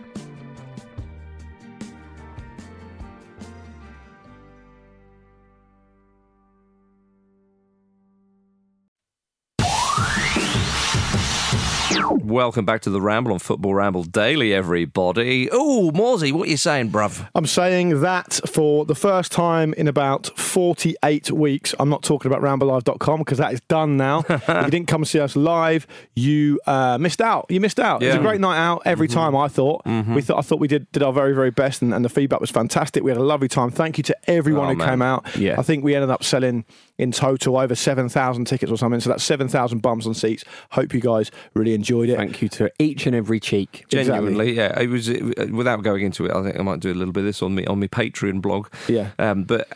Welcome 12.09 12.65
back 12.65 12.81
to 12.81 12.89
the 12.89 12.99
Ramble 13.01 13.31
on 13.33 13.39
Football 13.39 13.75
Ramble 13.75 14.03
Daily, 14.03 14.53
everybody. 14.53 15.49
Oh, 15.51 15.91
Morsey, 15.91 16.31
what 16.31 16.47
are 16.47 16.51
you 16.51 16.57
saying, 16.57 16.89
bruv? 16.91 17.27
I'm 17.35 17.45
saying 17.45 18.01
that 18.01 18.39
for 18.47 18.85
the 18.85 18.95
first 18.95 19.31
time 19.31 19.73
in 19.75 19.87
about 19.87 20.27
48 20.37 21.31
weeks. 21.31 21.75
I'm 21.79 21.89
not 21.89 22.03
talking 22.03 22.31
about 22.31 22.41
ramblelive.com 22.43 23.19
because 23.19 23.37
that 23.37 23.53
is 23.53 23.61
done 23.61 23.97
now. 23.97 24.23
if 24.29 24.47
you 24.47 24.71
didn't 24.71 24.87
come 24.87 25.05
see 25.05 25.19
us 25.19 25.35
live, 25.35 25.85
you 26.15 26.59
uh, 26.65 26.97
missed 26.97 27.21
out. 27.21 27.45
You 27.49 27.59
missed 27.61 27.79
out. 27.79 28.01
It 28.03 28.07
was 28.07 28.15
a 28.15 28.19
great 28.19 28.41
night 28.41 28.57
out 28.57 28.81
every 28.85 29.07
Mm-hmm. 29.07 29.19
time. 29.19 29.35
I 29.35 29.47
thought 29.47 29.85
we 29.85 30.21
thought 30.21 30.37
I 30.37 30.41
thought 30.41 30.59
we 30.59 30.67
did 30.67 30.91
did 30.91 31.01
our 31.03 31.11
very 31.13 31.33
very 31.33 31.51
best, 31.51 31.81
and, 31.81 31.93
and 31.93 32.05
the 32.05 32.09
feedback 32.09 32.39
was 32.39 32.51
fantastic. 32.51 33.03
We 33.03 33.11
had 33.11 33.17
a 33.17 33.23
lovely 33.23 33.47
time. 33.47 33.71
Thank 33.71 33.97
you 33.97 34.03
to 34.05 34.17
everyone 34.29 34.67
Oh, 34.67 34.69
who 34.71 34.75
man. 34.77 34.87
came 34.89 35.01
out. 35.01 35.35
Yeah. 35.35 35.55
I 35.59 35.63
think 35.63 35.83
we 35.83 35.95
ended 35.95 36.09
up 36.11 36.23
selling 36.23 36.65
in 37.01 37.11
total 37.11 37.57
over 37.57 37.73
7,000 37.73 38.45
tickets 38.45 38.71
or 38.71 38.77
something. 38.77 38.99
So 38.99 39.09
that's 39.09 39.23
7,000 39.23 39.79
bums 39.79 40.05
on 40.05 40.13
seats. 40.13 40.43
Hope 40.69 40.93
you 40.93 41.01
guys 41.01 41.31
really 41.55 41.73
enjoyed 41.73 42.09
it. 42.09 42.17
Thank 42.17 42.43
you 42.43 42.49
to 42.49 42.71
each 42.77 43.07
and 43.07 43.15
every 43.15 43.39
cheek. 43.39 43.85
Genuinely, 43.89 44.53
yeah. 44.53 44.79
It 44.79 44.87
was 44.87 45.09
uh, 45.09 45.47
without 45.51 45.81
going 45.81 46.05
into 46.05 46.27
it. 46.27 46.31
I 46.31 46.43
think 46.43 46.59
I 46.59 46.61
might 46.61 46.79
do 46.79 46.91
a 46.91 46.93
little 46.93 47.11
bit 47.11 47.21
of 47.21 47.25
this 47.25 47.41
on 47.41 47.55
me 47.55 47.65
on 47.65 47.79
my 47.79 47.87
Patreon 47.87 48.39
blog. 48.39 48.67
Yeah. 48.87 49.09
Um, 49.17 49.45
but 49.45 49.67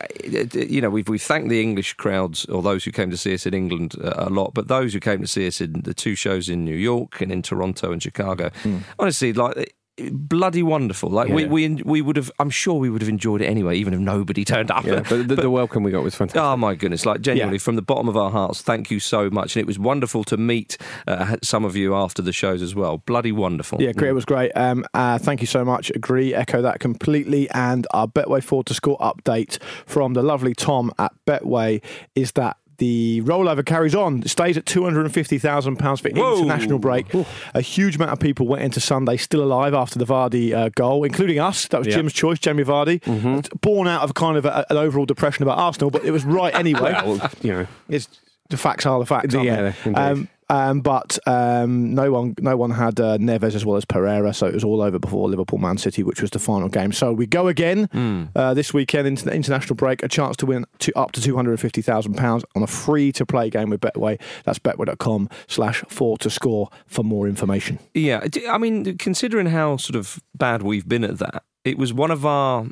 you 0.54 0.80
know, 0.80 0.88
we've 0.88 1.08
we've 1.08 1.20
thanked 1.20 1.48
the 1.48 1.60
English 1.60 1.94
crowds 1.94 2.44
or 2.44 2.62
those 2.62 2.84
who 2.84 2.92
came 2.92 3.10
to 3.10 3.16
see 3.16 3.34
us 3.34 3.44
in 3.44 3.54
England 3.54 3.96
uh, 4.00 4.14
a 4.18 4.30
lot, 4.30 4.54
but 4.54 4.68
those 4.68 4.92
who 4.92 5.00
came 5.00 5.20
to 5.20 5.26
see 5.26 5.48
us 5.48 5.60
in 5.60 5.82
the 5.82 5.94
two 5.94 6.14
shows 6.14 6.48
in 6.48 6.64
New 6.64 6.76
York 6.76 7.20
and 7.20 7.32
in 7.32 7.42
Toronto 7.42 7.90
and 7.90 8.00
Chicago, 8.00 8.50
honestly, 9.00 9.32
like. 9.32 9.74
Bloody 9.98 10.62
wonderful! 10.62 11.08
Like 11.08 11.28
we, 11.30 11.44
Yeah. 11.44 11.48
we 11.48 11.68
we 11.82 12.02
would 12.02 12.16
have, 12.16 12.30
I'm 12.38 12.50
sure 12.50 12.74
we 12.74 12.90
would 12.90 13.00
have 13.00 13.08
enjoyed 13.08 13.40
it 13.40 13.46
anyway, 13.46 13.78
even 13.78 13.94
if 13.94 14.00
nobody 14.00 14.44
turned 14.54 14.70
up. 14.70 14.84
Yeah, 14.84 15.02
but 15.08 15.26
the, 15.28 15.36
the 15.36 15.50
welcome 15.50 15.82
we 15.84 15.90
got 15.90 16.02
was 16.02 16.14
fantastic. 16.14 16.42
Oh 16.42 16.54
my 16.54 16.74
goodness! 16.74 17.06
Like 17.06 17.22
genuinely, 17.22 17.54
Yeah. 17.56 17.60
from 17.60 17.76
the 17.76 17.82
bottom 17.82 18.06
of 18.06 18.14
our 18.16 18.30
hearts, 18.30 18.60
thank 18.60 18.90
you 18.90 19.00
so 19.00 19.30
much, 19.30 19.56
and 19.56 19.60
it 19.62 19.66
was 19.66 19.78
wonderful 19.78 20.22
to 20.24 20.36
meet 20.36 20.76
uh, 21.06 21.36
some 21.42 21.64
of 21.64 21.76
you 21.76 21.94
after 21.94 22.20
the 22.20 22.32
shows 22.32 22.60
as 22.60 22.74
well. 22.74 22.98
Bloody 23.06 23.32
wonderful! 23.32 23.80
Yeah, 23.80 23.92
great. 23.92 24.10
It 24.10 24.12
was 24.12 24.26
great. 24.26 24.52
Um, 24.54 24.84
uh, 24.92 25.16
thank 25.18 25.40
you 25.40 25.46
so 25.46 25.64
much. 25.64 25.88
Agree, 25.94 26.34
echo 26.34 26.60
that 26.60 26.78
completely. 26.78 27.48
And 27.52 27.86
our 27.92 28.06
Betway 28.06 28.42
forward 28.44 28.66
to 28.66 28.74
score 28.74 28.98
update 28.98 29.58
from 29.86 30.12
the 30.12 30.22
lovely 30.22 30.52
Tom 30.52 30.92
at 30.98 31.12
Betway 31.26 31.82
is 32.14 32.32
that. 32.32 32.58
The 32.78 33.22
rollover 33.24 33.64
carries 33.64 33.94
on. 33.94 34.20
It 34.22 34.28
stays 34.28 34.56
at 34.56 34.66
two 34.66 34.84
hundred 34.84 35.06
and 35.06 35.14
fifty 35.14 35.38
thousand 35.38 35.76
pounds 35.76 36.00
for 36.00 36.10
Whoa. 36.10 36.36
international 36.38 36.78
break. 36.78 37.06
A 37.54 37.60
huge 37.60 37.96
amount 37.96 38.12
of 38.12 38.20
people 38.20 38.46
went 38.46 38.62
into 38.62 38.80
Sunday 38.80 39.16
still 39.16 39.42
alive 39.42 39.72
after 39.74 39.98
the 39.98 40.04
Vardy 40.04 40.52
uh, 40.52 40.68
goal, 40.74 41.04
including 41.04 41.38
us. 41.38 41.66
That 41.68 41.78
was 41.78 41.86
Yeah. 41.88 41.94
Jim's 41.96 42.12
choice, 42.12 42.38
Jamie 42.38 42.64
Vardy, 42.64 43.00
born 43.60 43.88
out 43.88 44.02
of 44.02 44.14
kind 44.14 44.36
of 44.36 44.44
a, 44.44 44.66
an 44.70 44.76
overall 44.76 45.06
depression 45.06 45.42
about 45.42 45.58
Arsenal, 45.58 45.90
but 45.90 46.04
it 46.04 46.10
was 46.10 46.24
right 46.24 46.54
anyway. 46.64 46.92
Well, 47.04 47.30
you 47.42 47.52
know, 47.52 47.66
it's 47.88 48.08
the 48.50 48.56
facts 48.56 48.86
are 48.86 48.98
the 48.98 49.06
facts. 49.06 49.34
Aren't 49.34 49.46
Yeah, 49.46 49.72
they? 49.84 49.90
indeed. 50.12 50.28
Um, 50.48 50.80
but 50.80 51.18
um, 51.26 51.92
no 51.94 52.12
one, 52.12 52.34
no 52.38 52.56
one 52.56 52.70
had 52.70 53.00
uh, 53.00 53.18
Neves 53.18 53.54
as 53.56 53.64
well 53.64 53.76
as 53.76 53.84
Pereira, 53.84 54.32
so 54.32 54.46
it 54.46 54.54
was 54.54 54.62
all 54.62 54.80
over 54.80 54.98
before 54.98 55.28
Liverpool 55.28 55.58
Man 55.58 55.76
City, 55.76 56.04
which 56.04 56.22
was 56.22 56.30
the 56.30 56.38
final 56.38 56.68
game. 56.68 56.92
So 56.92 57.12
we 57.12 57.26
go 57.26 57.48
again 57.48 57.88
Hmm. 57.90 58.24
uh, 58.36 58.54
this 58.54 58.72
weekend 58.72 59.08
into 59.08 59.24
the 59.24 59.34
international 59.34 59.74
break, 59.74 60.02
a 60.04 60.08
chance 60.08 60.36
to 60.36 60.46
win 60.46 60.64
to 60.78 60.96
up 60.96 61.10
to 61.12 61.20
two 61.20 61.34
hundred 61.34 61.50
and 61.52 61.60
fifty 61.60 61.82
thousand 61.82 62.14
pounds 62.14 62.44
on 62.54 62.62
a 62.62 62.66
free 62.68 63.10
to 63.12 63.26
play 63.26 63.50
game 63.50 63.70
with 63.70 63.80
Betway. 63.80 64.20
That's 64.44 64.60
betway.com 64.60 65.28
slash 65.48 65.82
four 65.88 66.16
to 66.18 66.30
score 66.30 66.70
for 66.86 67.02
more 67.02 67.26
information. 67.26 67.80
Yeah, 67.92 68.24
I 68.48 68.58
mean, 68.58 68.98
considering 68.98 69.46
how 69.46 69.78
sort 69.78 69.96
of 69.96 70.20
bad 70.34 70.62
we've 70.62 70.86
been 70.88 71.02
at 71.02 71.18
that, 71.18 71.42
it 71.64 71.76
was 71.76 71.92
one 71.92 72.12
of 72.12 72.24
our 72.24 72.66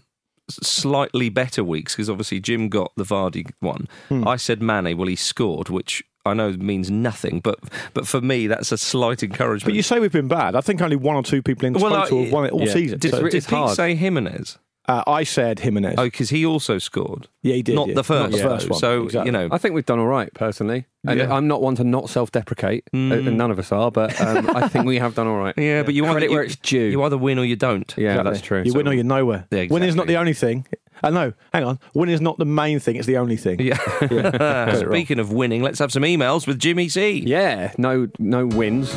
slightly 0.51 1.29
better 1.29 1.65
weeks 1.65 1.95
because 1.95 2.11
obviously 2.11 2.39
Jim 2.41 2.69
got 2.69 2.93
the 2.97 3.05
Vardy 3.05 3.51
one. 3.61 3.89
Hmm. 4.09 4.27
I 4.29 4.37
said 4.37 4.63
Mane, 4.63 4.97
well, 4.97 5.09
he 5.09 5.17
scored, 5.17 5.69
which 5.71 6.05
I 6.27 6.35
know 6.35 6.53
means 6.53 6.91
nothing, 6.91 7.41
but 7.41 7.59
but 7.93 8.07
for 8.07 8.21
me, 8.21 8.47
that's 8.47 8.73
a 8.73 8.79
slight 8.79 9.23
encouragement. 9.23 9.65
But 9.73 9.75
you 9.75 9.83
say 9.83 10.01
we've 10.01 10.13
been 10.13 10.29
bad. 10.29 10.55
I 10.57 10.61
think 10.61 10.81
only 10.81 10.97
one 10.97 11.17
or 11.17 11.23
two 11.23 11.43
people 11.43 11.67
in 11.67 11.75
Well, 11.75 11.91
total 11.91 12.19
I- 12.21 12.23
have 12.25 12.33
won 12.33 12.47
it 12.47 12.53
all 12.53 12.63
yeah. 12.67 12.73
season. 12.73 12.99
did, 12.99 13.11
So, 13.11 13.23
did 13.23 13.35
it's 13.35 13.47
Pete 13.47 13.59
hard. 13.59 13.77
say 13.77 13.95
Jimenez? 13.95 14.59
uh, 14.87 15.03
I 15.07 15.25
said 15.25 15.61
Jimenez. 15.61 15.95
Oh, 15.97 16.05
because 16.05 16.29
he 16.31 16.45
also 16.45 16.79
scored. 16.79 17.29
yeah, 17.43 17.55
he 17.55 17.63
did. 17.63 17.75
Not 17.75 17.89
yeah. 17.89 17.95
the 17.95 18.05
first, 18.05 18.31
Not 18.33 18.37
the 18.37 18.43
first 18.43 18.69
one. 18.71 18.79
So 18.79 19.05
Exactly. 19.05 19.29
you 19.29 19.33
know, 19.33 19.49
I 19.51 19.57
think 19.59 19.75
we've 19.75 19.87
done 19.87 19.99
all 19.99 20.07
right 20.07 20.33
personally. 20.35 20.87
And 21.07 21.19
Yeah. 21.21 21.35
I'm 21.35 21.47
not 21.49 21.61
one 21.63 21.75
to 21.77 21.85
not 21.85 22.09
self-deprecate, 22.11 22.85
uh, 22.93 22.97
Mm. 22.97 23.27
and 23.29 23.37
none 23.39 23.51
of 23.51 23.59
us 23.59 23.73
are. 23.73 23.91
But 23.91 24.19
um, 24.21 24.49
I 24.57 24.69
think 24.69 24.85
we 24.87 24.99
have 24.99 25.15
done 25.15 25.27
all 25.27 25.37
right. 25.39 25.55
yeah, 25.59 25.83
but 25.83 25.95
you 25.95 26.05
either 26.05 26.13
Credit 26.15 26.31
you, 26.31 26.37
where 26.37 26.45
it's 26.45 26.57
due. 26.57 26.79
You 26.81 27.03
either 27.03 27.17
win 27.19 27.39
or 27.39 27.45
you 27.47 27.57
don't. 27.57 27.93
yeah, 27.99 28.11
Exactly. 28.13 28.33
that's 28.33 28.47
true. 28.47 28.63
You 28.65 28.73
win 28.75 28.89
or 28.89 28.93
you're 28.95 29.05
nowhere. 29.05 29.47
Yeah, 29.51 29.67
Winning's 29.71 29.95
not 29.97 30.07
the 30.07 30.17
only 30.17 30.33
thing. 30.35 30.67
Uh, 31.05 31.11
no, 31.11 31.33
hang 31.53 31.65
on. 31.65 31.79
Winning 31.93 32.15
is 32.15 32.21
not 32.23 32.39
the 32.39 32.47
main 32.47 32.81
thing. 32.81 32.97
It's 32.97 33.07
the 33.07 33.19
only 33.19 33.37
thing. 33.37 33.61
Yeah. 33.61 33.77
Got 34.01 34.13
it 34.13 34.41
wrong. 34.87 34.93
Speaking 34.93 35.19
of 35.19 35.31
winning, 35.33 35.63
let's 35.63 35.79
have 35.79 35.93
some 35.93 36.03
emails 36.03 36.47
with 36.47 36.59
Jimmy 36.59 36.89
C. 36.89 37.23
Yeah, 37.27 37.73
no, 37.77 38.09
no 38.19 38.47
wins. 38.47 38.95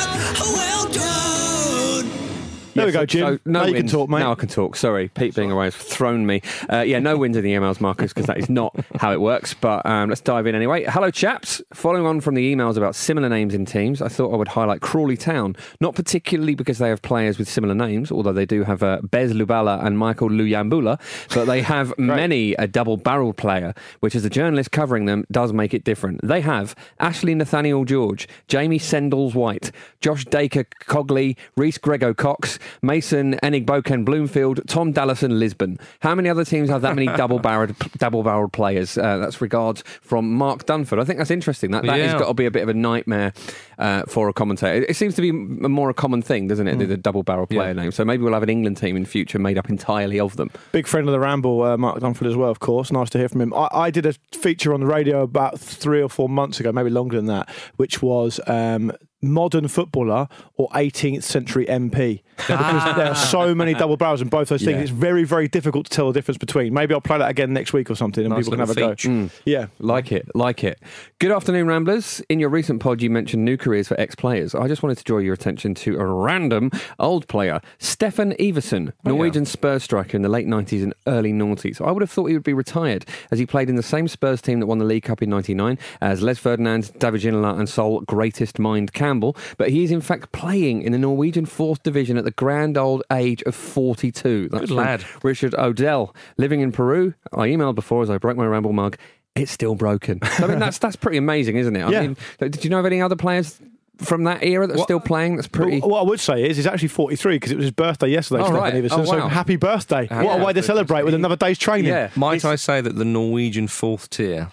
There 2.76 2.86
we 2.86 2.92
go, 2.92 3.06
Jim. 3.06 3.22
so 3.22 3.40
no 3.46 3.62
now 3.62 3.66
you 3.68 3.74
can 3.74 3.88
talk, 3.88 4.10
mate. 4.10 4.20
Now 4.20 4.34
I 4.34 4.36
can 4.36 4.50
talk. 4.50 4.76
Sorry, 4.76 5.08
Pete 5.08 5.34
being 5.34 5.50
away 5.50 5.66
has 5.66 5.76
thrown 5.76 6.26
me. 6.26 6.42
Uh, 6.70 6.82
yeah, 6.82 7.00
no 7.00 7.18
wins 7.18 7.38
in 7.38 7.44
the 7.44 7.54
emails, 7.54 7.80
Marcus, 7.80 8.12
because 8.12 8.26
that 8.28 8.38
is 8.38 8.50
not 8.50 8.76
how 8.98 9.14
it 9.14 9.22
works. 9.22 9.54
But 9.54 9.86
um, 9.86 10.10
let's 10.10 10.20
dive 10.20 10.46
in 10.46 10.56
anyway. 10.56 10.84
Hello, 10.84 11.10
chaps. 11.10 11.62
Following 11.74 12.06
on 12.06 12.20
from 12.20 12.36
the 12.36 12.54
emails 12.54 12.76
about 12.76 12.94
similar 12.94 13.30
names 13.30 13.54
in 13.54 13.66
teams, 13.66 14.02
I 14.02 14.10
thought 14.10 14.34
I 14.34 14.36
would 14.36 14.50
highlight 14.50 14.82
Crawley 14.82 15.16
Town, 15.16 15.56
not 15.80 15.96
particularly 15.96 16.54
because 16.54 16.78
they 16.78 16.90
have 16.90 17.02
players 17.02 17.38
with 17.38 17.48
similar 17.48 17.76
names, 17.76 18.12
although 18.12 18.34
they 18.34 18.46
do 18.46 18.66
have 18.66 18.84
uh, 18.84 19.00
Bez 19.04 19.32
Lubala 19.32 19.82
and 19.86 19.98
Michael 19.98 20.30
Luyambula, 20.30 21.00
but 21.34 21.46
they 21.46 21.62
have 21.62 21.94
many 21.98 22.56
a 22.56 22.68
double-barreled 22.68 23.38
player, 23.38 23.74
which 24.02 24.16
as 24.16 24.26
a 24.26 24.30
journalist 24.30 24.72
covering 24.72 25.06
them 25.06 25.24
does 25.32 25.54
make 25.54 25.74
it 25.74 25.86
different. 25.86 26.20
They 26.28 26.42
have 26.42 26.76
Ashley 27.00 27.36
Nathaniel 27.36 27.86
George, 27.86 28.28
Jamie 28.50 28.80
Sendles 28.80 29.34
White, 29.34 29.72
Josh 30.02 30.26
Dacre 30.26 30.66
Cogley, 30.82 31.38
Reese 31.56 31.78
Grego 31.78 32.14
Cox, 32.14 32.60
Mason 32.82 33.38
Enigboken 33.44 34.06
Bloomfield, 34.06 34.62
Tom 34.68 34.94
Dallison 34.94 35.40
Lisbon. 35.40 35.78
How 36.00 36.16
many 36.16 36.30
other 36.30 36.46
teams 36.46 36.70
have 36.70 36.82
that 36.82 36.96
many 36.96 37.08
double-barreled 37.18 37.76
double-barreled 37.98 38.54
players? 38.54 38.98
Uh, 38.98 39.18
that's 39.18 39.42
regards 39.42 39.84
from 40.02 40.34
Mark 40.34 40.66
Dunford. 40.66 41.00
I 41.00 41.06
think 41.06 41.18
that's 41.18 41.32
interesting. 41.32 41.72
That 41.72 41.84
that 41.84 42.00
has 42.00 42.14
got 42.14 42.28
to 42.28 42.34
be 42.34 42.46
a 42.46 42.52
bit 42.52 42.64
of 42.64 42.70
a 42.70 42.74
nightmare 42.74 43.34
uh, 43.78 44.04
for 44.08 44.30
a 44.30 44.34
commentator. 44.34 44.84
It, 44.84 44.90
it 44.92 44.96
seems 44.96 45.16
to 45.16 45.22
be 45.22 45.30
m- 45.30 45.72
more 45.72 45.90
a 45.90 45.94
common 45.94 46.22
thing, 46.22 46.48
doesn't 46.48 46.68
it? 46.68 46.78
The, 46.80 46.86
the 46.86 46.98
double-barrel 46.98 47.48
player 47.48 47.74
name. 47.74 47.92
So 47.92 48.06
maybe 48.06 48.24
we'll 48.24 48.34
have 48.34 48.44
an 48.44 48.50
England 48.50 48.78
team 48.78 48.96
in 48.98 49.06
future 49.06 49.40
made 49.40 49.58
up 49.58 49.70
entirely 49.70 50.20
of 50.20 50.36
them. 50.38 50.52
Big 50.72 50.88
friend 50.88 51.08
of 51.08 51.12
the 51.14 51.20
Ramble, 51.20 51.62
uh, 51.64 51.78
Mark 51.78 52.00
Dunford 52.00 52.28
as 52.28 52.36
well, 52.36 52.50
of 52.50 52.60
course. 52.60 52.92
Nice 52.92 53.10
to 53.12 53.18
hear 53.18 53.30
from 53.30 53.42
him. 53.42 53.54
I, 53.54 53.68
I 53.72 53.90
did 53.92 54.06
a 54.06 54.14
feature 54.32 54.74
on 54.74 54.80
the 54.80 54.86
radio 54.86 55.22
about 55.22 55.60
three 55.60 56.02
or 56.02 56.10
four 56.10 56.30
months 56.30 56.60
ago, 56.60 56.72
maybe 56.72 56.90
longer 56.90 57.16
than 57.18 57.26
that, 57.28 57.50
which 57.78 58.02
was 58.02 58.40
um, 58.48 58.92
modern 59.32 59.68
footballer 59.68 60.28
or 60.56 60.70
18th 60.70 61.24
century 61.24 61.66
MP. 61.66 62.22
Ah. 62.38 62.74
because 62.84 62.96
there 62.98 63.08
are 63.08 63.16
so 63.16 63.56
many 63.56 63.74
double 63.74 63.96
barrels 63.96 64.22
in 64.22 64.28
both 64.28 64.50
those 64.50 64.62
things. 64.62 64.76
Yeah. 64.76 64.82
It's 64.82 64.92
very, 64.92 65.24
very 65.24 65.48
difficult 65.48 65.86
to 65.86 65.90
tell 65.90 66.08
the 66.08 66.14
difference 66.20 66.38
between. 66.38 66.74
Maybe 66.74 66.94
I'll 66.94 67.00
play 67.00 67.18
that 67.18 67.30
again 67.30 67.54
next 67.54 67.72
week 67.72 67.90
or 67.90 67.96
something 67.96 68.26
and 68.26 68.34
Nice 68.34 68.44
people 68.44 68.58
can 68.58 68.60
have 68.60 68.70
a 68.72 68.76
go. 68.76 68.90
feature. 68.90 69.08
Mm. 69.08 69.32
Yeah. 69.46 69.68
Like 69.80 70.12
it, 70.12 70.28
like 70.36 70.62
it. 70.66 70.82
Good 71.20 71.32
afternoon, 71.32 71.68
Ramblers. 71.68 72.22
In 72.28 72.42
your 72.42 72.50
recent 72.50 72.82
pod, 72.82 73.02
you 73.02 73.10
mentioned 73.10 73.46
new 73.46 73.56
careers 73.56 73.88
for 73.88 73.98
ex 74.00 74.16
players. 74.16 74.54
I 74.54 74.68
just 74.68 74.84
wanted 74.84 74.98
to 74.98 75.04
draw 75.06 75.20
your 75.20 75.34
attention 75.34 75.76
to 75.76 75.96
a 75.98 76.06
random 76.06 76.72
old 77.00 77.26
player, 77.30 77.62
Steffen 77.80 78.38
Iversen, 78.38 78.90
oh, 79.06 79.10
Norwegian 79.10 79.46
Spurs 79.46 79.84
striker 79.84 80.18
in 80.18 80.22
the 80.22 80.28
late 80.30 80.46
90s 80.46 80.84
and 80.84 80.94
early 81.08 81.32
noughties. 81.32 81.80
I 81.80 81.90
would 81.92 82.02
have 82.02 82.12
thought 82.12 82.26
he 82.26 82.34
would 82.34 82.44
be 82.44 82.54
retired, 82.54 83.06
as 83.32 83.40
he 83.40 83.46
played 83.46 83.70
in 83.70 83.76
the 83.78 83.82
same 83.84 84.10
Spurs 84.10 84.42
team 84.42 84.60
that 84.60 84.68
won 84.68 84.80
the 84.80 84.86
League 84.86 85.04
Cup 85.04 85.22
in 85.22 85.30
99 85.30 85.80
as 86.02 86.22
Les 86.22 86.38
Ferdinand, 86.38 86.92
David 87.00 87.22
Ginola, 87.22 87.58
and 87.58 87.70
Sol 87.70 88.02
greatest 88.02 88.60
mind 88.60 88.92
Campbell. 89.16 89.38
But 89.58 89.70
he 89.70 89.84
is, 89.84 89.92
in 89.92 90.02
fact, 90.02 90.32
playing 90.32 90.82
in 90.82 90.92
the 90.92 90.98
Norwegian 90.98 91.46
fourth 91.46 91.84
division 91.84 92.18
at 92.18 92.24
the 92.26 92.32
grand 92.32 92.78
old 92.78 93.04
age 93.12 93.42
of 93.44 93.56
42. 93.56 94.50
That's 94.50 94.62
Good 94.68 94.72
lad. 94.72 95.06
Richard 95.24 95.54
Odell, 95.56 96.14
living 96.38 96.60
in 96.62 96.72
Peru. 96.72 97.14
I 97.34 97.48
emailed 97.48 97.76
before 97.76 98.02
as 98.04 98.10
I 98.10 98.18
broke 98.18 98.36
my 98.38 98.46
ramble 98.46 98.74
mug. 98.74 98.98
It's 99.36 99.52
still 99.52 99.76
broken. 99.76 100.20
I 100.24 100.48
mean, 100.48 100.60
that's 100.60 100.78
that's 100.78 100.96
pretty 100.96 101.18
amazing, 101.18 101.58
isn't 101.58 101.76
it? 101.76 101.84
I 101.84 101.90
Yeah. 101.92 102.02
mean, 102.02 102.18
did 102.40 102.64
you 102.64 102.70
know 102.70 102.80
of 102.80 102.86
any 102.86 103.02
other 103.02 103.16
players 103.18 103.60
from 103.98 104.24
that 104.26 104.44
era 104.44 104.66
that 104.68 104.74
are 104.74 104.78
What- 104.78 104.84
still 104.86 105.00
playing? 105.00 105.36
That's 105.38 105.48
pretty. 105.48 105.80
What 105.80 106.00
I 106.00 106.04
would 106.04 106.20
say 106.20 106.44
is 106.50 106.58
he's 106.58 106.66
actually 106.68 106.88
43 106.90 107.36
because 107.36 107.52
it 107.52 107.56
was 107.58 107.66
his 107.66 107.72
birthday 107.72 108.08
yesterday. 108.10 108.44
Oh, 108.46 108.52
right. 108.52 108.74
Iversen. 108.74 109.00
Oh, 109.00 109.06
So 109.06 109.28
happy 109.28 109.56
birthday. 109.58 110.08
Happy 110.08 110.26
what 110.26 110.42
a 110.42 110.44
way 110.44 110.54
to 110.54 110.64
celebrate 110.64 111.04
with 111.04 111.14
another 111.14 111.36
day's 111.36 111.58
training. 111.58 111.88
Yeah. 111.92 112.10
Might 112.16 112.44
I 112.46 112.56
say 112.56 112.82
that 112.82 112.96
the 112.96 113.06
Norwegian 113.06 113.68
fourth 113.68 114.10
tier, 114.10 114.52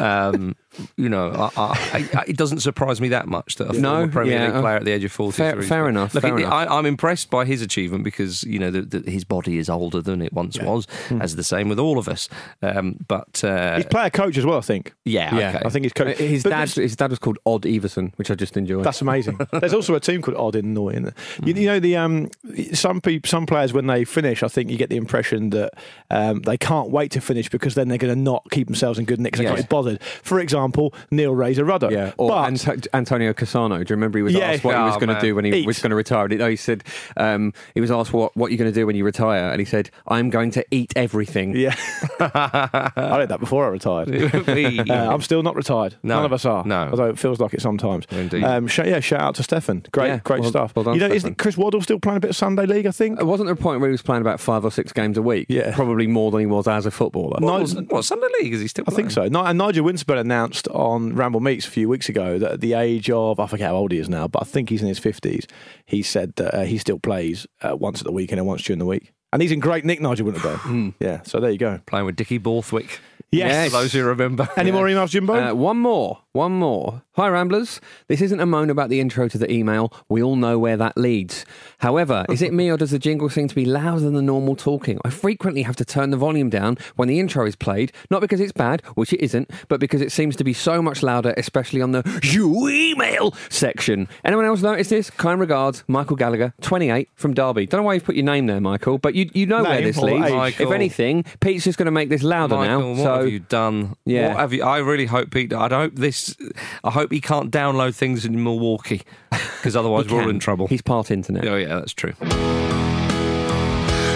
um, 0.00 0.56
you 0.96 1.08
know, 1.08 1.30
I, 1.30 1.50
I, 1.62 2.08
I, 2.14 2.24
it 2.28 2.36
doesn't 2.36 2.60
surprise 2.60 3.00
me 3.00 3.08
that 3.10 3.26
much 3.28 3.56
that 3.56 3.74
a 3.74 3.78
No, 3.80 3.90
former 4.00 4.12
Premier 4.12 4.34
yeah, 4.38 4.46
League 4.46 4.54
uh, 4.56 4.60
player 4.60 4.76
at 4.76 4.84
the 4.84 4.92
age 4.92 5.04
of 5.04 5.12
43. 5.12 5.52
fair- 5.52 5.62
fair 5.62 5.88
enough, 5.88 6.14
Look, 6.14 6.22
fair 6.22 6.36
it- 6.38 6.42
enough. 6.42 6.52
I, 6.52 6.66
I'm 6.66 6.86
impressed 6.86 7.30
by 7.30 7.44
his 7.44 7.62
achievement 7.62 8.04
because, 8.04 8.42
you 8.44 8.58
know, 8.58 8.70
the, 8.70 8.82
the, 8.82 9.10
his 9.10 9.24
body 9.24 9.58
is 9.58 9.68
older 9.68 10.00
than 10.00 10.22
it 10.22 10.32
once 10.32 10.58
was, 10.60 10.86
as 11.20 11.36
the 11.36 11.44
same 11.44 11.68
with 11.68 11.78
all 11.78 11.98
of 11.98 12.08
us. 12.08 12.28
Um, 12.62 12.96
but, 13.08 13.42
uh, 13.44 13.76
He's 13.76 13.86
player 13.86 14.10
coach 14.10 14.36
as 14.38 14.44
well, 14.46 14.58
I 14.58 14.62
think. 14.62 14.92
yeah, 15.04 15.34
Yeah, 15.36 15.48
okay. 15.50 15.62
I 15.64 15.68
think 15.70 15.84
he's 15.84 15.92
Uh, 15.92 16.04
coach. 16.04 16.18
his 16.18 16.42
But 16.42 16.50
dad, 16.50 16.68
his 16.70 16.96
dad 16.96 17.10
was 17.10 17.18
called 17.18 17.38
Odd 17.46 17.62
Iversen, 17.62 18.12
which 18.16 18.30
I 18.30 18.34
just 18.34 18.56
enjoyed. 18.56 18.84
That's 18.84 19.02
amazing. 19.02 19.38
There's 19.52 19.74
also 19.74 19.94
a 19.94 20.00
team 20.00 20.22
called 20.22 20.36
Odd 20.36 20.56
in 20.56 20.74
Norway. 20.74 20.94
Isn't 20.94 21.04
there? 21.04 21.14
You, 21.44 21.54
you 21.54 21.66
know 21.66 21.80
the 21.80 21.96
um, 21.96 22.28
some 22.72 23.00
people, 23.00 23.28
some 23.28 23.46
players 23.46 23.72
when 23.72 23.86
they 23.86 24.04
finish, 24.04 24.42
I 24.42 24.48
think 24.48 24.70
you 24.70 24.76
get 24.76 24.90
the 24.90 24.96
impression 24.96 25.50
that 25.50 25.74
um, 26.10 26.40
they 26.42 26.56
can't 26.56 26.90
wait 26.90 27.10
to 27.12 27.20
finish 27.20 27.48
because 27.48 27.74
then 27.74 27.88
they're 27.88 27.98
going 27.98 28.14
to 28.14 28.20
not 28.20 28.44
keep 28.50 28.66
themselves 28.66 28.98
in 28.98 29.04
good 29.04 29.20
nick 29.20 29.32
because 29.32 29.38
they 29.40 29.44
Yeah. 29.50 29.56
can't 29.56 29.68
be 29.68 29.74
bothered. 29.74 30.02
For 30.22 30.40
example, 30.40 30.60
Neil 31.10 31.34
Razor 31.34 31.64
Ruddock. 31.64 31.90
Yeah, 31.92 32.12
or 32.18 32.28
but 32.30 32.46
Ant- 32.68 32.86
Antonio 32.94 33.32
Cassano. 33.32 33.78
Do 33.78 33.92
you 33.92 33.96
remember 33.96 34.18
he 34.18 34.22
was 34.22 34.34
Yeah. 34.34 34.50
asked 34.52 34.64
what 34.64 34.76
he 34.76 34.82
was 34.82 34.96
Oh, 34.96 35.00
going 35.00 35.14
to 35.14 35.20
do 35.20 35.34
when 35.34 35.44
he 35.44 35.52
Eat. 35.52 35.66
was 35.66 35.78
going 35.80 35.90
to 35.90 35.96
retire? 35.96 36.24
And 36.26 36.40
he- 36.40 36.50
he 36.50 36.56
said 36.56 36.82
um, 37.16 37.52
he 37.74 37.80
was 37.80 37.90
asked 37.90 38.12
what 38.12 38.36
what 38.36 38.50
you're 38.50 38.58
going 38.58 38.70
to 38.72 38.74
do 38.74 38.86
when 38.86 38.96
you 38.96 39.04
retire, 39.04 39.50
and 39.50 39.58
he 39.60 39.64
said, 39.64 39.90
"I'm 40.08 40.30
going 40.30 40.50
to 40.52 40.64
eat 40.70 40.92
everything." 40.96 41.54
yeah, 41.56 41.74
I 42.20 43.16
did 43.18 43.28
that 43.28 43.40
before 43.40 43.64
I 43.66 43.68
retired. 43.68 44.08
Uh, 44.90 44.92
I'm 45.12 45.20
still 45.20 45.42
not 45.42 45.54
retired. 45.56 45.96
No. 46.02 46.16
None 46.16 46.24
of 46.24 46.32
us 46.32 46.44
are. 46.44 46.64
No. 46.64 46.88
Although 46.90 47.08
it 47.10 47.18
feels 47.18 47.38
like 47.40 47.54
it 47.54 47.60
sometimes. 47.62 48.06
Indeed. 48.10 48.44
Um, 48.44 48.66
sh- 48.66 48.80
yeah, 48.84 49.00
shout 49.00 49.20
out 49.20 49.34
to 49.36 49.42
Steffen. 49.42 49.90
Great, 49.92 50.08
Yeah, 50.08 50.20
great 50.24 50.40
well- 50.40 50.50
stuff. 50.50 50.72
well 50.74 50.84
done, 50.84 50.94
you 50.94 51.00
know, 51.00 51.08
Steffen. 51.08 51.14
isn't 51.14 51.38
Chris 51.38 51.56
Waddle 51.56 51.80
still 51.80 51.98
playing 51.98 52.18
a 52.18 52.20
bit 52.20 52.30
of 52.30 52.36
Sunday 52.36 52.66
League? 52.66 52.86
I 52.86 52.90
think. 52.90 53.20
It 53.20 53.24
wasn't 53.24 53.46
there 53.46 53.54
a 53.54 53.56
point 53.56 53.80
where 53.80 53.88
he 53.88 53.92
was 53.92 54.02
playing 54.02 54.20
about 54.22 54.40
five 54.40 54.64
or 54.64 54.70
six 54.70 54.92
games 54.92 55.16
a 55.18 55.22
week. 55.22 55.46
Yeah. 55.48 55.74
probably 55.74 56.06
more 56.06 56.30
than 56.30 56.40
he 56.40 56.46
was 56.46 56.66
as 56.68 56.86
a 56.86 56.90
footballer. 56.90 57.38
No, 57.40 57.60
what, 57.60 57.92
what, 57.92 58.04
Sunday 58.04 58.26
League? 58.40 58.52
Is 58.54 58.60
he 58.60 58.68
still 58.68 58.84
Playing? 58.84 58.94
I 58.94 58.96
think 58.96 59.10
so. 59.12 59.22
And 59.44 59.58
Nigel 59.58 59.84
Winterburn 59.86 60.18
announced 60.20 60.59
on 60.68 61.14
Ramble 61.14 61.40
Meets 61.40 61.66
a 61.66 61.70
few 61.70 61.88
weeks 61.88 62.08
ago 62.08 62.38
that 62.38 62.52
at 62.52 62.60
the 62.60 62.74
age 62.74 63.10
of, 63.10 63.38
I 63.40 63.46
forget 63.46 63.68
how 63.68 63.76
old 63.76 63.92
he 63.92 63.98
is 63.98 64.08
now, 64.08 64.28
but 64.28 64.42
I 64.42 64.44
think 64.44 64.68
he's 64.70 64.82
in 64.82 64.88
his 64.88 65.00
50s, 65.00 65.46
he 65.86 66.02
said 66.02 66.34
that 66.36 66.54
uh, 66.54 66.64
he 66.64 66.78
still 66.78 66.98
plays 66.98 67.46
uh, 67.62 67.76
once 67.76 68.00
at 68.00 68.04
the 68.06 68.12
weekend 68.12 68.38
and 68.38 68.46
once 68.48 68.62
during 68.62 68.78
the 68.78 68.86
week. 68.86 69.12
And 69.32 69.40
he's 69.40 69.52
in 69.52 69.60
great 69.60 69.84
nick, 69.84 70.00
Nigel 70.00 70.26
Winterburn. 70.26 70.94
yeah, 71.00 71.22
so 71.22 71.38
there 71.38 71.50
you 71.50 71.58
go. 71.58 71.80
Playing 71.86 72.06
with 72.06 72.16
Dickie 72.16 72.38
Borthwick. 72.38 72.98
Yes. 73.32 73.70
For 73.70 73.78
those 73.78 73.92
who 73.92 74.04
remember. 74.04 74.48
Any 74.56 74.72
more 74.72 74.86
emails, 74.86 75.10
Jimbo? 75.10 75.34
Uh, 75.50 75.54
one 75.54 75.78
more, 75.78 76.18
one 76.32 76.50
more. 76.52 77.02
Hi, 77.20 77.28
Ramblers. 77.28 77.82
This 78.08 78.22
isn't 78.22 78.40
a 78.40 78.46
moan 78.46 78.70
about 78.70 78.88
the 78.88 78.98
intro 78.98 79.28
to 79.28 79.36
the 79.36 79.52
email. 79.52 79.92
We 80.08 80.22
all 80.22 80.36
know 80.36 80.58
where 80.58 80.78
that 80.78 80.96
leads. 80.96 81.44
However, 81.80 82.24
is 82.30 82.40
it 82.40 82.54
me 82.54 82.70
or 82.70 82.78
does 82.78 82.92
the 82.92 82.98
jingle 82.98 83.28
seem 83.28 83.46
to 83.46 83.54
be 83.54 83.66
louder 83.66 84.00
than 84.00 84.14
the 84.14 84.22
normal 84.22 84.56
talking? 84.56 84.98
I 85.04 85.10
frequently 85.10 85.60
have 85.64 85.76
to 85.76 85.84
turn 85.84 86.12
the 86.12 86.16
volume 86.16 86.48
down 86.48 86.78
when 86.96 87.08
the 87.08 87.20
intro 87.20 87.44
is 87.44 87.56
played, 87.56 87.92
not 88.10 88.22
because 88.22 88.40
it's 88.40 88.52
bad, 88.52 88.80
which 88.94 89.12
it 89.12 89.20
isn't, 89.20 89.50
but 89.68 89.80
because 89.80 90.00
it 90.00 90.12
seems 90.12 90.34
to 90.36 90.44
be 90.44 90.54
so 90.54 90.80
much 90.80 91.02
louder, 91.02 91.34
especially 91.36 91.82
on 91.82 91.92
the 91.92 92.02
you 92.22 92.66
email 92.70 93.34
section. 93.50 94.08
Anyone 94.24 94.46
else 94.46 94.62
notice 94.62 94.88
this? 94.88 95.10
Kind 95.10 95.40
regards, 95.40 95.84
Michael 95.88 96.16
Gallagher, 96.16 96.54
28, 96.62 97.10
from 97.16 97.34
Derby. 97.34 97.66
Don't 97.66 97.80
know 97.80 97.86
why 97.86 97.92
you've 97.92 98.04
put 98.04 98.16
your 98.16 98.24
name 98.24 98.46
there, 98.46 98.62
Michael, 98.62 98.96
but 98.96 99.14
you, 99.14 99.28
you 99.34 99.44
know 99.44 99.62
where 99.62 99.82
this 99.82 99.98
leads. 99.98 100.30
Michael. 100.30 100.68
If 100.68 100.72
anything, 100.72 101.24
Pete's 101.40 101.64
just 101.64 101.76
going 101.76 101.84
to 101.84 101.92
make 101.92 102.08
this 102.08 102.22
louder 102.22 102.56
Michael, 102.56 102.80
now. 102.80 102.88
what 102.88 102.96
so 102.96 103.14
have 103.16 103.28
you 103.28 103.40
done? 103.40 103.96
Yeah. 104.06 104.28
What 104.28 104.36
have 104.38 104.52
you? 104.54 104.62
I 104.62 104.78
really 104.78 105.04
hope 105.04 105.30
Pete. 105.30 105.52
I 105.52 105.68
hope 105.68 105.96
this. 105.96 106.34
I 106.82 106.90
hope 106.90 107.09
he 107.10 107.20
can't 107.20 107.50
download 107.50 107.94
things 107.94 108.24
in 108.24 108.42
Milwaukee 108.42 109.02
because 109.30 109.76
otherwise 109.76 110.08
we're 110.08 110.22
all 110.22 110.30
in 110.30 110.38
trouble. 110.38 110.66
He's 110.68 110.80
part 110.82 111.10
internet. 111.10 111.46
oh 111.46 111.56
yeah, 111.56 111.80
that's 111.80 111.92
true. 111.92 112.14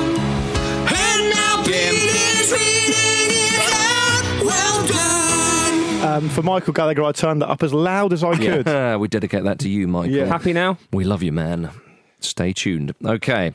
And 0.88 1.30
now 1.34 1.64
Pete 1.64 2.16
is 2.16 2.52
reading 2.52 3.30
it 3.30 3.74
out. 3.74 4.46
Well 4.46 4.88
done. 4.88 6.04
Um, 6.24 6.30
for 6.30 6.44
Michael 6.44 6.74
Gallagher, 6.74 7.04
I 7.04 7.12
turned 7.12 7.42
that 7.42 7.50
up 7.50 7.64
as 7.64 7.74
loud 7.74 8.14
as 8.14 8.24
I 8.24 8.36
could. 8.38 8.68
Uh, 8.68 8.98
we 9.00 9.08
dedicate 9.08 9.44
that 9.44 9.60
to 9.60 9.70
you, 9.70 9.88
Michael. 9.88 10.14
Yeah. 10.16 10.26
Happy 10.26 10.54
now? 10.54 10.78
We 10.92 11.04
love 11.04 11.24
you, 11.24 11.32
man. 11.32 11.70
Stay 12.20 12.54
tuned. 12.54 12.94
Okay. 13.06 13.54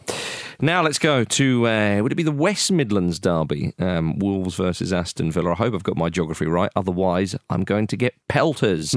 Now 0.62 0.82
let's 0.82 0.98
go 0.98 1.24
to, 1.24 1.66
uh, 1.66 2.00
would 2.02 2.12
it 2.12 2.16
be 2.16 2.22
the 2.22 2.30
West 2.32 2.70
Midlands 2.70 3.18
derby? 3.18 3.72
Um, 3.78 4.18
Wolves 4.18 4.54
versus 4.56 4.92
Aston 4.92 5.32
Villa. 5.32 5.52
I 5.52 5.54
hope 5.54 5.74
I've 5.74 5.82
got 5.82 5.96
my 5.96 6.08
geography 6.10 6.46
right. 6.46 6.70
Otherwise, 6.76 7.34
I'm 7.48 7.64
going 7.64 7.86
to 7.88 7.96
get 7.96 8.14
pelters. 8.28 8.94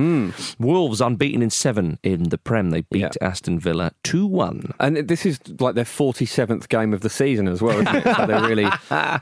Wolves 0.59 0.99
unbeaten 1.01 1.41
in 1.41 1.49
seven 1.49 1.99
in 2.03 2.23
the 2.29 2.37
Prem. 2.37 2.69
They 2.71 2.81
beat 2.81 2.99
Yeah. 3.01 3.09
Aston 3.21 3.59
Villa 3.59 3.91
2 4.03 4.25
1. 4.25 4.73
And 4.79 4.97
this 5.07 5.25
is 5.25 5.39
like 5.59 5.75
their 5.75 5.83
47th 5.85 6.67
game 6.69 6.93
of 6.93 7.01
the 7.01 7.09
season 7.09 7.47
as 7.47 7.61
well, 7.61 7.79
isn't 7.79 7.95
it? 7.95 8.15
so 8.15 8.25
they 8.25 8.41
really, 8.41 8.69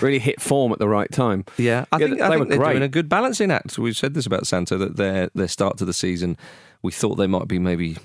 really 0.00 0.18
hit 0.18 0.40
form 0.40 0.72
at 0.72 0.78
the 0.78 0.88
right 0.88 1.10
time. 1.12 1.44
Yeah, 1.58 1.84
I 1.92 1.98
Yeah, 1.98 2.06
think, 2.06 2.18
they 2.18 2.24
I 2.24 2.28
were 2.30 2.36
think 2.38 2.48
they're 2.48 2.58
great. 2.58 2.70
doing 2.72 2.82
a 2.82 2.88
good 2.88 3.08
balancing 3.08 3.50
act. 3.50 3.78
We've 3.78 3.96
said 3.96 4.14
this 4.14 4.26
about 4.26 4.46
Santo 4.46 4.78
that 4.78 4.96
their 4.96 5.30
their 5.34 5.48
start 5.48 5.76
to 5.78 5.84
the 5.84 5.92
season, 5.92 6.36
we 6.82 6.90
thought 6.92 7.16
they 7.16 7.26
might 7.26 7.48
be 7.48 7.58
maybe 7.58 7.96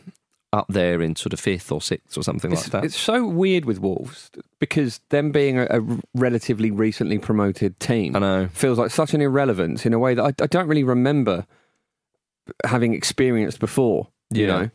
up 0.54 0.66
there 0.70 1.02
in 1.02 1.16
sort 1.16 1.34
of 1.34 1.40
fifth 1.40 1.72
or 1.72 1.82
sixth 1.82 2.18
or 2.18 2.24
something 2.24 2.52
It's, 2.54 2.64
like 2.64 2.72
that. 2.72 2.84
it's 2.86 2.98
so 2.98 3.28
weird 3.28 3.66
with 3.66 3.80
Wolves 3.80 4.32
because 4.60 5.02
them 5.10 5.32
being 5.32 5.60
a, 5.60 5.66
a 5.70 5.82
relatively 6.16 6.72
recently 6.72 7.18
promoted 7.20 7.80
team 7.80 8.16
I 8.16 8.20
know. 8.20 8.48
feels 8.54 8.78
like 8.80 8.92
such 8.92 9.14
an 9.14 9.22
irrelevance 9.22 9.86
in 9.86 9.94
a 9.94 10.00
way 10.00 10.14
that 10.14 10.24
I, 10.24 10.44
I 10.44 10.48
don't 10.48 10.68
really 10.68 10.86
remember 10.86 11.46
having 12.66 12.94
experienced 12.94 13.60
before. 13.60 14.08
You 14.32 14.48
know, 14.48 14.70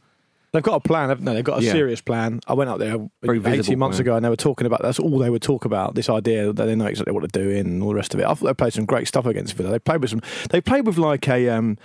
They've 0.52 0.62
got 0.62 0.74
a 0.74 0.80
plan, 0.80 1.08
haven't 1.08 1.24
they? 1.24 1.32
They've 1.32 1.42
got 1.44 1.60
a 1.60 1.64
Yeah. 1.64 1.72
serious 1.72 2.02
plan. 2.02 2.40
I 2.46 2.52
went 2.52 2.68
up 2.68 2.78
there 2.78 2.98
Very 3.22 3.38
18 3.38 3.52
visible 3.56 3.78
months 3.78 3.96
plan. 3.96 4.02
ago 4.06 4.16
and 4.16 4.24
they 4.24 4.28
were 4.28 4.36
talking 4.36 4.66
about 4.66 4.82
that's 4.82 4.98
all 4.98 5.18
they 5.18 5.30
would 5.30 5.40
talk 5.40 5.64
about 5.64 5.94
this 5.94 6.10
idea 6.10 6.52
that 6.52 6.64
they 6.66 6.74
know 6.74 6.84
exactly 6.84 7.12
what 7.14 7.20
they're 7.32 7.42
doing 7.44 7.60
and 7.66 7.82
all 7.82 7.88
the 7.88 7.94
rest 7.94 8.12
of 8.12 8.20
it. 8.20 8.26
I 8.26 8.34
thought 8.34 8.44
they 8.46 8.52
played 8.54 8.74
some 8.74 8.84
great 8.84 9.08
stuff 9.08 9.24
against 9.24 9.54
Villa. 9.54 9.70
They 9.70 9.78
played 9.78 10.02
with 10.02 10.10
some, 10.10 10.20
they 10.50 10.60
played 10.60 10.86
with 10.86 10.98
like 10.98 11.26
a, 11.28 11.48
um, 11.48 11.78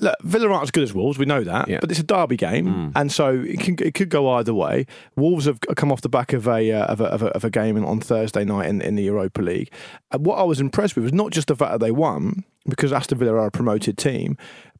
look, 0.00 0.16
Villa 0.22 0.48
aren't 0.50 0.62
as 0.64 0.70
good 0.70 0.82
as 0.84 0.94
Wolves, 0.94 1.18
we 1.18 1.26
know 1.26 1.42
that, 1.44 1.68
Yeah. 1.68 1.78
but 1.80 1.90
it's 1.90 2.00
a 2.00 2.04
derby 2.04 2.36
game, 2.36 2.92
and 2.94 3.12
so 3.12 3.30
it 3.46 3.60
can 3.60 3.76
it 3.80 3.94
could 3.94 4.08
go 4.08 4.30
either 4.34 4.54
way. 4.54 4.86
Wolves 5.16 5.44
have 5.46 5.60
come 5.76 5.92
off 5.92 6.00
the 6.00 6.08
back 6.08 6.32
of 6.32 6.46
a 6.48 6.72
uh, 6.72 6.84
of, 6.86 7.00
a, 7.00 7.04
of, 7.04 7.22
a, 7.22 7.26
of 7.28 7.44
a 7.44 7.50
game 7.50 7.82
on 7.84 8.00
Thursday 8.00 8.44
night 8.44 8.68
in, 8.68 8.80
in 8.80 8.94
the 8.96 9.02
Europa 9.04 9.42
League. 9.42 9.70
And 10.12 10.24
what 10.24 10.38
I 10.38 10.42
was 10.44 10.60
impressed 10.60 10.94
with 10.96 11.04
was 11.04 11.12
not 11.12 11.30
just 11.32 11.48
the 11.48 11.56
fact 11.56 11.72
that 11.72 11.80
they 11.80 11.90
won 11.90 12.44
because 12.68 12.92
Aston 12.92 13.18
Villa 13.18 13.34
are 13.34 13.46
a 13.46 13.50
promoted 13.50 13.96
team, 13.96 14.36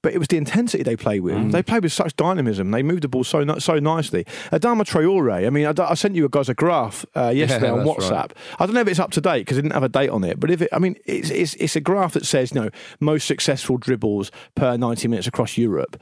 but 0.07 0.15
it 0.15 0.19
was 0.19 0.29
the 0.29 0.37
intensity 0.37 0.85
they 0.85 0.95
played 0.95 1.23
with. 1.23 1.51
They 1.51 1.65
played 1.65 1.83
with 1.83 1.93
such 1.93 2.15
dynamism. 2.15 2.71
They 2.71 2.85
moved 2.85 3.03
the 3.03 3.09
ball 3.09 3.25
so 3.25 3.45
so 3.59 3.81
nicely. 3.81 4.23
Adama 4.53 4.85
Traore. 4.85 5.45
I 5.45 5.51
mean, 5.51 5.67
I, 5.67 5.73
I 5.83 5.95
sent 5.95 6.15
you 6.15 6.29
guys 6.29 6.49
a 6.49 6.55
graph 6.55 7.05
uh, 7.17 7.31
yesterday 7.31 7.71
on 7.71 7.85
WhatsApp. 7.85 8.11
right. 8.11 8.33
I 8.61 8.67
don't 8.67 8.77
know 8.77 8.83
if 8.83 8.87
it's 8.87 9.01
up 9.01 9.11
to 9.11 9.21
date 9.21 9.41
because 9.41 9.59
it 9.59 9.63
didn't 9.63 9.75
have 9.75 9.83
a 9.83 9.89
date 9.89 10.11
on 10.11 10.23
it. 10.23 10.39
But 10.39 10.53
if 10.53 10.63
it, 10.63 10.69
I 10.73 10.79
mean, 10.79 10.95
it's, 11.07 11.31
it's 11.31 11.55
it's 11.55 11.75
a 11.75 11.81
graph 11.81 12.13
that 12.13 12.25
says 12.25 12.53
you 12.55 12.61
know 12.61 12.71
most 13.01 13.27
successful 13.27 13.79
dribbles 13.79 14.31
per 14.55 14.77
ninety 14.77 15.09
minutes 15.09 15.27
across 15.27 15.59
Europe. 15.59 16.01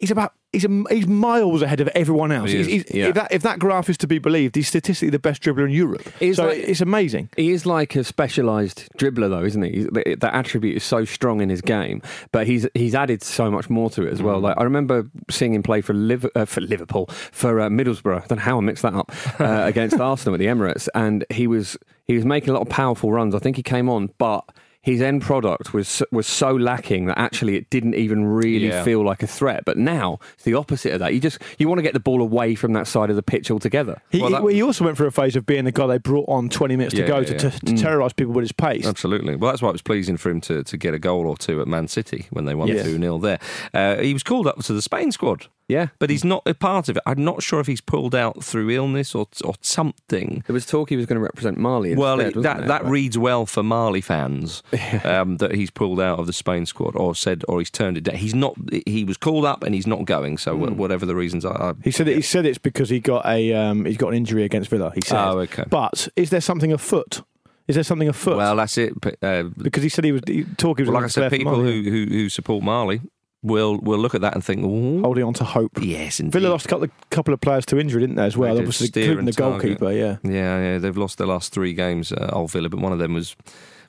He's 0.00 0.10
about 0.10 0.32
he's 0.52 0.64
a, 0.64 0.84
he's 0.90 1.06
miles 1.06 1.62
ahead 1.62 1.80
of 1.80 1.88
everyone 1.88 2.30
else. 2.30 2.50
He 2.50 2.58
He's, 2.58 2.66
he's- 2.66 2.84
yeah. 2.94 3.08
if, 3.08 3.14
that, 3.14 3.32
if 3.32 3.42
that 3.42 3.58
graph 3.58 3.88
is 3.88 3.96
to 3.98 4.06
be 4.06 4.18
believed, 4.18 4.54
he's 4.54 4.68
statistically 4.68 5.10
the 5.10 5.18
best 5.18 5.42
dribbler 5.42 5.64
in 5.64 5.70
Europe. 5.72 6.02
So 6.34 6.46
like- 6.46 6.58
it's 6.58 6.80
amazing. 6.80 7.30
He 7.36 7.50
is 7.50 7.64
like 7.66 7.96
a 7.96 8.04
specialised 8.04 8.88
dribbler, 8.98 9.28
though, 9.30 9.44
isn't 9.44 9.62
he? 9.62 9.84
That 9.92 10.20
that 10.20 10.34
attribute 10.34 10.76
is 10.76 10.84
so 10.84 11.04
strong 11.04 11.40
in 11.40 11.48
his 11.48 11.60
game, 11.60 12.02
but 12.32 12.46
he's 12.46 12.66
he's 12.74 12.94
added 12.94 13.22
so 13.22 13.50
much 13.50 13.70
more 13.70 13.88
to 13.90 14.06
it 14.06 14.12
as 14.12 14.22
well. 14.22 14.40
Like 14.40 14.56
I 14.58 14.64
remember 14.64 15.08
seeing 15.30 15.54
him 15.54 15.62
play 15.62 15.80
for 15.80 15.94
Liv- 15.94 16.30
uh, 16.34 16.44
for 16.44 16.60
Liverpool 16.60 17.06
for 17.06 17.60
uh, 17.60 17.68
Middlesbrough. 17.68 18.22
I 18.22 18.26
don't 18.26 18.38
know 18.38 18.44
how 18.44 18.58
I 18.58 18.60
mixed 18.60 18.82
that 18.82 18.94
up 18.94 19.10
uh, 19.40 19.62
against 19.64 19.98
Arsenal 19.98 20.34
at 20.34 20.38
the 20.38 20.46
Emirates, 20.46 20.88
and 20.94 21.24
he 21.30 21.46
was 21.46 21.76
he 22.06 22.14
was 22.14 22.24
making 22.24 22.50
a 22.50 22.52
lot 22.52 22.62
of 22.62 22.68
powerful 22.68 23.10
runs. 23.12 23.34
I 23.34 23.38
think 23.38 23.56
he 23.56 23.62
came 23.62 23.88
on, 23.88 24.10
but 24.18 24.44
his 24.84 25.00
end 25.00 25.22
product 25.22 25.72
was 25.72 26.02
was 26.12 26.26
so 26.26 26.54
lacking 26.54 27.06
that 27.06 27.18
actually 27.18 27.56
it 27.56 27.70
didn't 27.70 27.94
even 27.94 28.24
really 28.26 28.66
Yeah. 28.68 28.84
feel 28.84 29.02
like 29.04 29.22
a 29.22 29.26
threat. 29.26 29.64
But 29.64 29.78
now 29.78 30.18
it's 30.34 30.44
the 30.44 30.52
opposite 30.54 30.92
of 30.92 30.98
that. 31.00 31.14
You 31.14 31.20
just 31.20 31.38
you 31.58 31.68
want 31.68 31.78
to 31.78 31.82
get 31.82 31.94
the 31.94 32.00
ball 32.00 32.20
away 32.20 32.54
from 32.54 32.74
that 32.74 32.86
side 32.86 33.08
of 33.08 33.16
the 33.16 33.22
pitch 33.22 33.50
altogether. 33.50 34.02
He, 34.10 34.20
Well, 34.20 34.30
that- 34.30 34.42
he, 34.50 34.56
he 34.56 34.62
also 34.62 34.84
went 34.84 34.98
through 34.98 35.06
a 35.06 35.10
phase 35.10 35.36
of 35.36 35.46
being 35.46 35.64
the 35.64 35.72
guy 35.72 35.86
they 35.86 35.96
brought 35.98 36.28
on 36.28 36.50
20 36.50 36.76
minutes 36.76 36.94
Yeah, 36.94 37.06
to 37.06 37.08
go 37.08 37.18
yeah, 37.20 37.24
to, 37.38 37.50
to, 37.50 37.60
to 37.60 37.76
terrorise 37.76 38.12
people 38.12 38.34
with 38.34 38.42
his 38.42 38.52
pace. 38.52 38.86
Absolutely. 38.86 39.36
Well, 39.36 39.50
that's 39.50 39.62
why 39.62 39.70
it 39.70 39.72
was 39.72 39.82
pleasing 39.82 40.18
for 40.18 40.28
him 40.30 40.40
to, 40.42 40.62
to 40.62 40.76
get 40.76 40.92
a 40.92 40.98
goal 40.98 41.26
or 41.26 41.36
two 41.38 41.62
at 41.62 41.66
Man 41.66 41.88
City 41.88 42.26
when 42.30 42.44
they 42.44 42.54
won 42.54 42.68
Yes. 42.68 42.84
2 42.84 42.98
0 42.98 43.18
there. 43.18 43.38
Uh, 43.72 43.96
he 44.02 44.12
was 44.12 44.22
called 44.22 44.46
up 44.46 44.58
to 44.64 44.72
the 44.74 44.82
Spain 44.82 45.10
squad, 45.12 45.46
Yeah. 45.66 45.88
but 45.98 46.10
he's 46.10 46.24
not 46.24 46.42
a 46.46 46.52
part 46.54 46.88
of 46.90 46.96
it. 46.98 47.02
I'm 47.06 47.24
not 47.24 47.42
sure 47.42 47.58
if 47.58 47.66
he's 47.66 47.80
pulled 47.80 48.14
out 48.14 48.44
through 48.44 48.68
illness 48.70 49.14
or, 49.14 49.26
or 49.44 49.54
something. 49.62 50.42
There 50.46 50.52
was 50.54 50.66
talk 50.66 50.90
he 50.90 50.96
was 50.96 51.06
going 51.06 51.16
to 51.16 51.22
represent 51.22 51.56
Mali. 51.58 51.92
Instead, 51.92 52.00
Well, 52.02 52.20
it, 52.20 52.34
that 52.42 52.58
there? 52.58 52.66
that 52.68 52.82
But- 52.82 52.90
reads 52.90 53.16
well 53.16 53.46
for 53.46 53.62
Mali 53.62 54.00
fans 54.00 54.62
um, 55.04 55.38
that 55.38 55.54
he's 55.54 55.70
pulled 55.70 56.00
out 56.00 56.18
of 56.18 56.26
the 56.26 56.32
Spain 56.32 56.66
squad, 56.66 56.94
or 56.96 57.14
said, 57.14 57.44
or 57.48 57.60
he's 57.60 57.70
turned 57.70 57.96
it 57.96 58.02
down. 58.04 58.16
He's 58.16 58.34
not. 58.34 58.56
He 58.86 59.04
was 59.04 59.16
called 59.16 59.44
up 59.46 59.62
and 59.64 59.74
he's 59.74 59.86
not 59.86 60.04
going. 60.04 60.36
So 60.38 60.56
wh- 60.56 60.76
whatever 60.76 61.06
the 61.06 61.14
reasons 61.16 61.44
are, 61.44 61.70
I- 61.70 61.74
He 61.82 61.90
said 61.90 62.08
it, 62.08 62.16
he 62.16 62.22
said 62.22 62.44
it's 62.46 62.58
because 62.58 62.90
he 62.90 63.00
got 63.00 63.24
a 63.26 63.52
um, 63.54 63.84
he's 63.86 63.96
got 63.96 64.08
an 64.08 64.14
injury 64.14 64.44
against 64.44 64.68
Villa. 64.70 64.92
He 64.94 65.00
said. 65.00 65.18
Oh, 65.18 65.38
okay. 65.40 65.64
But 65.68 66.08
is 66.16 66.30
there 66.30 66.40
something 66.42 66.72
afoot? 66.72 67.22
Is 67.66 67.76
there 67.76 67.84
something 67.84 68.08
afoot? 68.08 68.36
well, 68.36 68.56
that's 68.56 68.76
it. 68.76 68.92
Uh, 69.22 69.44
because 69.56 69.82
he 69.82 69.88
said 69.88 70.04
he 70.04 70.12
was 70.12 70.20
he, 70.26 70.44
talk. 70.58 70.78
He 70.78 70.82
was 70.82 70.90
well, 70.90 70.96
like 71.00 71.04
I 71.04 71.08
said, 71.08 71.30
people 71.32 71.54
who, 71.54 71.82
who 71.82 72.04
who 72.04 72.28
support 72.28 72.62
Mali 72.62 73.00
will 73.44 73.78
we'll 73.78 73.98
look 73.98 74.14
at 74.14 74.22
that 74.22 74.34
and 74.34 74.42
think, 74.42 74.64
Ooh, 74.64 75.02
holding 75.02 75.22
on 75.22 75.34
to 75.34 75.44
hope. 75.44 75.72
yes, 75.80 76.18
indeed. 76.18 76.32
Villa 76.32 76.48
lost 76.48 76.66
a 76.66 76.68
couple 76.68 76.84
of, 76.84 76.90
couple 77.10 77.34
of 77.34 77.40
players 77.40 77.64
to 77.66 77.78
injury, 77.78 78.00
didn't 78.00 78.16
they, 78.16 78.24
as 78.24 78.36
well? 78.36 78.54
They. 78.54 78.60
Obviously, 78.60 78.86
including 78.86 79.26
the 79.26 79.32
Target. 79.32 79.78
goalkeeper. 79.78 79.92
Yeah. 79.92 80.16
Yeah, 80.24 80.60
yeah, 80.60 80.78
they've 80.78 80.96
lost 80.96 81.18
their 81.18 81.26
last 81.28 81.52
three 81.52 81.74
games, 81.74 82.10
uh, 82.10 82.30
Old 82.32 82.50
Villa, 82.50 82.68
but 82.68 82.80
one 82.80 82.92
of 82.92 82.98
them 82.98 83.14
was. 83.14 83.36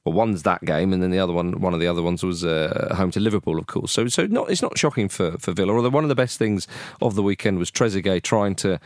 Well, 0.03 0.13
one's 0.13 0.43
that 0.43 0.63
game, 0.63 0.93
and 0.93 1.01
then 1.01 1.09
the 1.09 1.17
other 1.17 1.33
one, 1.33 1.59
one 1.59 1.73
of 1.73 1.79
the 1.79 1.87
other 1.87 2.03
ones 2.03 2.21
was 2.21 2.45
uh, 2.45 2.93
home 2.95 3.09
to 3.09 3.19
Liverpool, 3.19 3.57
of 3.57 3.65
course. 3.65 3.91
So, 3.91 4.07
so 4.07 4.27
not 4.27 4.51
it's 4.51 4.61
not 4.61 4.77
shocking 4.77 5.09
for, 5.09 5.31
for 5.39 5.51
Villa. 5.51 5.73
Although 5.73 5.89
one 5.89 6.03
of 6.03 6.09
the 6.09 6.15
best 6.15 6.37
things 6.37 6.67
of 7.01 7.15
the 7.15 7.23
weekend 7.23 7.57
was 7.57 7.71
Trezeguet 7.71 8.21
trying 8.21 8.53
to 8.57 8.79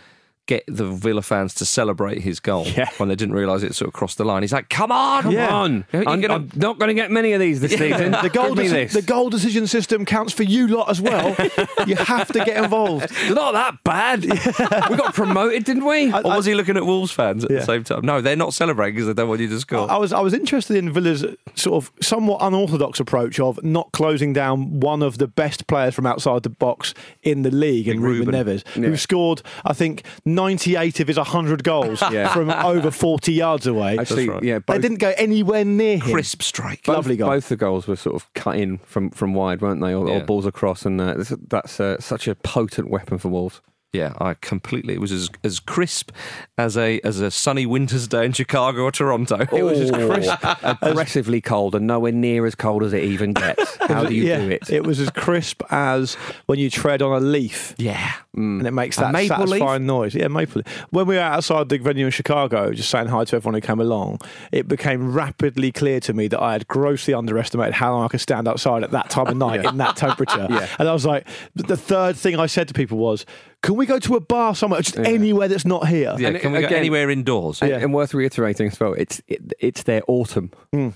get 0.50 0.64
the 0.68 0.86
Villa 0.86 1.22
fans 1.22 1.54
to 1.56 1.66
celebrate 1.66 2.22
his 2.22 2.40
goal 2.40 2.66
Yeah. 2.66 2.90
when 2.98 3.08
they 3.10 3.16
didn't 3.16 3.36
realise 3.36 3.62
it 3.64 3.76
sort 3.76 3.88
of 3.88 3.94
crossed 3.94 4.18
the 4.18 4.26
line. 4.26 4.42
He's 4.42 4.52
like, 4.52 4.68
"Come 4.70 4.92
on, 4.92 5.24
Come 5.24 5.32
Yeah. 5.32 5.54
on. 5.54 5.86
I'm, 5.94 6.20
gonna- 6.22 6.34
I'm 6.34 6.52
not 6.56 6.80
going 6.80 6.90
to 6.90 6.94
get 6.96 7.12
many 7.12 7.34
of 7.34 7.40
these 7.40 7.62
this 7.62 7.72
season. 7.74 8.12
The 8.24 8.30
goal, 8.30 8.56
Give 8.56 8.66
deci- 8.66 8.70
this. 8.72 8.94
the 8.94 9.02
goal 9.02 9.30
decision 9.30 9.68
system 9.68 10.06
counts 10.06 10.34
for 10.34 10.44
you 10.44 10.68
lot 10.68 10.90
as 10.90 11.00
well. 11.00 11.36
you 11.88 11.96
have 11.96 12.28
to 12.34 12.44
get 12.44 12.64
involved. 12.64 13.06
It's 13.06 13.30
not 13.30 13.54
that 13.54 13.84
bad. 13.84 14.24
we 14.90 14.96
got 14.98 15.14
promoted, 15.14 15.64
didn't 15.66 15.86
we? 15.86 16.12
Or 16.12 16.24
was 16.24 16.46
he 16.46 16.54
looking 16.56 16.76
at 16.78 16.86
Wolves 16.86 17.12
fans 17.12 17.44
at 17.46 17.52
Yeah. 17.52 17.60
the 17.60 17.66
same 17.66 17.84
time? 17.84 18.02
No, 18.04 18.20
they're 18.22 18.36
not 18.36 18.54
celebrating 18.54 18.96
because 18.96 19.08
they 19.08 19.14
don't 19.14 19.30
want 19.30 19.40
you 19.42 19.48
to 19.50 19.60
score. 19.60 19.90
I 19.90 19.98
was 19.98 20.12
I 20.12 20.20
was 20.20 20.34
interested 20.34 20.76
in 20.78 20.92
Villa's 20.92 21.24
sort 21.56 21.84
of 21.84 21.92
somewhat 22.02 22.40
unorthodox 22.42 23.00
approach 23.00 23.40
of 23.40 23.64
not 23.64 23.92
closing 23.92 24.34
down 24.34 24.80
one 24.80 25.02
of 25.04 25.18
the 25.20 25.28
best 25.28 25.68
players 25.68 25.94
from 25.96 26.06
outside 26.06 26.44
the 26.44 26.50
box 26.50 26.94
in 27.24 27.44
the 27.44 27.52
league, 27.52 27.88
in 27.88 28.02
Ruben, 28.02 28.34
Ruben. 28.34 28.58
Neves, 28.58 28.68
who 28.74 28.98
scored 28.98 29.42
I 29.66 29.74
think 29.74 30.04
98 30.40 31.00
of 31.02 31.08
his 31.08 31.18
100 31.18 31.64
goals 31.64 32.02
Yeah. 32.12 32.32
from 32.34 32.50
over 32.50 32.92
40 32.92 33.34
yards 33.34 33.68
away. 33.68 33.98
Actually, 33.98 34.30
right. 34.30 34.42
yeah, 34.44 34.60
they 34.68 34.80
didn't 34.80 35.00
go 35.00 35.14
anywhere 35.18 35.66
near 35.66 35.98
him. 35.98 36.12
Crisp 36.14 36.42
strike. 36.42 36.84
both, 36.84 36.96
lovely 36.96 37.18
goal. 37.18 37.30
both 37.30 37.50
the 37.50 37.58
goals 37.58 37.88
were 37.88 37.96
sort 37.98 38.16
of 38.16 38.34
cut 38.36 38.56
in 38.56 38.78
from, 38.80 39.10
from 39.12 39.34
wide, 39.34 39.62
weren't 39.62 39.82
they? 39.82 39.94
Or, 39.94 40.08
or 40.08 40.18
Yeah. 40.20 40.24
balls 40.24 40.46
across, 40.46 40.86
and 40.86 41.00
uh, 41.02 41.16
this- 41.16 41.34
that's 41.50 41.80
uh, 41.80 42.00
such 42.00 42.28
a 42.28 42.36
potent 42.36 42.90
weapon 42.90 43.18
for 43.18 43.28
Wolves. 43.30 43.62
Yeah, 43.92 44.14
I 44.20 44.36
completely. 44.36 44.94
It 44.94 45.02
was 45.02 45.12
as 45.12 45.32
as 45.44 45.60
crisp 45.60 46.12
as 46.60 46.78
a 46.78 47.00
as 47.04 47.22
a 47.22 47.32
sunny 47.32 47.66
winter's 47.66 48.08
day 48.08 48.24
in 48.24 48.34
Chicago 48.34 48.84
or 48.84 48.92
Toronto. 48.92 49.38
It 49.52 49.64
was 49.64 49.80
as 49.80 49.90
crisp, 49.90 50.32
aggressively 50.84 51.42
cold, 51.42 51.74
and 51.74 51.88
nowhere 51.88 52.12
near 52.12 52.46
as 52.46 52.54
cold 52.54 52.84
as 52.84 52.94
it 52.94 53.04
even 53.04 53.34
gets. 53.34 53.78
How 53.78 54.06
do 54.06 54.14
you 54.14 54.26
yeah, 54.26 54.46
do 54.46 54.58
it? 54.70 54.86
was 54.86 55.00
as 55.00 55.10
crisp 55.10 55.64
as 55.72 56.14
when 56.46 56.60
you 56.60 56.70
tread 56.70 57.02
on 57.02 57.14
a 57.18 57.20
leaf. 57.20 57.74
Yeah, 57.80 58.12
Mm. 58.40 58.60
And 58.60 58.68
it 58.68 58.72
makes 58.72 58.96
that 58.98 59.12
maple 59.12 59.38
leaf? 59.40 59.50
satisfying 59.50 59.86
noise. 59.86 60.16
Yeah, 60.16 60.30
maple. 60.30 60.62
When 60.92 61.06
we 61.08 61.16
were 61.16 61.22
outside 61.22 61.68
the 61.70 61.78
venue 61.78 62.06
in 62.06 62.12
Chicago, 62.12 62.72
just 62.72 62.90
saying 62.90 63.08
hi 63.08 63.26
to 63.26 63.36
everyone 63.36 63.56
who 63.56 63.62
came 63.62 63.80
along, 63.82 64.20
it 64.52 64.68
became 64.68 65.12
rapidly 65.14 65.72
clear 65.72 66.00
to 66.02 66.14
me 66.14 66.28
that 66.30 66.42
I 66.42 66.54
had 66.54 66.68
grossly 66.68 67.14
underestimated 67.14 67.74
how 67.74 67.94
long 67.94 68.06
I 68.06 68.08
could 68.08 68.22
stand 68.22 68.48
outside 68.48 68.84
at 68.84 68.92
that 68.92 69.10
time 69.10 69.28
of 69.28 69.38
night 69.48 69.66
in 69.66 69.78
that 69.78 69.98
temperature. 69.98 70.48
Yeah. 70.50 70.68
And 70.80 70.88
I 70.88 70.94
was 70.94 71.06
like, 71.06 71.28
the 71.56 71.78
third 71.78 72.16
thing 72.16 72.40
I 72.40 72.46
said 72.46 72.68
to 72.70 72.74
people 72.74 72.98
was, 72.98 73.26
can 73.62 73.76
we 73.76 73.86
go 73.86 74.00
to 74.00 74.16
a 74.16 74.20
bar 74.22 74.56
somewhere, 74.56 74.82
just 74.82 74.98
anywhere 74.98 75.50
that's 75.50 75.66
not 75.66 75.88
here? 75.88 76.16
yeah. 76.18 76.30
And 76.30 76.40
Can 76.40 76.54
we 76.54 76.62
go 76.62 76.68
anywhere 76.68 77.10
indoors? 77.10 77.62
And, 77.62 77.72
Yeah. 77.72 77.78
and 77.80 77.94
worth 77.94 78.14
reiterating 78.14 78.68
as 78.68 78.80
well, 78.80 78.94
it's 78.94 79.22
it, 79.28 79.54
it's 79.60 79.84
their 79.84 80.02
autumn. 80.08 80.52
Mm. 80.74 80.94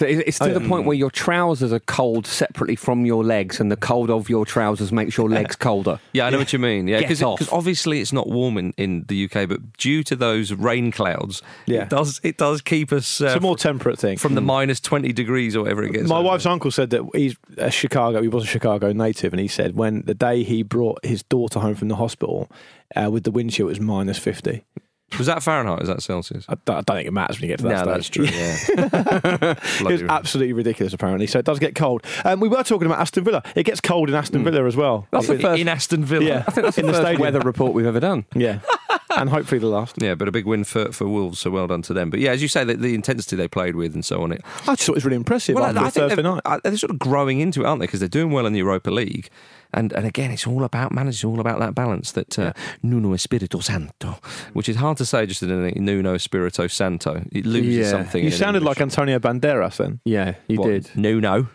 So 0.00 0.06
it's 0.06 0.38
to 0.38 0.46
Oh, 0.46 0.54
the 0.54 0.62
yeah. 0.62 0.68
point 0.68 0.86
where 0.86 0.96
your 0.96 1.10
trousers 1.10 1.74
are 1.74 1.80
cold 1.80 2.26
separately 2.26 2.74
from 2.74 3.04
your 3.04 3.22
legs, 3.22 3.60
and 3.60 3.70
the 3.70 3.76
cold 3.76 4.08
of 4.08 4.30
your 4.30 4.46
trousers 4.46 4.90
makes 4.92 5.14
your 5.18 5.28
legs 5.28 5.56
colder. 5.68 6.00
Yeah, 6.14 6.24
I 6.24 6.30
know 6.30 6.38
what 6.38 6.54
you 6.54 6.58
mean. 6.58 6.88
Yeah, 6.88 7.00
Get 7.00 7.10
because 7.10 7.48
obviously 7.52 8.00
it's 8.00 8.10
not 8.10 8.26
warm 8.26 8.56
in, 8.56 8.72
in 8.78 9.04
the 9.08 9.24
UK, 9.26 9.46
but 9.46 9.76
due 9.76 10.02
to 10.04 10.16
those 10.16 10.54
rain 10.54 10.90
clouds, 10.90 11.42
Yeah. 11.66 11.82
it 11.82 11.90
does 11.90 12.18
it 12.22 12.38
does 12.38 12.62
keep 12.62 12.92
us 12.92 13.20
uh, 13.20 13.26
It's 13.26 13.34
a 13.34 13.40
more 13.40 13.58
temperate 13.58 13.98
thing. 13.98 14.16
from 14.16 14.34
the 14.36 14.40
minus 14.40 14.80
twenty 14.80 15.12
degrees 15.12 15.54
or 15.54 15.64
whatever 15.64 15.82
it 15.84 15.92
gets. 15.92 16.08
My 16.08 16.16
over. 16.16 16.28
wife's 16.28 16.46
uncle 16.46 16.70
said 16.70 16.88
that 16.90 17.02
he's 17.14 17.36
a 17.58 17.70
Chicago. 17.70 18.22
He 18.22 18.28
was 18.28 18.44
a 18.44 18.46
Chicago 18.46 18.92
native, 18.92 19.34
and 19.34 19.40
he 19.40 19.48
said 19.48 19.76
when 19.76 20.00
the 20.06 20.14
day 20.14 20.44
he 20.44 20.62
brought 20.62 21.04
his 21.04 21.22
daughter 21.24 21.60
home 21.60 21.74
from 21.74 21.88
the 21.88 21.96
hospital 21.96 22.48
uh, 22.96 23.10
with 23.10 23.24
the 23.24 23.30
wind 23.30 23.50
chill, 23.50 23.66
it 23.66 23.68
was 23.70 23.80
minus 23.80 24.16
fifty. 24.18 24.64
Was 25.18 25.26
that 25.26 25.42
Fahrenheit? 25.42 25.82
Is 25.82 25.88
that 25.88 26.02
Celsius? 26.02 26.44
I 26.48 26.56
don't, 26.64 26.76
I 26.76 26.80
don't 26.82 26.96
think 26.96 27.08
it 27.08 27.12
matters 27.12 27.40
when 27.40 27.48
you 27.50 27.56
get 27.56 27.58
to 27.60 27.68
that 27.68 27.86
no, 27.86 28.00
stage. 28.00 28.10
that's 28.10 28.10
true. 28.10 28.24
Yeah, 28.24 29.54
It 29.90 29.92
was 29.92 30.02
absolutely 30.02 30.52
ridiculous, 30.52 30.92
apparently. 30.92 31.26
So 31.26 31.38
it 31.38 31.44
does 31.44 31.58
get 31.58 31.74
cold. 31.74 32.04
Um, 32.24 32.40
we 32.40 32.48
were 32.48 32.62
talking 32.62 32.86
about 32.86 33.00
Aston 33.00 33.24
Villa. 33.24 33.42
It 33.54 33.64
gets 33.64 33.80
cold 33.80 34.08
in 34.08 34.14
Aston 34.14 34.44
Villa 34.44 34.64
as 34.66 34.76
well. 34.76 35.06
That's 35.10 35.26
the 35.26 35.34
In- 35.34 35.40
first- 35.40 35.60
in 35.60 35.68
Aston 35.68 36.04
Villa. 36.04 36.24
Yeah, 36.24 36.44
I 36.46 36.50
think 36.52 36.64
that's 36.64 36.76
the 36.76 36.82
in 36.82 36.86
the 36.86 36.92
first 36.92 37.02
stadium. 37.02 37.20
weather 37.22 37.40
report 37.40 37.74
we've 37.74 37.86
ever 37.86 38.00
done. 38.00 38.24
Yeah, 38.34 38.60
and 39.16 39.28
hopefully 39.30 39.58
the 39.58 39.66
last. 39.66 39.96
Yeah, 40.00 40.14
but 40.14 40.28
a 40.28 40.32
big 40.32 40.46
win 40.46 40.64
for, 40.64 40.92
for 40.92 41.06
Wolves, 41.08 41.38
so 41.40 41.50
well 41.50 41.66
done 41.66 41.82
to 41.82 41.92
them. 41.92 42.10
But 42.10 42.20
yeah, 42.20 42.30
as 42.30 42.42
you 42.42 42.48
say, 42.48 42.64
the, 42.64 42.74
the 42.74 42.94
intensity 42.94 43.36
they 43.36 43.48
played 43.48 43.76
with 43.76 43.94
and 43.94 44.04
so 44.04 44.22
on. 44.22 44.32
It 44.32 44.42
I 44.66 44.74
just 44.74 44.82
thought 44.84 44.92
it 44.92 44.94
was 44.96 45.04
really 45.04 45.16
impressive 45.16 45.54
Well, 45.56 45.64
I, 45.64 45.68
I 45.70 45.90
think 45.90 45.94
Thursday 46.10 46.22
they're, 46.22 46.32
night. 46.44 46.60
they're 46.62 46.76
sort 46.76 46.90
of 46.90 46.98
growing 46.98 47.40
into 47.40 47.62
it, 47.62 47.66
aren't 47.66 47.80
they? 47.80 47.86
Because 47.86 48.00
they're 48.00 48.08
doing 48.08 48.30
well 48.30 48.46
in 48.46 48.52
the 48.52 48.58
Europa 48.60 48.90
League. 48.90 49.28
And 49.72 49.92
and 49.92 50.06
again, 50.06 50.30
it's 50.30 50.46
all 50.46 50.64
about 50.64 50.92
management, 50.92 51.14
it's 51.14 51.24
all 51.24 51.40
about 51.40 51.58
that 51.60 51.74
balance 51.74 52.12
that 52.12 52.38
uh, 52.38 52.52
Nuno 52.82 53.12
Espirito 53.12 53.60
Santo, 53.60 54.18
which 54.52 54.68
is 54.68 54.76
hard 54.76 54.96
to 54.98 55.04
say 55.04 55.26
just 55.26 55.42
in 55.42 55.50
a 55.50 55.70
Nuno 55.78 56.14
Espirito 56.14 56.66
Santo. 56.66 57.22
It 57.32 57.46
loses 57.46 57.76
Yeah. 57.76 57.90
something. 57.90 58.24
You 58.24 58.30
sounded 58.30 58.60
English. 58.62 58.78
like 58.78 58.80
Antonio 58.82 59.18
Banderas 59.18 59.76
then. 59.76 60.00
Yeah, 60.04 60.34
you 60.48 60.58
What? 60.58 60.68
did. 60.68 60.90
Nuno. 60.96 61.48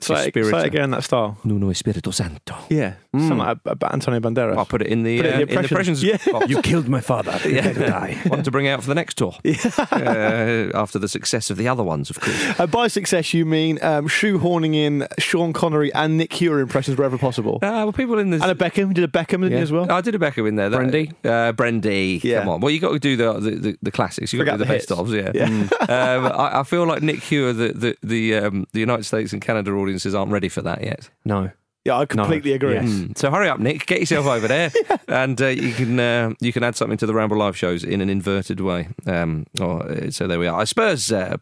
Say, 0.00 0.28
it- 0.28 0.34
say 0.34 0.40
it 0.60 0.66
again 0.66 0.84
in 0.84 0.90
that 0.92 1.02
style. 1.04 1.36
Nuno 1.44 1.70
Espirito 1.70 2.10
Santo. 2.12 2.54
Yeah, 2.70 2.94
something 3.12 3.38
like 3.38 3.58
a, 3.64 3.76
a, 3.80 3.92
Antonio 3.92 4.20
Banderas. 4.20 4.56
I'll 4.56 4.64
put 4.64 4.82
it 4.82 4.86
in 4.88 5.02
the, 5.02 5.16
Put 5.18 5.26
it 5.26 5.28
in 5.28 5.34
uh, 5.34 5.36
the 5.38 5.42
in 5.42 5.48
the 5.48 5.54
impressions. 5.70 6.02
impressions. 6.04 6.26
Yeah. 6.26 6.32
box. 6.32 6.48
You 6.48 6.62
killed 6.62 6.88
my 6.88 7.00
father. 7.00 7.36
Yeah. 7.48 8.14
One 8.28 8.42
to 8.44 8.50
bring 8.50 8.68
out 8.68 8.80
for 8.82 8.88
the 8.88 8.94
next 8.94 9.14
tour. 9.18 9.34
uh, 9.44 10.70
after 10.74 10.98
the 10.98 11.08
success 11.08 11.50
of 11.50 11.56
the 11.56 11.68
other 11.68 11.82
ones, 11.82 12.10
of 12.10 12.20
course. 12.20 12.60
Uh, 12.60 12.66
by 12.66 12.88
success, 12.88 13.32
you 13.34 13.44
mean 13.44 13.78
um, 13.82 14.06
shoehorning 14.08 14.74
in 14.74 15.06
Sean 15.18 15.52
Connery 15.52 15.92
and 15.94 16.16
Nick 16.16 16.32
Hewer 16.32 16.60
impressions 16.60 16.96
wherever 16.96 17.18
possible. 17.18 17.56
Uh, 17.56 17.68
well, 17.88 17.92
people 17.92 18.18
in 18.18 18.30
this. 18.30 18.42
and 18.42 18.50
a 18.50 18.54
Beckham. 18.54 18.88
You 18.88 18.94
did 18.94 19.04
a 19.04 19.08
Beckham 19.08 19.42
didn't 19.42 19.52
Yeah. 19.52 19.58
as 19.58 19.72
well. 19.72 19.90
I 19.90 20.00
did 20.00 20.14
a 20.14 20.18
Beckham 20.18 20.46
in 20.48 20.56
there. 20.56 20.68
That, 20.70 20.78
Brendy? 20.80 21.12
Uh, 21.24 21.52
Brendy. 21.52 22.22
Yeah. 22.22 22.40
Come 22.40 22.48
on. 22.50 22.60
Well, 22.60 22.70
you 22.70 22.80
got 22.80 22.92
to 22.92 22.98
do 22.98 23.16
the 23.16 23.32
the, 23.40 23.50
the, 23.50 23.78
the 23.82 23.90
classics. 23.90 24.32
You 24.32 24.44
got 24.44 24.52
to 24.52 24.58
do 24.58 24.64
the, 24.64 24.64
the 24.64 24.72
best 24.74 24.88
hits. 24.88 25.00
ofs. 25.00 25.12
Yeah. 25.12 25.32
Yeah. 25.34 26.16
um, 26.16 26.26
I, 26.26 26.60
I 26.60 26.62
feel 26.62 26.86
like 26.86 27.02
Nick 27.02 27.22
Hewer, 27.22 27.52
the 27.52 27.72
the 27.72 27.96
the, 28.02 28.34
um, 28.36 28.66
the 28.72 28.80
United 28.80 29.04
States 29.04 29.32
and 29.32 29.42
Canada 29.42 29.72
audiences 29.88 30.14
aren't 30.14 30.32
ready 30.32 30.48
for 30.48 30.62
that 30.62 30.82
yet. 30.82 31.10
No. 31.24 31.50
Yeah, 31.84 31.96
I 31.96 32.04
completely 32.06 32.52
agree. 32.52 32.74
Yes. 32.74 32.88
Mm. 32.88 33.16
So 33.16 33.30
hurry 33.30 33.48
up, 33.48 33.60
Nick. 33.60 33.86
Get 33.86 34.00
yourself 34.00 34.26
over 34.26 34.46
there, 34.46 34.70
and 35.08 35.40
uh, 35.40 35.46
you 35.46 35.72
can 35.72 35.98
uh, 35.98 36.34
you 36.40 36.52
can 36.52 36.62
add 36.62 36.76
something 36.76 36.98
to 36.98 37.06
the 37.06 37.14
Ramble 37.14 37.38
Live 37.38 37.56
shows 37.56 37.82
in 37.82 38.00
an 38.02 38.10
inverted 38.10 38.60
way. 38.60 38.88
Um, 39.06 39.46
oh, 39.58 40.10
so 40.10 40.26
there 40.26 40.38
we 40.38 40.46
are. 40.46 40.66
Spurs 40.66 41.10
uh, 41.10 41.38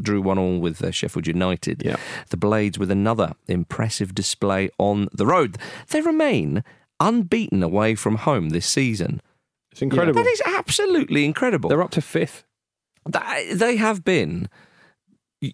drew 0.00 0.22
one 0.22 0.38
all 0.38 0.58
with 0.58 0.82
uh, 0.82 0.90
Sheffield 0.90 1.26
United. 1.26 1.82
Yeah. 1.84 1.96
The 2.30 2.38
Blades 2.38 2.78
with 2.78 2.90
another 2.90 3.34
impressive 3.46 4.14
display 4.14 4.70
on 4.78 5.08
the 5.12 5.26
road. 5.26 5.58
They 5.90 6.00
remain 6.00 6.64
unbeaten 6.98 7.62
away 7.62 7.94
from 7.94 8.16
home 8.16 8.50
this 8.50 8.66
season. 8.66 9.20
It's 9.72 9.82
incredible. 9.82 10.22
That 10.22 10.30
is 10.30 10.40
absolutely 10.46 11.24
incredible. 11.26 11.68
They're 11.68 11.82
up 11.82 11.90
to 11.90 12.00
fifth. 12.00 12.44
Th- 13.12 13.52
They 13.54 13.76
have 13.76 14.02
been, 14.04 14.42
y- 14.42 14.48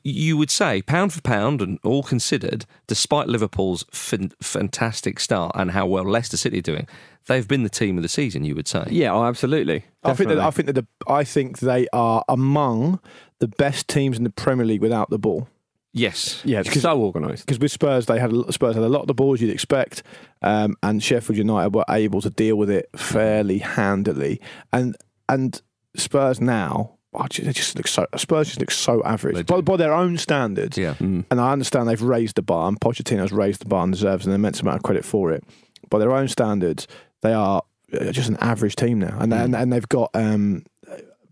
you 0.04 0.36
would 0.36 0.50
say, 0.50 0.82
pound 0.82 1.12
for 1.12 1.20
pound 1.22 1.60
and 1.62 1.78
all 1.84 2.02
considered, 2.02 2.66
despite 2.86 3.28
Liverpool's 3.28 3.84
fan- 3.92 4.32
fantastic 4.42 5.18
start 5.20 5.52
and 5.54 5.70
how 5.72 5.86
well 5.86 6.04
Leicester 6.04 6.36
City 6.36 6.58
are 6.58 6.62
doing, 6.62 6.86
they've 7.26 7.48
been 7.48 7.62
the 7.62 7.68
team 7.68 7.96
of 7.96 8.02
the 8.02 8.08
season, 8.08 8.44
you 8.44 8.54
would 8.54 8.68
say. 8.68 8.84
Yeah, 8.90 9.12
oh, 9.12 9.24
absolutely. 9.24 9.84
I 10.04 10.14
think 10.14 10.28
that 10.30 10.38
I 10.38 10.50
think 10.50 10.66
that 10.66 10.74
the, 10.74 10.86
I 11.06 11.24
think 11.24 11.58
they 11.58 11.86
are 11.92 12.24
among 12.28 13.00
the 13.38 13.48
best 13.48 13.88
teams 13.88 14.18
in 14.18 14.24
the 14.24 14.30
Premier 14.30 14.66
League 14.66 14.80
without 14.82 15.10
the 15.10 15.18
ball. 15.18 15.48
Yes. 15.92 16.40
yeah, 16.44 16.60
it's 16.60 16.80
so 16.80 17.02
organised. 17.02 17.44
Because 17.44 17.58
with 17.58 17.72
Spurs, 17.72 18.06
they 18.06 18.20
had 18.20 18.32
a- 18.32 18.52
Spurs 18.52 18.76
had 18.76 18.84
a 18.84 18.88
lot 18.88 19.00
of 19.00 19.06
the 19.08 19.14
balls 19.14 19.40
you'd 19.40 19.50
expect, 19.50 20.02
um, 20.40 20.76
and 20.84 21.02
Sheffield 21.02 21.36
United 21.36 21.74
were 21.74 21.84
able 21.88 22.20
to 22.20 22.30
deal 22.30 22.54
with 22.56 22.70
it 22.70 22.88
fairly 22.96 23.58
handily. 23.58 24.40
And 24.72 24.96
and 25.28 25.60
Spurs 25.96 26.40
now 26.40 26.92
oh, 27.14 27.26
they 27.30 27.52
just 27.52 27.76
look 27.76 27.88
so 27.88 28.06
Spurs 28.16 28.48
just 28.48 28.60
look 28.60 28.70
so 28.70 29.02
average 29.04 29.46
by, 29.46 29.60
by 29.60 29.76
their 29.76 29.92
own 29.92 30.16
standards. 30.18 30.78
Yeah. 30.78 30.94
Mm. 30.94 31.24
And 31.30 31.40
I 31.40 31.52
understand 31.52 31.88
they've 31.88 32.00
raised 32.00 32.36
the 32.36 32.42
bar, 32.42 32.68
and 32.68 32.80
Pochettino's 32.80 33.32
raised 33.32 33.60
the 33.60 33.68
bar 33.68 33.84
and 33.84 33.92
deserves 33.92 34.26
an 34.26 34.32
immense 34.32 34.60
amount 34.60 34.76
of 34.76 34.82
credit 34.82 35.04
for 35.04 35.32
it. 35.32 35.44
By 35.88 35.98
their 35.98 36.12
own 36.12 36.28
standards, 36.28 36.86
they 37.22 37.32
are 37.32 37.62
uh, 37.92 38.12
just 38.12 38.28
an 38.28 38.36
average 38.38 38.76
team 38.76 38.98
now, 38.98 39.16
and 39.20 39.32
and, 39.32 39.54
and 39.54 39.72
they've 39.72 39.88
got 39.88 40.10
um, 40.14 40.64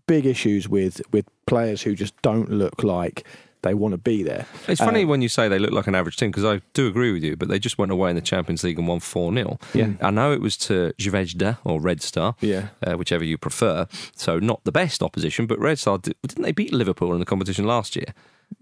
big 0.07 0.25
issues 0.25 0.67
with 0.67 1.01
with 1.11 1.25
players 1.45 1.81
who 1.81 1.95
just 1.95 2.19
don't 2.21 2.49
look 2.49 2.83
like 2.83 3.25
they 3.61 3.73
want 3.73 3.91
to 3.93 3.97
be 3.97 4.23
there. 4.23 4.45
It's 4.67 4.79
funny 4.79 5.03
Uh, 5.03 5.07
when 5.07 5.21
you 5.21 5.29
say 5.29 5.47
they 5.47 5.59
look 5.59 5.71
like 5.71 5.87
an 5.87 5.95
average 5.95 6.15
team 6.17 6.31
because 6.31 6.45
I 6.45 6.61
do 6.73 6.87
agree 6.87 7.11
with 7.11 7.23
you, 7.23 7.35
but 7.35 7.47
they 7.49 7.59
just 7.59 7.77
went 7.77 7.91
away 7.91 8.09
in 8.09 8.15
the 8.15 8.21
Champions 8.21 8.63
League 8.63 8.79
and 8.79 8.87
won 8.87 8.99
4 8.99 9.33
0. 9.33 9.59
Yeah. 9.73 9.89
I 10.01 10.11
know 10.11 10.31
it 10.31 10.41
was 10.41 10.55
to 10.57 10.93
Zvezda 10.97 11.57
or 11.65 11.81
Red 11.81 12.01
Star, 12.01 12.35
Yeah. 12.41 12.69
uh, 12.85 12.93
whichever 12.93 13.23
you 13.23 13.37
prefer. 13.37 13.87
So 14.15 14.39
not 14.39 14.63
the 14.63 14.71
best 14.71 15.03
opposition, 15.03 15.45
but 15.45 15.59
Red 15.59 15.77
Star, 15.79 15.97
did, 15.97 16.15
didn't 16.25 16.43
they 16.43 16.51
beat 16.53 16.73
Liverpool 16.73 17.13
in 17.13 17.19
the 17.19 17.25
competition 17.25 17.65
last 17.65 17.95
year? 17.95 18.13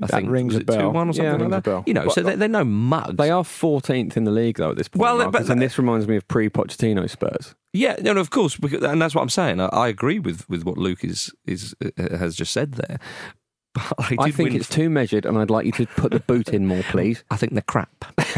I 0.04 0.08
That 0.08 0.26
rings 0.28 0.54
a 0.54 0.62
bell. 0.66 0.82
2 0.82 0.90
1 0.90 1.10
or 1.10 1.14
something 1.14 1.26
Yeah, 1.26 1.38
like 1.38 1.50
that? 1.50 1.64
bell. 1.64 1.84
You 1.86 1.94
know, 1.94 2.10
so 2.10 2.22
they're, 2.22 2.36
they're 2.36 2.50
no 2.50 2.66
mugs. 2.66 3.16
They 3.16 3.30
are 3.30 3.44
14th 3.44 4.18
in 4.18 4.26
the 4.26 4.32
league 4.32 4.58
though 4.58 4.72
at 4.72 4.78
this 4.78 4.90
point. 4.90 5.02
Well, 5.02 5.18
Marcus, 5.18 5.44
but- 5.48 5.52
and 5.52 5.62
this 5.62 5.78
reminds 5.78 6.08
me 6.08 6.18
of 6.18 6.28
pre-Pochettino 6.28 7.10
Spurs. 7.10 7.56
Yeah, 7.74 7.96
no, 8.02 8.14
no, 8.14 8.22
of 8.22 8.30
course, 8.32 8.58
because, 8.58 8.82
and 8.84 9.00
that's 9.02 9.14
what 9.14 9.22
I'm 9.22 9.30
saying. 9.30 9.62
I, 9.62 9.68
I 9.68 9.88
agree 9.88 10.18
with, 10.20 10.50
with 10.50 10.64
what 10.66 10.78
Luke 10.78 11.04
is 11.04 11.32
is 11.46 11.76
uh, 11.86 12.18
has 12.18 12.36
just 12.36 12.52
said 12.52 12.74
there. 12.74 12.98
But 13.98 14.20
I, 14.20 14.26
I 14.26 14.32
think 14.32 14.50
win 14.52 14.56
it's 14.56 14.70
too 14.70 14.90
measured, 14.90 15.26
and 15.26 15.38
I'd 15.38 15.50
like 15.50 15.66
you 15.66 15.72
to 15.74 15.86
put 15.86 16.12
the 16.12 16.20
boot 16.20 16.50
in 16.50 16.66
more, 16.68 16.84
please. 16.84 17.24
I 17.32 17.38
think 17.38 17.54
they're 17.54 17.62
crap. 17.62 17.90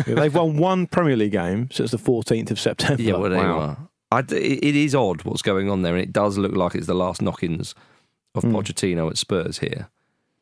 they've 0.05 0.33
won 0.33 0.57
one 0.57 0.87
Premier 0.87 1.15
League 1.15 1.31
game 1.33 1.69
since 1.71 1.91
the 1.91 1.97
14th 1.97 2.51
of 2.51 2.59
September. 2.59 3.01
Yeah, 3.01 3.13
well, 3.17 3.31
Wow. 3.31 3.59
are. 3.59 3.77
I 4.11 4.21
d 4.23 4.35
it 4.35 4.63
it 4.63 4.75
is 4.75 4.95
odd 4.95 5.23
what's 5.23 5.41
going 5.43 5.69
on 5.69 5.81
there, 5.83 5.93
and 5.95 6.01
it 6.01 6.11
does 6.11 6.37
look 6.37 6.53
like 6.53 6.73
it's 6.75 6.87
the 6.87 6.95
last 6.95 7.21
knock-ins 7.21 7.75
of 8.35 8.43
Mm. 8.43 8.51
Pochettino 8.51 9.09
at 9.09 9.17
Spurs 9.17 9.59
here. 9.59 9.89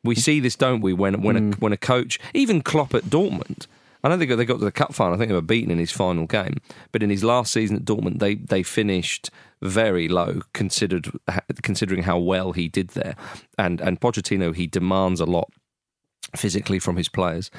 We 0.04 0.14
see 0.14 0.40
this, 0.40 0.56
don't 0.56 0.80
we? 0.80 0.92
When 0.92 1.20
when 1.22 1.36
a, 1.36 1.56
when 1.56 1.72
a 1.72 1.76
coach, 1.76 2.18
even 2.32 2.62
Klopp 2.62 2.94
at 2.94 3.04
Dortmund, 3.04 3.66
I 4.02 4.08
don't 4.08 4.18
think 4.18 4.30
they 4.30 4.44
got 4.44 4.58
to 4.60 4.64
the 4.64 4.72
cup 4.72 4.94
final. 4.94 5.14
I 5.14 5.18
think 5.18 5.28
they 5.28 5.34
were 5.34 5.42
beaten 5.42 5.70
in 5.70 5.78
his 5.78 5.90
final 5.90 6.26
game, 6.26 6.58
but 6.92 7.02
in 7.02 7.10
his 7.10 7.24
last 7.24 7.52
season 7.52 7.76
at 7.76 7.84
Dortmund, 7.84 8.20
they 8.20 8.36
they 8.36 8.62
finished 8.62 9.30
very 9.62 10.08
low 10.08 10.40
considered 10.52 11.10
considering 11.62 12.02
how 12.02 12.18
well 12.18 12.52
he 12.52 12.68
did 12.68 12.90
there. 12.90 13.16
And 13.56 13.80
and 13.80 14.00
Pochettino, 14.00 14.54
he 14.54 14.66
demands 14.66 15.20
a 15.20 15.26
lot 15.26 15.52
physically 16.36 16.78
from 16.78 16.96
his 16.96 17.08
players 17.08 17.50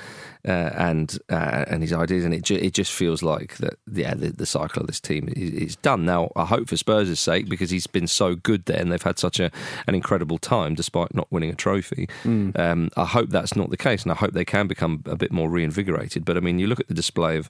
uh, 0.47 0.51
and 0.51 1.17
uh, 1.29 1.65
and 1.67 1.81
his 1.81 1.91
ideas, 1.93 2.23
and 2.25 2.33
it 2.33 2.43
ju- 2.43 2.55
it 2.61 2.73
just 2.73 2.91
feels 2.91 3.21
like 3.23 3.57
that. 3.57 3.75
Yeah, 3.91 4.13
the, 4.13 4.29
the 4.31 4.45
cycle 4.45 4.81
of 4.81 4.87
this 4.87 4.99
team 4.99 5.31
is, 5.35 5.49
is 5.51 5.75
done 5.77 6.05
now. 6.05 6.31
I 6.35 6.45
hope 6.45 6.69
for 6.69 6.77
Spurs' 6.77 7.19
sake 7.19 7.49
because 7.49 7.69
he's 7.71 7.87
been 7.87 8.07
so 8.07 8.35
good 8.35 8.65
there, 8.65 8.79
and 8.79 8.91
they've 8.91 9.01
had 9.01 9.19
such 9.19 9.39
a 9.39 9.51
an 9.87 9.95
incredible 9.95 10.37
time 10.37 10.75
despite 10.75 11.13
not 11.13 11.31
winning 11.31 11.49
a 11.49 11.55
trophy. 11.55 12.07
Um, 12.25 12.89
I 12.95 13.05
hope 13.05 13.29
that's 13.29 13.55
not 13.55 13.69
the 13.69 13.77
case, 13.77 14.03
and 14.03 14.11
I 14.11 14.15
hope 14.15 14.33
they 14.33 14.45
can 14.45 14.67
become 14.67 15.03
a 15.05 15.15
bit 15.15 15.31
more 15.31 15.49
reinvigorated. 15.49 16.23
But 16.25 16.37
I 16.37 16.39
mean, 16.39 16.59
you 16.59 16.67
look 16.67 16.79
at 16.79 16.87
the 16.87 16.93
display 16.93 17.37
of 17.37 17.49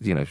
you 0.00 0.14
know 0.14 0.26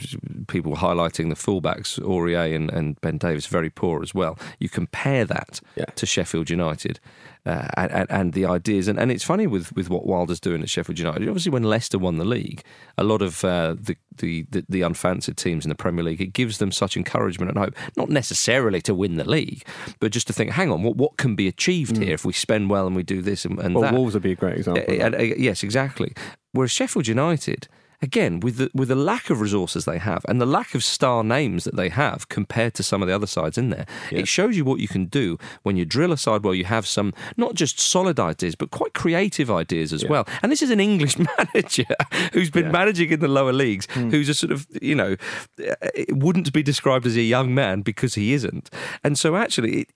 people 0.48 0.76
highlighting 0.76 1.30
the 1.30 1.36
fullbacks, 1.36 2.00
Aurier 2.00 2.56
and, 2.56 2.70
and 2.72 3.00
Ben 3.02 3.18
Davies, 3.18 3.48
very 3.48 3.70
poor 3.70 4.02
as 4.04 4.14
well. 4.14 4.38
You 4.60 4.70
compare 4.70 5.26
that 5.26 5.60
Yeah. 5.76 5.86
to 5.96 6.06
Sheffield 6.06 6.50
United. 6.50 7.00
Uh, 7.48 7.66
and, 7.78 7.92
and, 7.92 8.12
and 8.12 8.34
the 8.34 8.46
ideas, 8.46 8.90
and, 8.90 9.00
and 9.00 9.10
it's 9.10 9.24
funny 9.24 9.48
with, 9.48 9.74
with 9.74 9.90
what 9.90 10.06
Wilder's 10.06 10.42
doing 10.42 10.62
at 10.62 10.70
Sheffield 10.70 11.00
United. 11.00 11.30
Obviously, 11.30 11.50
when 11.50 11.64
Leicester 11.64 11.98
won 11.98 12.18
the 12.18 12.26
league, 12.26 12.62
a 12.98 13.06
lot 13.06 13.22
of 13.22 13.46
uh, 13.46 13.74
the, 13.80 13.96
the, 14.18 14.46
the 14.52 14.66
the 14.68 14.82
unfancied 14.82 15.38
teams 15.38 15.64
in 15.64 15.70
the 15.70 15.76
Premier 15.76 16.04
League, 16.04 16.20
it 16.20 16.34
gives 16.34 16.58
them 16.58 16.74
such 16.74 16.98
encouragement 16.98 17.50
and 17.50 17.58
hope, 17.58 17.74
not 17.96 18.10
necessarily 18.10 18.82
to 18.82 18.94
win 18.94 19.16
the 19.16 19.24
league, 19.24 19.66
but 20.02 20.12
just 20.12 20.28
to 20.28 20.34
think, 20.34 20.52
hang 20.52 20.70
on, 20.70 20.84
what 20.84 20.98
what 20.98 21.16
can 21.16 21.36
be 21.36 21.48
achieved 21.48 21.96
here 21.96 22.14
if 22.14 22.26
we 22.26 22.34
spend 22.34 22.70
well 22.70 22.86
and 22.86 22.98
we 22.98 23.04
do 23.04 23.22
this 23.22 23.46
and, 23.46 23.58
and 23.60 23.76
Well, 23.76 23.84
that? 23.84 23.94
Wolves 23.94 24.14
would 24.14 24.24
be 24.24 24.34
a 24.34 24.36
great 24.36 24.58
example. 24.58 24.84
That. 24.86 25.14
uh, 25.16 25.18
uh, 25.18 25.22
yes, 25.22 25.64
exactly. 25.64 26.14
Whereas 26.52 26.72
Sheffield 26.72 27.08
United, 27.08 27.70
again, 28.02 28.40
with 28.40 28.58
the 28.58 28.70
with 28.74 28.90
the 28.90 28.96
lack 28.96 29.30
of 29.30 29.42
resources 29.42 29.86
they 29.86 29.98
have 29.98 30.26
and 30.28 30.40
the 30.40 30.46
lack 30.46 30.76
of 30.76 30.84
star 30.84 31.24
names 31.24 31.64
that 31.64 31.76
they 31.76 31.90
have 31.90 32.30
compared 32.30 32.74
to 32.76 32.84
some 32.84 33.02
of 33.02 33.08
the 33.08 33.16
other 33.16 33.28
sides 33.28 33.58
in 33.58 33.70
there, 33.70 33.86
it 34.12 34.28
shows 34.28 34.56
you 34.56 34.64
what 34.64 34.80
you 34.80 34.88
can 34.88 35.06
do 35.06 35.38
when 35.64 35.78
you 35.78 35.86
drill 35.86 36.12
a 36.12 36.18
side 36.18 36.44
where 36.44 36.54
you 36.54 36.66
have 36.66 36.86
some 36.86 37.14
not 37.36 37.56
just 37.56 37.80
solid 37.80 38.20
ideas 38.20 38.56
but 38.56 38.72
quite 38.72 38.94
creative 38.94 39.50
ideas 39.50 39.94
as 39.94 40.06
well. 40.06 40.28
And 40.42 40.52
this 40.52 40.62
is 40.62 40.70
an 40.70 40.80
English 40.80 41.18
manager 41.38 41.86
who's 42.34 42.50
been 42.50 42.72
managing 42.72 43.12
in 43.12 43.20
the 43.20 43.28
lower 43.28 43.54
leagues, 43.54 43.88
who's 43.92 44.30
a 44.30 44.34
sort 44.34 44.52
of 44.52 44.68
you 44.82 44.96
know 44.96 45.16
uh, 45.60 45.76
wouldn't 46.10 46.54
be 46.54 46.64
described 46.64 47.06
as 47.06 47.16
a 47.16 47.22
young 47.22 47.54
man 47.54 47.82
because 47.82 48.16
he 48.16 48.34
isn't. 48.34 48.70
And 49.04 49.18
so 49.18 49.36
actually. 49.36 49.80
It, 49.80 49.92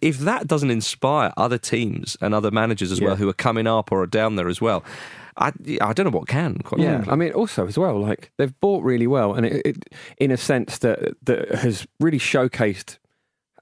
if 0.00 0.18
that 0.18 0.46
doesn't 0.46 0.70
inspire 0.70 1.32
other 1.36 1.58
teams 1.58 2.16
and 2.20 2.32
other 2.32 2.52
managers 2.52 2.92
as 2.92 3.00
well 3.00 3.16
who 3.16 3.28
are 3.28 3.32
coming 3.32 3.66
up 3.66 3.90
or 3.90 4.02
are 4.02 4.06
down 4.06 4.36
there 4.36 4.46
as 4.46 4.60
well, 4.60 4.84
I, 5.38 5.52
I 5.80 5.92
don't 5.92 6.04
know 6.04 6.18
what 6.18 6.28
can. 6.28 6.58
Quite 6.58 6.80
Yeah, 6.80 6.96
frankly. 6.96 7.12
I 7.12 7.16
mean, 7.16 7.32
also 7.32 7.66
as 7.66 7.78
well, 7.78 7.98
like 8.00 8.32
they've 8.38 8.58
bought 8.60 8.82
really 8.82 9.06
well, 9.06 9.34
and 9.34 9.46
it, 9.46 9.66
it 9.66 9.94
in 10.18 10.30
a 10.30 10.36
sense 10.36 10.78
that 10.78 11.14
that 11.24 11.54
has 11.56 11.86
really 12.00 12.18
showcased 12.18 12.98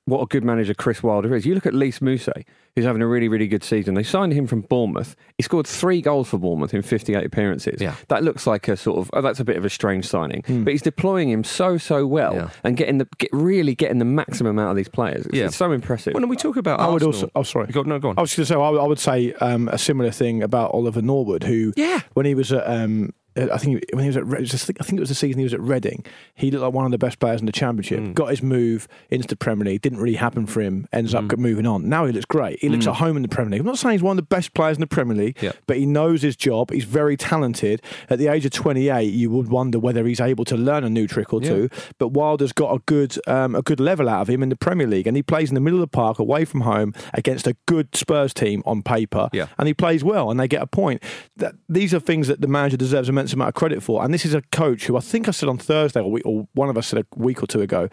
what 0.07 0.21
a 0.21 0.27
good 0.27 0.45
manager 0.45 0.75
Chris 0.75 1.03
Wilder 1.03 1.35
is. 1.35 1.47
You 1.47 1.55
look 1.55 1.65
at 1.67 1.73
Lys 1.73 2.01
Mousset, 2.01 2.45
who's 2.77 2.85
having 2.85 3.01
a 3.01 3.07
really, 3.07 3.27
really 3.29 3.47
good 3.49 3.65
season. 3.65 3.95
They 3.95 4.03
signed 4.03 4.35
him 4.35 4.47
from 4.47 4.61
Bournemouth. 4.63 5.17
He 5.39 5.43
scored 5.43 5.67
three 5.67 6.03
goals 6.03 6.29
for 6.29 6.37
Bournemouth 6.39 6.75
in 6.75 6.83
58 6.83 7.25
appearances. 7.25 7.81
Yeah. 7.81 7.95
That 8.09 8.23
looks 8.23 8.47
like 8.47 8.69
a 8.69 8.77
sort 8.77 8.99
of, 8.99 9.11
oh, 9.15 9.23
that's 9.23 9.41
a 9.41 9.45
bit 9.45 9.57
of 9.57 9.65
a 9.65 9.71
strange 9.71 10.07
signing. 10.07 10.43
But 10.47 10.73
he's 10.73 10.83
deploying 10.83 11.31
him 11.31 11.43
so, 11.43 11.79
so 11.79 12.07
well. 12.07 12.35
Yeah. 12.35 12.51
and 12.65 12.77
getting 12.77 12.99
the, 12.99 13.09
get, 13.19 13.31
really 13.33 13.75
getting 13.75 13.99
the 13.99 14.05
maximum 14.05 14.59
out 14.59 14.71
of 14.71 14.77
these 14.77 14.89
players. 14.89 15.25
It's, 15.27 15.35
Yeah. 15.37 15.47
it's 15.47 15.57
so 15.57 15.73
impressive. 15.73 16.13
When 16.13 16.29
we 16.29 16.37
talk 16.37 16.57
about 16.57 16.81
I 16.81 16.89
would 16.89 17.03
Arsenal, 17.03 17.15
also. 17.15 17.31
Oh, 17.35 17.43
sorry. 17.43 17.67
Go, 17.69 17.83
no, 17.83 17.99
go 17.99 18.11
on. 18.11 18.19
I 18.19 18.21
was 18.21 18.35
going 18.37 18.45
to 18.45 18.53
say, 18.53 18.57
I 18.57 18.69
would, 18.69 18.81
I 18.81 18.87
would 18.87 18.99
say 18.99 19.33
um, 19.41 19.69
a 19.69 19.79
similar 19.79 20.11
thing 20.11 20.43
about 20.43 20.73
Oliver 20.73 21.01
Norwood, 21.01 21.45
who, 21.45 21.73
Yeah. 21.77 22.01
when 22.13 22.27
he 22.27 22.35
was 22.35 22.53
at, 22.53 22.67
um, 22.67 23.15
I 23.37 23.59
think 23.59 23.85
when 23.93 24.03
he 24.05 24.09
was 24.09 24.17
at, 24.17 24.25
I 24.25 24.85
think 24.85 24.99
it 24.99 25.01
was 25.01 25.09
the 25.09 25.15
season 25.15 25.39
he 25.39 25.45
was 25.45 25.55
at 25.55 25.61
Reading, 25.61 26.05
he 26.35 26.51
looked 26.51 26.63
like 26.63 26.73
one 26.73 26.85
of 26.85 26.93
the 26.93 26.99
best 26.99 27.19
players 27.19 27.41
in 27.41 27.47
the 27.47 27.53
Championship. 27.53 27.99
Hmm. 28.01 28.13
Got 28.13 28.31
his 28.31 28.43
move 28.43 28.87
into 29.11 29.27
the 29.27 29.37
Premier 29.37 29.65
League, 29.65 29.83
didn't 29.83 29.99
really 29.99 30.17
happen 30.17 30.47
for 30.47 30.61
him. 30.61 30.87
Ends 30.93 31.15
up 31.15 31.25
moving 31.37 31.67
on. 31.67 31.89
Now 31.89 32.07
he 32.07 32.13
looks 32.13 32.27
great. 32.27 32.61
He 32.61 32.69
looks 32.69 32.87
at 32.87 32.95
home 32.97 33.17
in 33.17 33.23
the 33.23 33.29
Premier 33.29 33.51
League. 33.53 33.61
I'm 33.61 33.67
not 33.67 33.79
saying 33.79 33.93
he's 33.95 34.03
one 34.03 34.19
of 34.19 34.25
the 34.29 34.35
best 34.35 34.55
players 34.55 34.77
in 34.77 34.81
the 34.81 34.87
Premier 34.87 35.17
League, 35.17 35.39
Hmm. 35.39 35.47
Yeah. 35.47 35.53
but 35.67 35.77
he 35.79 35.87
knows 35.87 36.23
his 36.23 36.37
job. 36.37 36.71
He's 36.71 36.85
very 36.85 37.17
talented. 37.17 37.83
At 38.09 38.19
the 38.19 38.29
age 38.29 38.45
of 38.45 38.53
28, 38.53 39.03
you 39.13 39.31
would 39.31 39.49
wonder 39.49 39.79
whether 39.79 40.05
he's 40.07 40.21
able 40.21 40.45
to 40.47 40.57
learn 40.57 40.85
a 40.85 40.91
new 40.91 41.07
trick 41.07 41.33
or 41.33 41.41
two. 41.41 41.69
But 41.99 42.09
Wilder's 42.09 42.53
got 42.53 42.73
a 42.75 42.79
good 42.87 43.17
um, 43.27 43.55
a 43.55 43.63
good 43.63 43.81
level 43.81 44.09
out 44.09 44.23
of 44.23 44.29
him 44.29 44.43
in 44.43 44.49
the 44.49 44.57
Premier 44.57 44.87
League, 44.87 45.07
and 45.07 45.17
he 45.17 45.23
plays 45.23 45.49
in 45.51 45.55
the 45.55 45.61
middle 45.61 45.79
of 45.83 45.91
the 45.91 45.97
park, 45.97 46.19
away 46.19 46.45
from 46.45 46.61
home, 46.63 46.93
against 47.15 47.47
a 47.47 47.57
good 47.67 47.95
Spurs 47.97 48.33
team 48.33 48.63
on 48.65 48.83
paper. 48.83 49.29
Yeah. 49.33 49.47
and 49.59 49.67
he 49.67 49.75
plays 49.75 50.05
well, 50.05 50.31
and 50.31 50.39
they 50.39 50.47
get 50.49 50.63
a 50.63 50.67
point. 50.67 51.03
That 51.37 51.55
these 51.69 51.93
are 51.93 52.01
things 52.01 52.29
that 52.29 52.41
the 52.41 52.47
manager 52.49 52.77
deserves 52.77 53.09
immense 53.09 53.24
amount 53.33 53.49
of 53.49 53.55
credit 53.55 53.83
for. 53.83 54.05
And 54.05 54.13
this 54.13 54.25
is 54.25 54.35
a 54.35 54.43
coach 54.53 54.87
who 54.87 54.97
I 54.97 55.01
think 55.01 55.27
I 55.29 55.31
said 55.31 55.49
on 55.49 55.59
Thursday, 55.59 56.01
or, 56.01 56.11
we, 56.11 56.21
or 56.23 56.47
one 56.55 56.69
of 56.69 56.77
us 56.77 56.87
said 56.89 56.99
a 57.01 57.07
week 57.17 57.43
or 57.43 57.47
two 57.47 57.61
ago. 57.61 57.89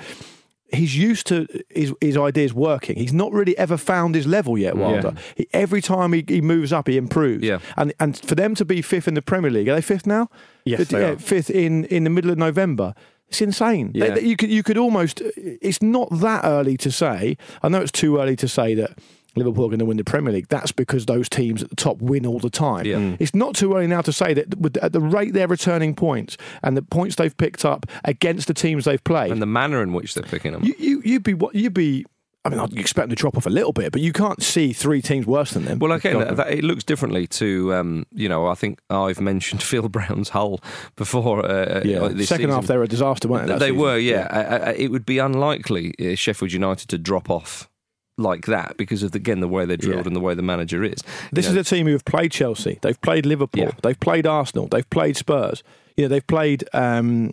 He's 0.73 0.95
used 0.97 1.27
to 1.27 1.47
his, 1.69 1.93
his 1.99 2.15
ideas 2.15 2.53
working. 2.53 2.95
He's 2.95 3.11
not 3.11 3.33
really 3.33 3.57
ever 3.57 3.75
found 3.75 4.15
his 4.15 4.25
level 4.25 4.57
yet, 4.57 4.77
Wilder. 4.77 5.15
He, 5.35 5.47
every 5.51 5.81
time 5.81 6.13
he, 6.13 6.23
he 6.25 6.39
moves 6.39 6.71
up, 6.71 6.87
he 6.87 6.95
improves. 6.95 7.43
Yeah. 7.43 7.59
And 7.75 7.93
and 7.99 8.17
for 8.17 8.35
them 8.35 8.55
to 8.55 8.63
be 8.63 8.81
fifth 8.81 9.05
in 9.07 9.13
the 9.15 9.21
Premier 9.21 9.51
League, 9.51 9.67
are 9.67 9.75
they 9.75 9.81
fifth 9.81 10.07
now? 10.07 10.29
Yes, 10.63 10.77
fifth, 10.79 10.89
they 10.89 11.01
yeah, 11.01 11.07
are. 11.11 11.17
fifth 11.17 11.49
in, 11.49 11.83
in 11.85 12.05
the 12.05 12.09
middle 12.09 12.31
of 12.31 12.37
November. 12.37 12.93
It's 13.27 13.41
insane. 13.41 13.91
They- 13.91 13.99
Yeah. 13.99 14.13
they- 14.15 14.21
you 14.21 14.37
could 14.37 14.49
you 14.49 14.63
could 14.63 14.77
almost. 14.77 15.21
It's 15.35 15.81
not 15.81 16.07
that 16.21 16.45
early 16.45 16.77
to 16.77 16.89
say. 16.91 17.35
I 17.61 17.67
know 17.67 17.81
it's 17.81 17.91
too 17.91 18.17
early 18.19 18.37
to 18.37 18.47
say 18.47 18.73
that 18.75 18.97
Liverpool 19.35 19.65
are 19.65 19.69
going 19.69 19.79
to 19.79 19.85
win 19.85 19.97
the 19.97 20.03
Premier 20.03 20.33
League. 20.33 20.47
That's 20.49 20.71
because 20.71 21.05
those 21.05 21.29
teams 21.29 21.63
at 21.63 21.69
the 21.69 21.75
top 21.75 22.01
win 22.01 22.25
all 22.25 22.39
the 22.39 22.49
time. 22.49 22.85
Yeah. 22.85 22.95
Mm. 22.95 23.17
It's 23.19 23.33
not 23.33 23.55
too 23.55 23.73
early 23.75 23.87
now 23.87 24.01
to 24.01 24.13
say 24.13 24.33
that 24.33 24.57
with, 24.57 24.77
at 24.77 24.91
the 24.91 25.01
rate 25.01 25.33
they're 25.33 25.47
returning 25.47 25.95
points 25.95 26.37
and 26.63 26.75
the 26.75 26.81
points 26.81 27.15
they've 27.15 27.35
picked 27.35 27.63
up 27.63 27.85
against 28.03 28.47
the 28.47 28.53
teams 28.53 28.85
they've 28.85 29.03
played, 29.03 29.31
and 29.31 29.41
the 29.41 29.45
manner 29.45 29.81
in 29.81 29.93
which 29.93 30.13
they're 30.13 30.23
picking 30.23 30.51
them. 30.51 30.63
you, 30.63 30.75
you 30.77 31.01
you'd 31.05 31.23
be 31.23 31.33
what 31.33 31.55
you'd 31.55 31.73
be. 31.73 32.05
I 32.43 32.49
mean, 32.49 32.59
I'd 32.59 32.75
expect 32.75 33.07
them 33.07 33.15
to 33.15 33.21
drop 33.21 33.37
off 33.37 33.45
a 33.45 33.51
little 33.51 33.71
bit, 33.71 33.91
but 33.91 34.01
you 34.01 34.11
can't 34.11 34.41
see 34.41 34.73
three 34.73 34.99
teams 34.99 35.27
worse 35.27 35.51
than 35.51 35.65
them. 35.65 35.77
Well, 35.77 35.91
again, 35.91 36.17
that, 36.17 36.37
that, 36.37 36.49
it 36.51 36.63
looks 36.63 36.83
differently 36.83 37.27
to 37.27 37.71
um, 37.75 38.07
you 38.11 38.27
know. 38.27 38.47
I 38.47 38.55
think 38.55 38.81
I've 38.89 39.21
mentioned 39.21 39.61
Phil 39.61 39.87
Brown's 39.89 40.29
Hull 40.29 40.59
before. 40.95 41.45
Uh, 41.45 41.83
yeah, 41.85 41.99
uh, 41.99 42.07
this 42.09 42.29
second 42.29 42.49
half 42.49 42.65
they 42.65 42.77
were 42.77 42.83
a 42.83 42.87
disaster, 42.87 43.27
weren't 43.27 43.47
they? 43.47 43.53
They 43.53 43.65
season? 43.67 43.77
were, 43.77 43.97
yeah. 43.97 44.27
I, 44.31 44.41
I, 44.41 44.71
it 44.71 44.89
would 44.89 45.05
be 45.05 45.19
unlikely 45.19 45.93
uh, 45.99 46.15
Sheffield 46.15 46.51
United 46.51 46.89
to 46.89 46.97
drop 46.97 47.29
off 47.29 47.69
like 48.17 48.45
that 48.45 48.75
because 48.77 49.03
of 49.03 49.15
again 49.15 49.39
the 49.39 49.47
way 49.47 49.65
they're 49.65 49.77
drilled 49.77 50.01
Yeah. 50.05 50.07
and 50.07 50.15
the 50.15 50.19
way 50.19 50.33
the 50.35 50.41
manager 50.41 50.83
is. 50.83 50.99
This 51.31 51.45
You 51.45 51.51
is 51.51 51.57
a 51.57 51.75
team 51.75 51.87
who 51.87 51.93
have 51.93 52.05
played 52.05 52.31
Chelsea. 52.31 52.77
They've 52.81 52.99
played 53.01 53.25
Liverpool. 53.25 53.63
Yeah. 53.63 53.71
They've 53.81 53.99
played 53.99 54.27
Arsenal. 54.27 54.67
They've 54.67 54.89
played 54.89 55.17
Spurs. 55.17 55.63
You 55.97 56.05
know, 56.05 56.09
they've 56.09 56.27
played 56.27 56.63
um, 56.73 57.31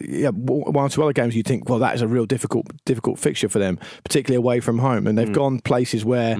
yeah, 0.00 0.30
one 0.30 0.84
or 0.84 0.88
two 0.88 1.02
other 1.02 1.12
games. 1.12 1.36
You 1.36 1.42
think, 1.42 1.68
well, 1.68 1.78
that 1.80 1.94
is 1.94 2.00
a 2.02 2.08
real 2.08 2.24
difficult, 2.26 2.66
difficult 2.86 3.18
fixture 3.18 3.48
for 3.50 3.58
them, 3.58 3.78
particularly 4.04 4.36
away 4.36 4.60
from 4.60 4.78
home. 4.78 5.06
And 5.06 5.18
they've 5.18 5.28
Mm. 5.28 5.34
gone 5.34 5.60
places 5.60 6.04
where 6.04 6.36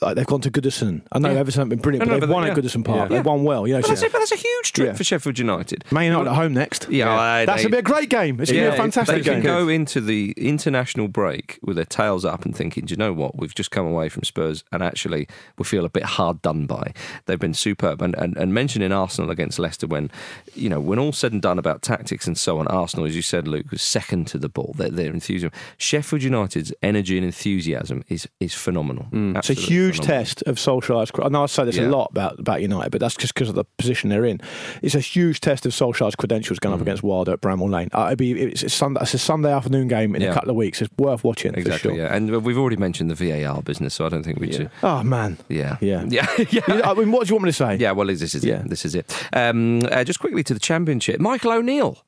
like 0.00 0.16
they've 0.16 0.26
gone 0.26 0.40
to 0.40 0.50
Goodison. 0.50 1.02
I 1.12 1.18
know 1.18 1.30
Yeah. 1.32 1.40
Everton 1.40 1.60
haven't 1.60 1.68
been 1.70 1.78
brilliant, 1.80 2.06
No, 2.08 2.14
no, 2.14 2.16
but 2.16 2.20
they've 2.20 2.28
but 2.30 2.34
won 2.34 2.44
yeah. 2.46 2.52
at 2.52 2.56
Goodison 2.58 2.84
Park. 2.84 3.10
Yeah. 3.10 3.16
They've 3.18 3.26
won 3.26 3.44
well. 3.44 3.66
You 3.66 3.74
know, 3.74 3.80
But 3.80 3.88
so- 3.88 3.92
that's, 3.94 4.02
a, 4.02 4.10
but 4.10 4.18
that's 4.20 4.32
a 4.32 4.36
huge 4.36 4.72
trip 4.72 4.96
for 4.96 5.04
Sheffield 5.04 5.38
United. 5.38 5.84
Man 5.90 6.04
United 6.06 6.30
at 6.30 6.34
home 6.36 6.54
next. 6.54 6.88
Yeah, 6.88 7.44
that's 7.44 7.58
they- 7.58 7.68
gonna 7.68 7.72
be 7.76 7.78
a 7.78 7.82
great 7.82 8.08
game. 8.08 8.40
It's 8.40 8.50
gonna 8.50 8.62
be 8.70 8.74
a 8.74 8.76
fantastic 8.76 9.16
game. 9.16 9.24
they 9.24 9.30
can 9.30 9.42
game. 9.42 9.64
go 9.64 9.68
into 9.68 10.00
the 10.00 10.32
international 10.36 11.08
break 11.08 11.58
with 11.62 11.76
their 11.76 11.84
tails 11.84 12.24
up 12.24 12.44
and 12.44 12.56
thinking, 12.56 12.86
do 12.86 12.92
you 12.92 12.96
know 12.96 13.12
what? 13.12 13.36
We've 13.38 13.54
just 13.54 13.70
come 13.70 13.86
away 13.86 14.08
from 14.08 14.22
Spurs 14.24 14.64
and 14.72 14.82
actually 14.82 15.28
we 15.58 15.64
feel 15.64 15.84
a 15.84 15.88
bit 15.90 16.04
hard 16.04 16.40
done 16.42 16.66
by. 16.66 16.92
They've 17.26 17.38
been 17.38 17.54
superb. 17.54 18.00
And, 18.02 18.14
and, 18.16 18.36
and 18.36 18.54
mentioning 18.54 18.92
Arsenal 18.92 19.30
against 19.30 19.58
Leicester 19.58 19.86
when, 19.86 20.10
you 20.54 20.68
know, 20.70 20.80
when 20.80 20.98
all 20.98 21.12
said 21.12 21.32
and 21.32 21.42
done 21.42 21.58
about 21.58 21.82
tactics 21.82 22.26
and 22.26 22.36
so 22.38 22.58
on, 22.58 22.66
Arsenal, 22.68 23.06
as 23.06 23.14
you 23.14 23.22
said, 23.22 23.46
Luke, 23.46 23.70
was 23.70 23.82
second 23.82 24.26
to 24.28 24.38
the 24.38 24.48
ball. 24.48 24.74
Their, 24.76 24.90
their 24.90 25.12
enthusiasm. 25.12 25.50
Sheffield 25.76 26.22
United's 26.22 26.72
energy 26.82 27.16
and 27.18 27.26
enthusiasm 27.26 28.04
is, 28.08 28.26
is 28.40 28.54
phenomenal. 28.54 29.06
Mm. 29.12 29.36
It's 29.36 29.48
a 29.50 29.52
Absolutely 29.52 29.74
huge 29.82 30.00
test 30.00 30.42
of 30.42 30.56
Solskjaer's. 30.56 31.10
I 31.22 31.28
know 31.28 31.42
I 31.42 31.46
say 31.46 31.64
this 31.64 31.76
Yeah. 31.76 31.86
a 31.86 31.90
lot 31.90 32.08
about, 32.10 32.38
about 32.38 32.62
United, 32.62 32.90
but 32.90 33.00
that's 33.00 33.16
just 33.16 33.34
because 33.34 33.48
of 33.48 33.54
the 33.54 33.64
position 33.78 34.10
they're 34.10 34.24
in. 34.24 34.40
It's 34.82 34.94
a 34.94 35.00
huge 35.00 35.40
test 35.40 35.66
of 35.66 35.72
Solskjaer's 35.72 36.16
credentials 36.16 36.58
going 36.58 36.72
up 36.74 36.78
Mm. 36.80 36.82
against 36.82 37.02
Wilder 37.02 37.32
at 37.32 37.40
Bramall 37.40 37.70
Lane. 37.70 37.88
Uh, 37.92 38.06
it'd 38.08 38.18
be, 38.18 38.32
it's, 38.32 38.62
a 38.62 38.68
Sunday, 38.68 39.00
it's 39.02 39.14
a 39.14 39.18
Sunday 39.18 39.52
afternoon 39.52 39.88
game 39.88 40.14
in 40.14 40.22
Yeah. 40.22 40.30
a 40.30 40.34
couple 40.34 40.50
of 40.50 40.56
weeks. 40.56 40.80
It's 40.82 40.90
worth 40.98 41.24
watching 41.24 41.54
Exactly, 41.54 41.90
for 41.90 41.96
sure. 41.96 42.06
yeah. 42.06 42.14
And 42.14 42.42
we've 42.44 42.58
already 42.58 42.76
mentioned 42.76 43.10
the 43.10 43.14
VAR 43.14 43.62
business, 43.62 43.94
so 43.94 44.06
I 44.06 44.08
don't 44.08 44.22
think 44.22 44.38
we 44.40 44.52
should. 44.52 44.70
Oh 44.82 45.02
man, 45.02 45.38
Yeah. 45.48 45.76
yeah, 45.80 46.04
Yeah. 46.08 46.26
yeah. 46.50 46.62
I 46.84 46.94
mean, 46.94 47.10
what 47.12 47.26
do 47.26 47.30
you 47.30 47.34
want 47.36 47.44
me 47.44 47.48
to 47.50 47.52
say? 47.52 47.76
Yeah, 47.76 47.92
well, 47.92 48.06
this 48.06 48.34
is 48.34 48.44
Yeah. 48.44 48.60
it. 48.60 48.70
This 48.70 48.84
is 48.84 48.94
it. 48.94 49.12
Um, 49.32 49.82
uh, 49.90 50.04
just 50.04 50.20
quickly 50.20 50.42
to 50.44 50.54
the 50.54 50.60
Championship. 50.60 51.20
Michael 51.20 51.52
O'Neill, 51.52 51.98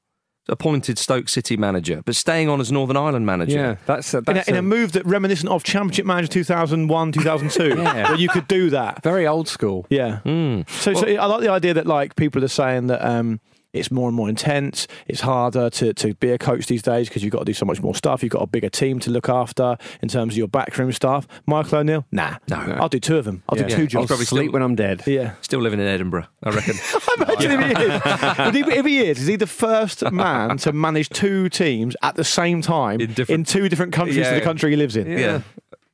appointed 0.48 0.98
Stoke 0.98 1.28
City 1.28 1.56
manager, 1.56 2.02
but 2.04 2.14
staying 2.16 2.48
on 2.48 2.60
as 2.60 2.70
Northern 2.70 2.96
Ireland 2.96 3.24
manager. 3.26 3.56
Yeah, 3.56 3.76
that's 3.86 4.12
a, 4.14 4.18
In 4.18 4.22
a, 4.28 4.32
that's 4.34 4.48
in 4.48 4.54
a 4.56 4.58
a 4.58 4.62
move 4.62 4.92
that 4.92 5.06
reminiscent 5.06 5.50
of 5.50 5.64
Championship 5.64 6.04
Manager 6.06 6.28
2001, 6.28 7.12
2002, 7.12 7.68
Yeah. 7.82 8.08
where 8.10 8.18
you 8.18 8.28
could 8.28 8.46
do 8.48 8.70
that. 8.70 9.02
very 9.02 9.26
old 9.26 9.48
school. 9.48 9.86
Yeah. 9.88 10.20
Mm. 10.24 10.68
So, 10.68 10.94
so 10.94 11.06
I 11.06 11.26
like 11.26 11.40
the 11.40 11.48
idea 11.50 11.74
that 11.74 11.86
like 11.86 12.14
people 12.16 12.44
are 12.44 12.48
saying 12.48 12.88
that 12.88 13.02
um, 13.04 13.40
it's 13.74 13.90
more 13.90 14.08
and 14.08 14.16
more 14.16 14.28
intense. 14.30 14.86
It's 15.06 15.20
harder 15.20 15.68
to, 15.68 15.92
to 15.92 16.14
be 16.14 16.30
a 16.30 16.38
coach 16.38 16.66
these 16.66 16.80
days 16.82 17.08
because 17.08 17.22
you've 17.22 17.32
got 17.32 17.40
to 17.40 17.44
do 17.44 17.52
so 17.52 17.66
much 17.66 17.82
more 17.82 17.94
stuff. 17.94 18.22
You've 18.22 18.32
got 18.32 18.42
a 18.42 18.46
bigger 18.46 18.70
team 18.70 18.98
to 19.00 19.10
look 19.10 19.28
after 19.28 19.76
in 20.00 20.08
terms 20.08 20.34
of 20.34 20.38
your 20.38 20.48
backroom 20.48 20.90
staff. 20.92 21.26
Michael 21.46 21.78
O'Neill, 21.80 22.06
nah, 22.12 22.36
No. 22.48 22.56
I'll 22.56 22.88
do 22.88 23.00
two 23.00 23.18
of 23.18 23.24
them. 23.26 23.42
I'll 23.48 23.58
Yeah. 23.58 23.68
do 23.68 23.76
two 23.76 23.86
jobs. 23.86 24.04
I'll 24.04 24.06
probably 24.06 24.26
sleep 24.26 24.44
still- 24.44 24.52
when 24.52 24.62
I'm 24.62 24.74
dead. 24.76 25.02
yeah. 25.06 25.34
Still 25.42 25.60
living 25.60 25.80
in 25.80 25.86
Edinburgh, 25.86 26.26
I 26.42 26.50
reckon. 26.50 26.74
I 26.94 27.14
imagine 27.18 27.50
if 27.60 27.76
he 27.76 27.84
is. 27.84 28.38
Would 28.46 28.54
he, 28.54 28.78
if 28.78 28.86
he 28.86 28.98
is, 29.00 29.20
is 29.20 29.26
he 29.26 29.36
the 29.36 29.46
first 29.46 30.10
man 30.12 30.56
to 30.58 30.72
manage 30.72 31.08
two 31.10 31.48
teams 31.48 31.96
at 32.02 32.14
the 32.14 32.24
same 32.24 32.62
time 32.62 33.00
In 33.00 33.12
different- 33.12 33.46
two 33.48 33.68
different 33.68 33.92
countries 33.92 34.16
Yeah. 34.18 34.30
to 34.30 34.34
the 34.36 34.40
country 34.44 34.70
he 34.70 34.76
lives 34.76 34.96
in? 34.96 35.06
yeah. 35.10 35.42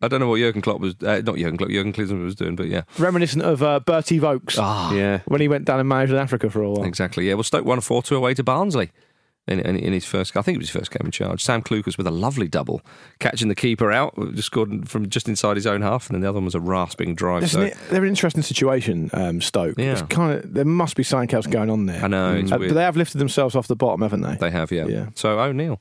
I 0.03 0.09
don't 0.09 0.21
know 0.21 0.29
what 0.29 0.39
Jurgen 0.39 0.63
Klopp 0.63 0.81
was, 0.81 0.95
uh, 1.03 1.21
not 1.25 1.37
Jurgen 1.37 1.57
Klopp, 1.59 1.71
Jurgen 1.71 1.93
Klinsmann 1.93 2.25
was 2.25 2.35
doing, 2.35 2.57
but 2.57 2.67
yeah. 2.69 2.83
Reminiscent 2.99 3.43
of 3.43 3.63
uh, 3.63 3.81
Berti 3.85 4.19
Vogts 4.21 4.57
Ah, 4.59 4.93
Yeah. 4.95 5.21
when 5.27 5.41
he 5.41 5.49
went 5.49 5.67
down 5.67 5.79
and 5.81 5.89
managed 5.89 6.13
in 6.13 6.19
Africa 6.19 6.49
for 6.51 6.63
a 6.63 6.71
while. 6.71 6.85
exactly. 6.85 7.29
Yeah, 7.29 7.35
well, 7.35 7.43
Stoke 7.45 7.65
won 7.67 7.81
4 7.81 8.03
2 8.03 8.17
away 8.17 8.35
to 8.35 8.43
Barnsley. 8.43 8.91
In, 9.49 9.59
in, 9.61 9.75
in 9.77 9.93
his 9.95 10.05
first, 10.05 10.37
I 10.37 10.43
think 10.43 10.57
it 10.57 10.59
was 10.59 10.69
his 10.71 10.79
first 10.79 10.91
game 10.93 11.07
in 11.07 11.11
charge. 11.11 11.43
Sam 11.43 11.61
Clucas 11.63 11.97
with 11.99 12.07
a 12.07 12.11
lovely 12.11 12.47
double, 12.47 12.83
catching 13.19 13.49
the 13.49 13.55
keeper 13.55 13.91
out, 13.91 14.15
just 14.35 14.47
scored 14.47 14.89
from 14.89 15.09
just 15.09 15.29
inside 15.29 15.57
his 15.57 15.67
own 15.67 15.81
half, 15.83 16.09
and 16.09 16.15
then 16.15 16.21
the 16.21 16.29
other 16.29 16.37
one 16.37 16.45
was 16.45 16.55
a 16.55 16.61
rasping 16.61 17.15
drive. 17.17 17.43
Isn't 17.43 17.61
So, 17.61 17.67
it? 17.67 17.77
They're 17.91 18.03
an 18.03 18.09
interesting 18.09 18.43
situation, 18.43 19.11
um, 19.13 19.41
Stoke. 19.41 19.77
Yeah. 19.77 19.93
It's 19.93 20.03
kind 20.03 20.33
of 20.39 20.55
there 20.55 20.67
must 20.67 20.95
be 20.95 21.03
something 21.03 21.35
else 21.35 21.47
going 21.49 21.69
on 21.71 21.87
there. 21.87 22.05
I 22.05 22.07
know, 22.07 22.35
it's 22.35 22.53
Uh, 22.53 22.59
weird. 22.59 22.71
but 22.71 22.75
they 22.77 22.83
have 22.85 22.97
lifted 22.97 23.19
themselves 23.19 23.57
off 23.57 23.67
the 23.67 23.75
bottom, 23.75 24.03
haven't 24.03 24.21
they? 24.21 24.37
They 24.37 24.51
have, 24.51 24.71
yeah. 24.71 24.87
Yeah. 24.87 25.07
So 25.17 25.41
O'Neill, 25.41 25.81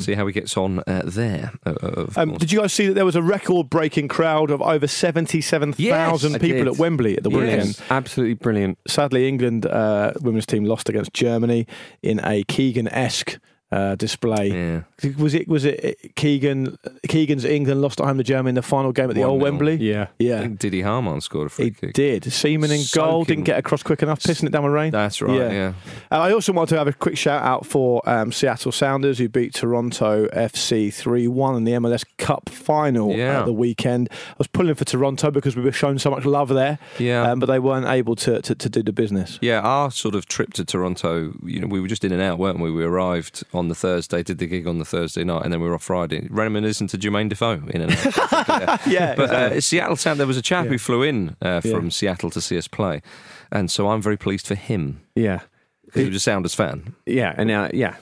see 0.00 0.14
how 0.14 0.26
he 0.26 0.32
gets 0.32 0.56
on 0.56 0.80
uh, 0.86 1.02
there. 1.04 1.52
Uh, 1.66 1.74
uh, 1.82 2.06
Um, 2.16 2.34
did 2.34 2.52
you 2.52 2.60
guys 2.60 2.72
see 2.72 2.86
that 2.86 2.94
there 2.94 3.04
was 3.04 3.16
a 3.16 3.22
record-breaking 3.22 4.08
crowd 4.08 4.50
of 4.50 4.62
over 4.62 4.86
seventy-seven 4.86 5.72
thousand 5.74 6.32
Yes, 6.32 6.40
people 6.40 6.68
at 6.72 6.78
Wembley 6.78 7.16
at 7.16 7.22
the 7.22 7.30
weekend? 7.30 7.66
Yes, 7.68 7.82
absolutely 7.90 8.34
brilliant. 8.34 8.78
Sadly, 8.86 9.28
England 9.28 9.66
uh, 9.66 10.12
women's 10.20 10.46
team 10.46 10.64
lost 10.64 10.88
against 10.88 11.12
Germany 11.12 11.66
in 12.02 12.20
a 12.24 12.42
Keegan-esque 12.44 13.38
uh, 13.72 13.94
display. 13.96 14.48
yeah. 14.52 14.82
Was 15.18 15.34
it? 15.34 15.48
Was 15.48 15.64
it 15.64 16.14
Keegan? 16.14 16.78
Keegan's 17.08 17.44
England 17.44 17.80
lost 17.82 18.00
at 18.00 18.06
home 18.06 18.18
to 18.18 18.24
Germany 18.24 18.50
in 18.50 18.54
the 18.54 18.62
final 18.62 18.92
game 18.92 19.08
at 19.10 19.16
the 19.16 19.24
old 19.24 19.40
1-0. 19.40 19.42
Wembley. 19.44 19.74
Yeah. 19.76 20.04
I 20.04 20.08
yeah. 20.18 20.40
think 20.40 20.58
Didi 20.60 20.82
Hamann 20.82 21.20
scored 21.20 21.46
a 21.46 21.50
free 21.50 21.64
He 21.66 21.70
kick. 21.72 21.94
did. 21.94 22.24
Seaman 22.32 22.70
in 22.70 22.82
goal 22.94 23.24
didn't 23.24 23.44
get 23.44 23.58
across 23.58 23.82
quick 23.82 24.02
enough, 24.02 24.20
pissing 24.20 24.44
it 24.44 24.50
down 24.52 24.62
with 24.62 24.72
rain. 24.72 24.92
That's 24.92 25.20
right, 25.20 25.34
yeah. 25.52 25.72
Uh, 26.10 26.16
I 26.20 26.32
also 26.32 26.52
want 26.52 26.68
to 26.68 26.78
have 26.78 26.86
a 26.86 26.92
quick 26.92 27.16
shout 27.16 27.42
out 27.42 27.66
for 27.66 28.00
um, 28.08 28.30
Seattle 28.30 28.70
Sounders 28.72 29.18
who 29.18 29.28
beat 29.28 29.54
Toronto 29.54 30.26
FC 30.28 30.92
3 30.92 31.26
1 31.28 31.56
in 31.56 31.64
the 31.64 31.72
MLS 31.72 32.04
Cup 32.18 32.48
final 32.50 33.12
Yeah. 33.16 33.40
at 33.40 33.46
the 33.46 33.52
weekend. 33.52 34.08
I 34.12 34.34
was 34.38 34.46
pulling 34.46 34.74
for 34.74 34.84
Toronto 34.84 35.30
because 35.30 35.56
we 35.56 35.62
were 35.62 35.72
shown 35.72 35.98
so 35.98 36.10
much 36.10 36.24
love 36.24 36.48
there, 36.50 36.78
Yeah. 36.98 37.30
um, 37.30 37.38
but 37.40 37.46
they 37.46 37.58
weren't 37.58 37.86
able 37.86 38.14
to, 38.16 38.40
to, 38.42 38.54
to 38.54 38.68
do 38.68 38.82
the 38.82 38.92
business. 38.92 39.38
Yeah, 39.40 39.60
our 39.60 39.90
sort 39.90 40.14
of 40.14 40.26
trip 40.26 40.52
to 40.54 40.64
Toronto, 40.64 41.32
you 41.44 41.60
know, 41.60 41.66
we 41.66 41.80
were 41.80 41.88
just 41.88 42.04
in 42.04 42.12
and 42.12 42.20
out, 42.22 42.38
weren't 42.38 42.60
we? 42.60 42.70
We 42.70 42.84
arrived 42.84 43.44
on 43.54 43.61
the 43.68 43.74
Thursday, 43.74 44.22
did 44.22 44.38
the 44.38 44.46
gig 44.46 44.66
on 44.66 44.78
the 44.78 44.84
Thursday 44.84 45.24
night, 45.24 45.42
and 45.44 45.52
then 45.52 45.60
we 45.60 45.68
were 45.68 45.74
off 45.74 45.84
Friday. 45.84 46.26
Reminiscent 46.30 46.90
to 46.90 46.98
Jermaine 46.98 47.28
Defoe 47.28 47.62
in 47.70 47.82
and 47.82 47.92
out. 47.92 48.80
Yeah, 48.86 49.14
But 49.14 49.30
uh, 49.30 49.60
Seattle 49.60 49.96
Sound, 49.96 50.18
there 50.20 50.26
was 50.26 50.36
a 50.36 50.42
chap 50.42 50.66
who 50.66 50.78
flew 50.78 51.02
in 51.02 51.36
uh, 51.42 51.60
from 51.60 51.84
Yeah. 51.84 51.90
Seattle 51.90 52.30
to 52.30 52.40
see 52.40 52.56
us 52.58 52.68
play. 52.68 53.02
And 53.50 53.70
so 53.70 53.88
I'm 53.90 54.00
very 54.02 54.16
pleased 54.16 54.46
for 54.46 54.54
him 54.54 55.02
Yeah. 55.14 55.40
because 55.84 56.02
he 56.02 56.08
was 56.08 56.16
a 56.16 56.20
Sounders 56.20 56.54
fan. 56.54 56.94
Yeah. 57.06 57.34
And 57.36 57.50
uh, 57.50 57.68
yeah, 57.74 57.96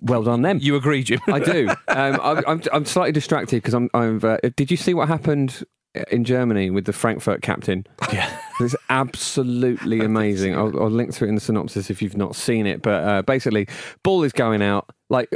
well 0.00 0.22
done 0.22 0.42
them. 0.42 0.58
You 0.60 0.76
agree, 0.76 1.02
Jim? 1.02 1.20
I 1.28 1.38
do. 1.40 1.68
Um, 1.88 2.20
I'm, 2.22 2.44
I'm, 2.46 2.62
I'm 2.72 2.84
slightly 2.84 3.12
distracted 3.12 3.56
because 3.56 3.74
I'm. 3.74 3.88
I'm 3.94 4.20
uh, 4.22 4.36
did 4.56 4.70
you 4.70 4.76
see 4.76 4.92
what 4.94 5.08
happened 5.08 5.64
in 6.10 6.24
Germany 6.24 6.70
with 6.70 6.84
the 6.84 6.92
Frankfurt 6.92 7.42
captain? 7.42 7.86
Yeah. 8.12 8.30
It's 8.60 8.74
absolutely 8.90 10.00
amazing. 10.00 10.56
I'll, 10.56 10.76
I'll 10.82 10.90
link 10.90 11.14
to 11.14 11.24
it 11.24 11.28
in 11.28 11.36
the 11.36 11.40
synopsis 11.40 11.90
if 11.90 12.02
you've 12.02 12.16
not 12.16 12.34
seen 12.34 12.66
it. 12.66 12.82
But 12.82 13.04
uh, 13.04 13.22
basically, 13.22 13.68
ball 14.02 14.24
is 14.24 14.32
going 14.32 14.62
out 14.62 14.90
like 15.10 15.30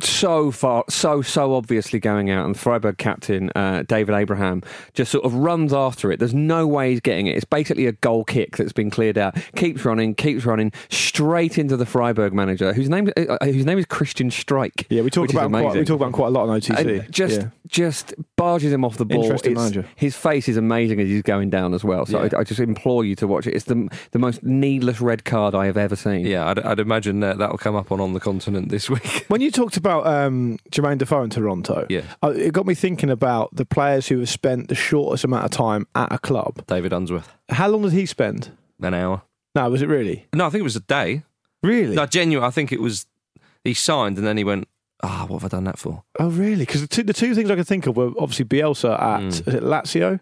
so 0.00 0.50
far, 0.50 0.84
so 0.88 1.22
so 1.22 1.54
obviously 1.54 1.98
going 2.00 2.30
out, 2.30 2.46
and 2.46 2.58
Freiburg 2.58 2.98
captain 2.98 3.50
uh, 3.54 3.82
David 3.86 4.14
Abraham 4.14 4.62
just 4.94 5.10
sort 5.12 5.24
of 5.24 5.34
runs 5.34 5.72
after 5.72 6.10
it. 6.12 6.18
There's 6.18 6.34
no 6.34 6.66
way 6.66 6.90
he's 6.90 7.00
getting 7.00 7.26
it. 7.26 7.36
It's 7.36 7.44
basically 7.44 7.86
a 7.86 7.92
goal 7.92 8.24
kick 8.24 8.56
that's 8.56 8.72
been 8.72 8.90
cleared 8.90 9.18
out. 9.18 9.36
Keeps 9.56 9.84
running, 9.84 10.14
keeps 10.14 10.44
running 10.44 10.72
straight 10.90 11.58
into 11.58 11.76
the 11.76 11.86
Freiburg 11.86 12.32
manager, 12.32 12.72
whose 12.72 12.88
name 12.88 13.10
uh, 13.16 13.20
uh, 13.40 13.44
whose 13.46 13.66
name 13.66 13.78
is 13.78 13.86
Christian 13.86 14.30
Streich. 14.30 14.84
Yeah, 14.88 15.02
we 15.02 15.10
talk 15.10 15.30
about 15.30 15.50
quite, 15.50 15.74
we 15.76 15.84
talk 15.84 15.96
about 16.00 16.12
quite 16.12 16.28
a 16.28 16.30
lot 16.30 16.48
on 16.48 16.60
OTC. 16.60 17.00
And 17.00 17.12
just 17.12 17.40
Yeah. 17.40 17.48
just 17.66 18.14
barges 18.36 18.72
him 18.72 18.84
off 18.84 18.96
the 18.96 19.04
ball. 19.04 19.22
Interesting 19.22 19.52
It's- 19.52 19.64
manager. 19.72 19.88
His 19.96 20.16
face 20.16 20.48
is 20.48 20.56
amazing 20.56 21.00
as 21.00 21.08
he's 21.08 21.22
going 21.22 21.50
down 21.50 21.74
as 21.74 21.84
well. 21.84 22.06
So 22.06 22.22
Yeah. 22.22 22.30
I, 22.36 22.40
I 22.40 22.44
just 22.44 22.60
implore 22.60 23.04
you 23.04 23.14
to 23.16 23.26
watch 23.26 23.46
it. 23.46 23.54
It's 23.54 23.64
the 23.66 23.88
the 24.12 24.18
most 24.18 24.42
needless 24.42 25.00
red 25.00 25.24
card 25.24 25.54
I 25.54 25.66
have 25.66 25.76
ever 25.76 25.96
seen. 25.96 26.26
yeah, 26.26 26.48
I'd, 26.48 26.58
I'd 26.60 26.80
imagine 26.80 27.22
uh, 27.22 27.34
that'll 27.34 27.58
come 27.58 27.74
up 27.76 27.92
on 27.92 28.00
On 28.00 28.12
the 28.12 28.20
Continent 28.20 28.68
this 28.68 28.88
week. 28.90 29.24
When 29.28 29.40
you 29.40 29.50
talked 29.50 29.76
about 29.78 30.06
um, 30.06 30.58
Jermaine 30.70 30.98
Defoe 30.98 31.22
in 31.22 31.30
Toronto, 31.30 31.86
Yeah. 31.88 32.02
uh, 32.22 32.28
it 32.30 32.52
got 32.52 32.66
me 32.66 32.74
thinking 32.74 33.10
about 33.10 33.54
the 33.54 33.64
players 33.64 34.08
who 34.08 34.18
have 34.20 34.28
spent 34.28 34.68
the 34.68 34.74
shortest 34.74 35.24
amount 35.24 35.44
of 35.44 35.50
time 35.50 35.86
at 35.94 36.12
a 36.12 36.18
club. 36.18 36.64
David 36.66 36.92
Unsworth, 36.92 37.32
How 37.48 37.68
long 37.68 37.82
did 37.82 37.92
he 37.92 38.06
spend? 38.06 38.50
an 38.80 38.94
hour. 38.94 39.22
No, 39.54 39.68
was 39.70 39.82
it 39.82 39.88
really? 39.88 40.26
No, 40.34 40.46
I 40.46 40.50
think 40.50 40.60
it 40.60 40.64
was 40.64 40.76
a 40.76 40.80
day. 40.80 41.22
Really? 41.62 41.96
No, 41.96 42.06
genuine. 42.06 42.46
I 42.46 42.50
think 42.50 42.70
it 42.70 42.80
was. 42.80 43.06
He 43.64 43.74
signed 43.74 44.16
and 44.18 44.26
then 44.26 44.36
he 44.36 44.44
went. 44.44 44.68
Ah, 45.02 45.24
what 45.28 45.42
have 45.42 45.52
I 45.52 45.56
done 45.56 45.64
that 45.64 45.78
for? 45.78 46.02
Oh, 46.18 46.28
really? 46.28 46.64
Because 46.66 46.80
the 46.82 46.86
two, 46.88 47.02
the 47.04 47.12
two 47.12 47.34
things 47.34 47.50
I 47.50 47.54
could 47.56 47.66
think 47.66 47.86
of 47.86 47.96
were 47.96 48.10
obviously 48.18 48.44
Bielsa 48.44 49.00
at 49.00 49.20
Mm. 49.20 49.60
Lazio, 49.62 50.20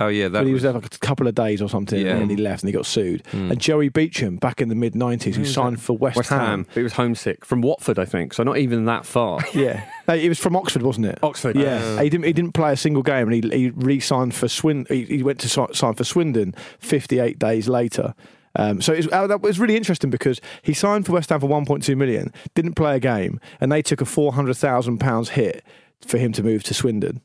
Oh 0.00 0.08
yeah, 0.08 0.28
that 0.28 0.40
but 0.40 0.46
he 0.46 0.52
was 0.52 0.62
was, 0.62 0.62
there 0.64 0.72
like 0.72 0.86
a 0.86 0.98
couple 0.98 1.28
of 1.28 1.34
days 1.34 1.62
or 1.62 1.68
something, 1.68 2.00
Yeah. 2.00 2.12
and 2.12 2.22
then 2.22 2.28
he 2.30 2.36
left 2.36 2.62
and 2.62 2.68
he 2.68 2.72
got 2.72 2.84
sued. 2.86 3.22
Mm. 3.32 3.52
And 3.52 3.60
Joey 3.60 3.88
Beauchamp 3.88 4.40
back 4.40 4.60
in 4.60 4.68
the 4.68 4.74
mid 4.74 4.94
'90s, 4.94 5.34
who 5.34 5.40
was 5.42 5.52
signed 5.54 5.80
for 5.80 5.96
West, 5.96 6.16
West 6.16 6.30
Ham. 6.30 6.66
He 6.74 6.82
was 6.82 6.94
homesick 6.94 7.44
from 7.44 7.62
Watford, 7.62 7.98
I 7.98 8.04
think. 8.04 8.34
So 8.34 8.42
not 8.42 8.58
even 8.58 8.84
that 8.86 9.06
far. 9.06 9.40
Yeah, 9.54 9.84
no, 10.08 10.16
he 10.16 10.28
was 10.28 10.40
from 10.40 10.56
Oxford, 10.56 10.82
wasn't 10.82 11.06
it? 11.06 11.18
Oxford. 11.22 11.54
Yeah, 11.56 12.02
he 12.02 12.10
didn't. 12.10 12.24
He 12.26 12.32
didn't 12.32 12.52
play 12.54 12.72
a 12.72 12.76
single 12.76 13.02
game, 13.04 13.30
and 13.30 13.44
he 13.44 13.56
he 13.56 13.70
re-signed 13.70 14.34
for 14.34 14.48
Swin. 14.48 14.84
He, 14.88 15.04
he 15.04 15.22
went 15.22 15.38
to 15.40 15.48
sign 15.48 15.94
for 15.94 16.04
Swindon 16.04 16.54
58 16.80 17.38
days 17.38 17.68
later. 17.68 18.14
Um, 18.56 18.80
so 18.80 18.92
it 18.92 18.98
was, 18.98 19.08
uh, 19.12 19.26
that 19.26 19.42
was 19.42 19.58
really 19.58 19.76
interesting 19.76 20.10
because 20.10 20.40
he 20.62 20.74
signed 20.74 21.06
for 21.06 21.12
West 21.12 21.30
Ham 21.30 21.40
for 21.40 21.48
1.2 21.48 21.96
million, 21.96 22.32
didn't 22.54 22.74
play 22.74 22.96
a 22.96 23.00
game, 23.00 23.40
and 23.60 23.70
they 23.72 23.82
took 23.82 24.00
a 24.00 24.04
400,000 24.04 24.98
pounds 24.98 25.30
hit 25.30 25.64
for 26.06 26.18
him 26.18 26.32
to 26.32 26.42
move 26.42 26.62
to 26.64 26.74
Swindon, 26.74 27.20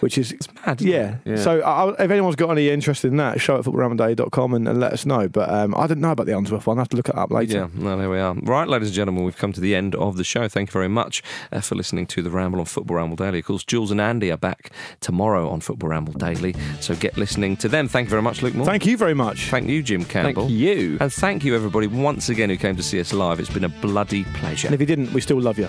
which 0.00 0.18
is 0.18 0.32
it's 0.32 0.52
mad, 0.66 0.80
yeah. 0.80 1.16
it? 1.24 1.30
Yeah. 1.30 1.36
So 1.36 1.60
I, 1.60 1.90
I- 1.90 2.04
if 2.04 2.10
anyone's 2.10 2.36
got 2.36 2.50
any 2.50 2.68
interest 2.68 3.04
in 3.04 3.16
that, 3.16 3.40
show 3.40 3.56
at 3.56 3.64
footballramonday.com 3.64 4.54
and, 4.54 4.68
and 4.68 4.80
let 4.80 4.92
us 4.92 5.06
know. 5.06 5.28
But 5.28 5.48
um, 5.50 5.74
I 5.74 5.86
didn't 5.86 6.00
know 6.00 6.10
about 6.10 6.26
the 6.26 6.36
Unsworth 6.36 6.66
one. 6.66 6.76
I 6.76 6.80
will 6.80 6.82
have 6.82 6.88
to 6.90 6.96
look 6.96 7.08
it 7.08 7.16
up 7.16 7.30
later. 7.30 7.58
Yeah, 7.58 7.68
no, 7.82 7.96
there 7.96 8.10
we 8.10 8.18
are. 8.18 8.34
Right, 8.34 8.68
ladies 8.68 8.88
and 8.88 8.94
gentlemen, 8.94 9.24
we've 9.24 9.36
come 9.36 9.52
to 9.52 9.60
the 9.60 9.74
end 9.74 9.94
of 9.94 10.16
the 10.16 10.24
show. 10.24 10.48
Thank 10.48 10.68
you 10.70 10.72
very 10.72 10.88
much 10.88 11.22
uh, 11.52 11.60
for 11.60 11.74
listening 11.74 12.06
to 12.08 12.22
the 12.22 12.30
Ramble 12.30 12.58
on 12.60 12.66
Football 12.66 12.96
Ramble 12.96 13.16
Daily. 13.16 13.38
Of 13.38 13.44
course, 13.46 13.64
Jules 13.64 13.90
and 13.90 14.00
Andy 14.00 14.30
are 14.30 14.36
back 14.36 14.70
tomorrow 15.00 15.48
on 15.48 15.60
Football 15.60 15.90
Ramble 15.90 16.14
Daily, 16.14 16.54
so 16.80 16.94
get 16.94 17.16
listening 17.16 17.56
to 17.58 17.68
them. 17.68 17.88
Thank 17.88 18.06
you 18.06 18.10
very 18.10 18.22
much, 18.22 18.42
Luke 18.42 18.54
Moore. 18.54 18.66
Thank 18.66 18.86
you 18.86 18.96
very 18.96 19.14
much. 19.14 19.50
Thank 19.50 19.68
you, 19.68 19.82
Jim 19.82 20.04
Campbell. 20.04 20.46
Thank 20.48 20.58
you. 20.58 20.98
And 21.00 21.12
thank 21.12 21.44
you, 21.44 21.54
everybody, 21.54 21.86
once 21.86 22.28
again 22.28 22.50
who 22.50 22.56
came 22.56 22.76
to 22.76 22.82
see 22.82 23.00
us 23.00 23.12
live. 23.12 23.40
It's 23.40 23.50
been 23.50 23.64
a 23.64 23.68
bloody 23.68 24.24
pleasure. 24.34 24.66
And 24.68 24.74
if 24.74 24.80
you 24.80 24.86
didn't, 24.86 25.12
we 25.12 25.20
still 25.20 25.40
love 25.40 25.58
you. 25.58 25.68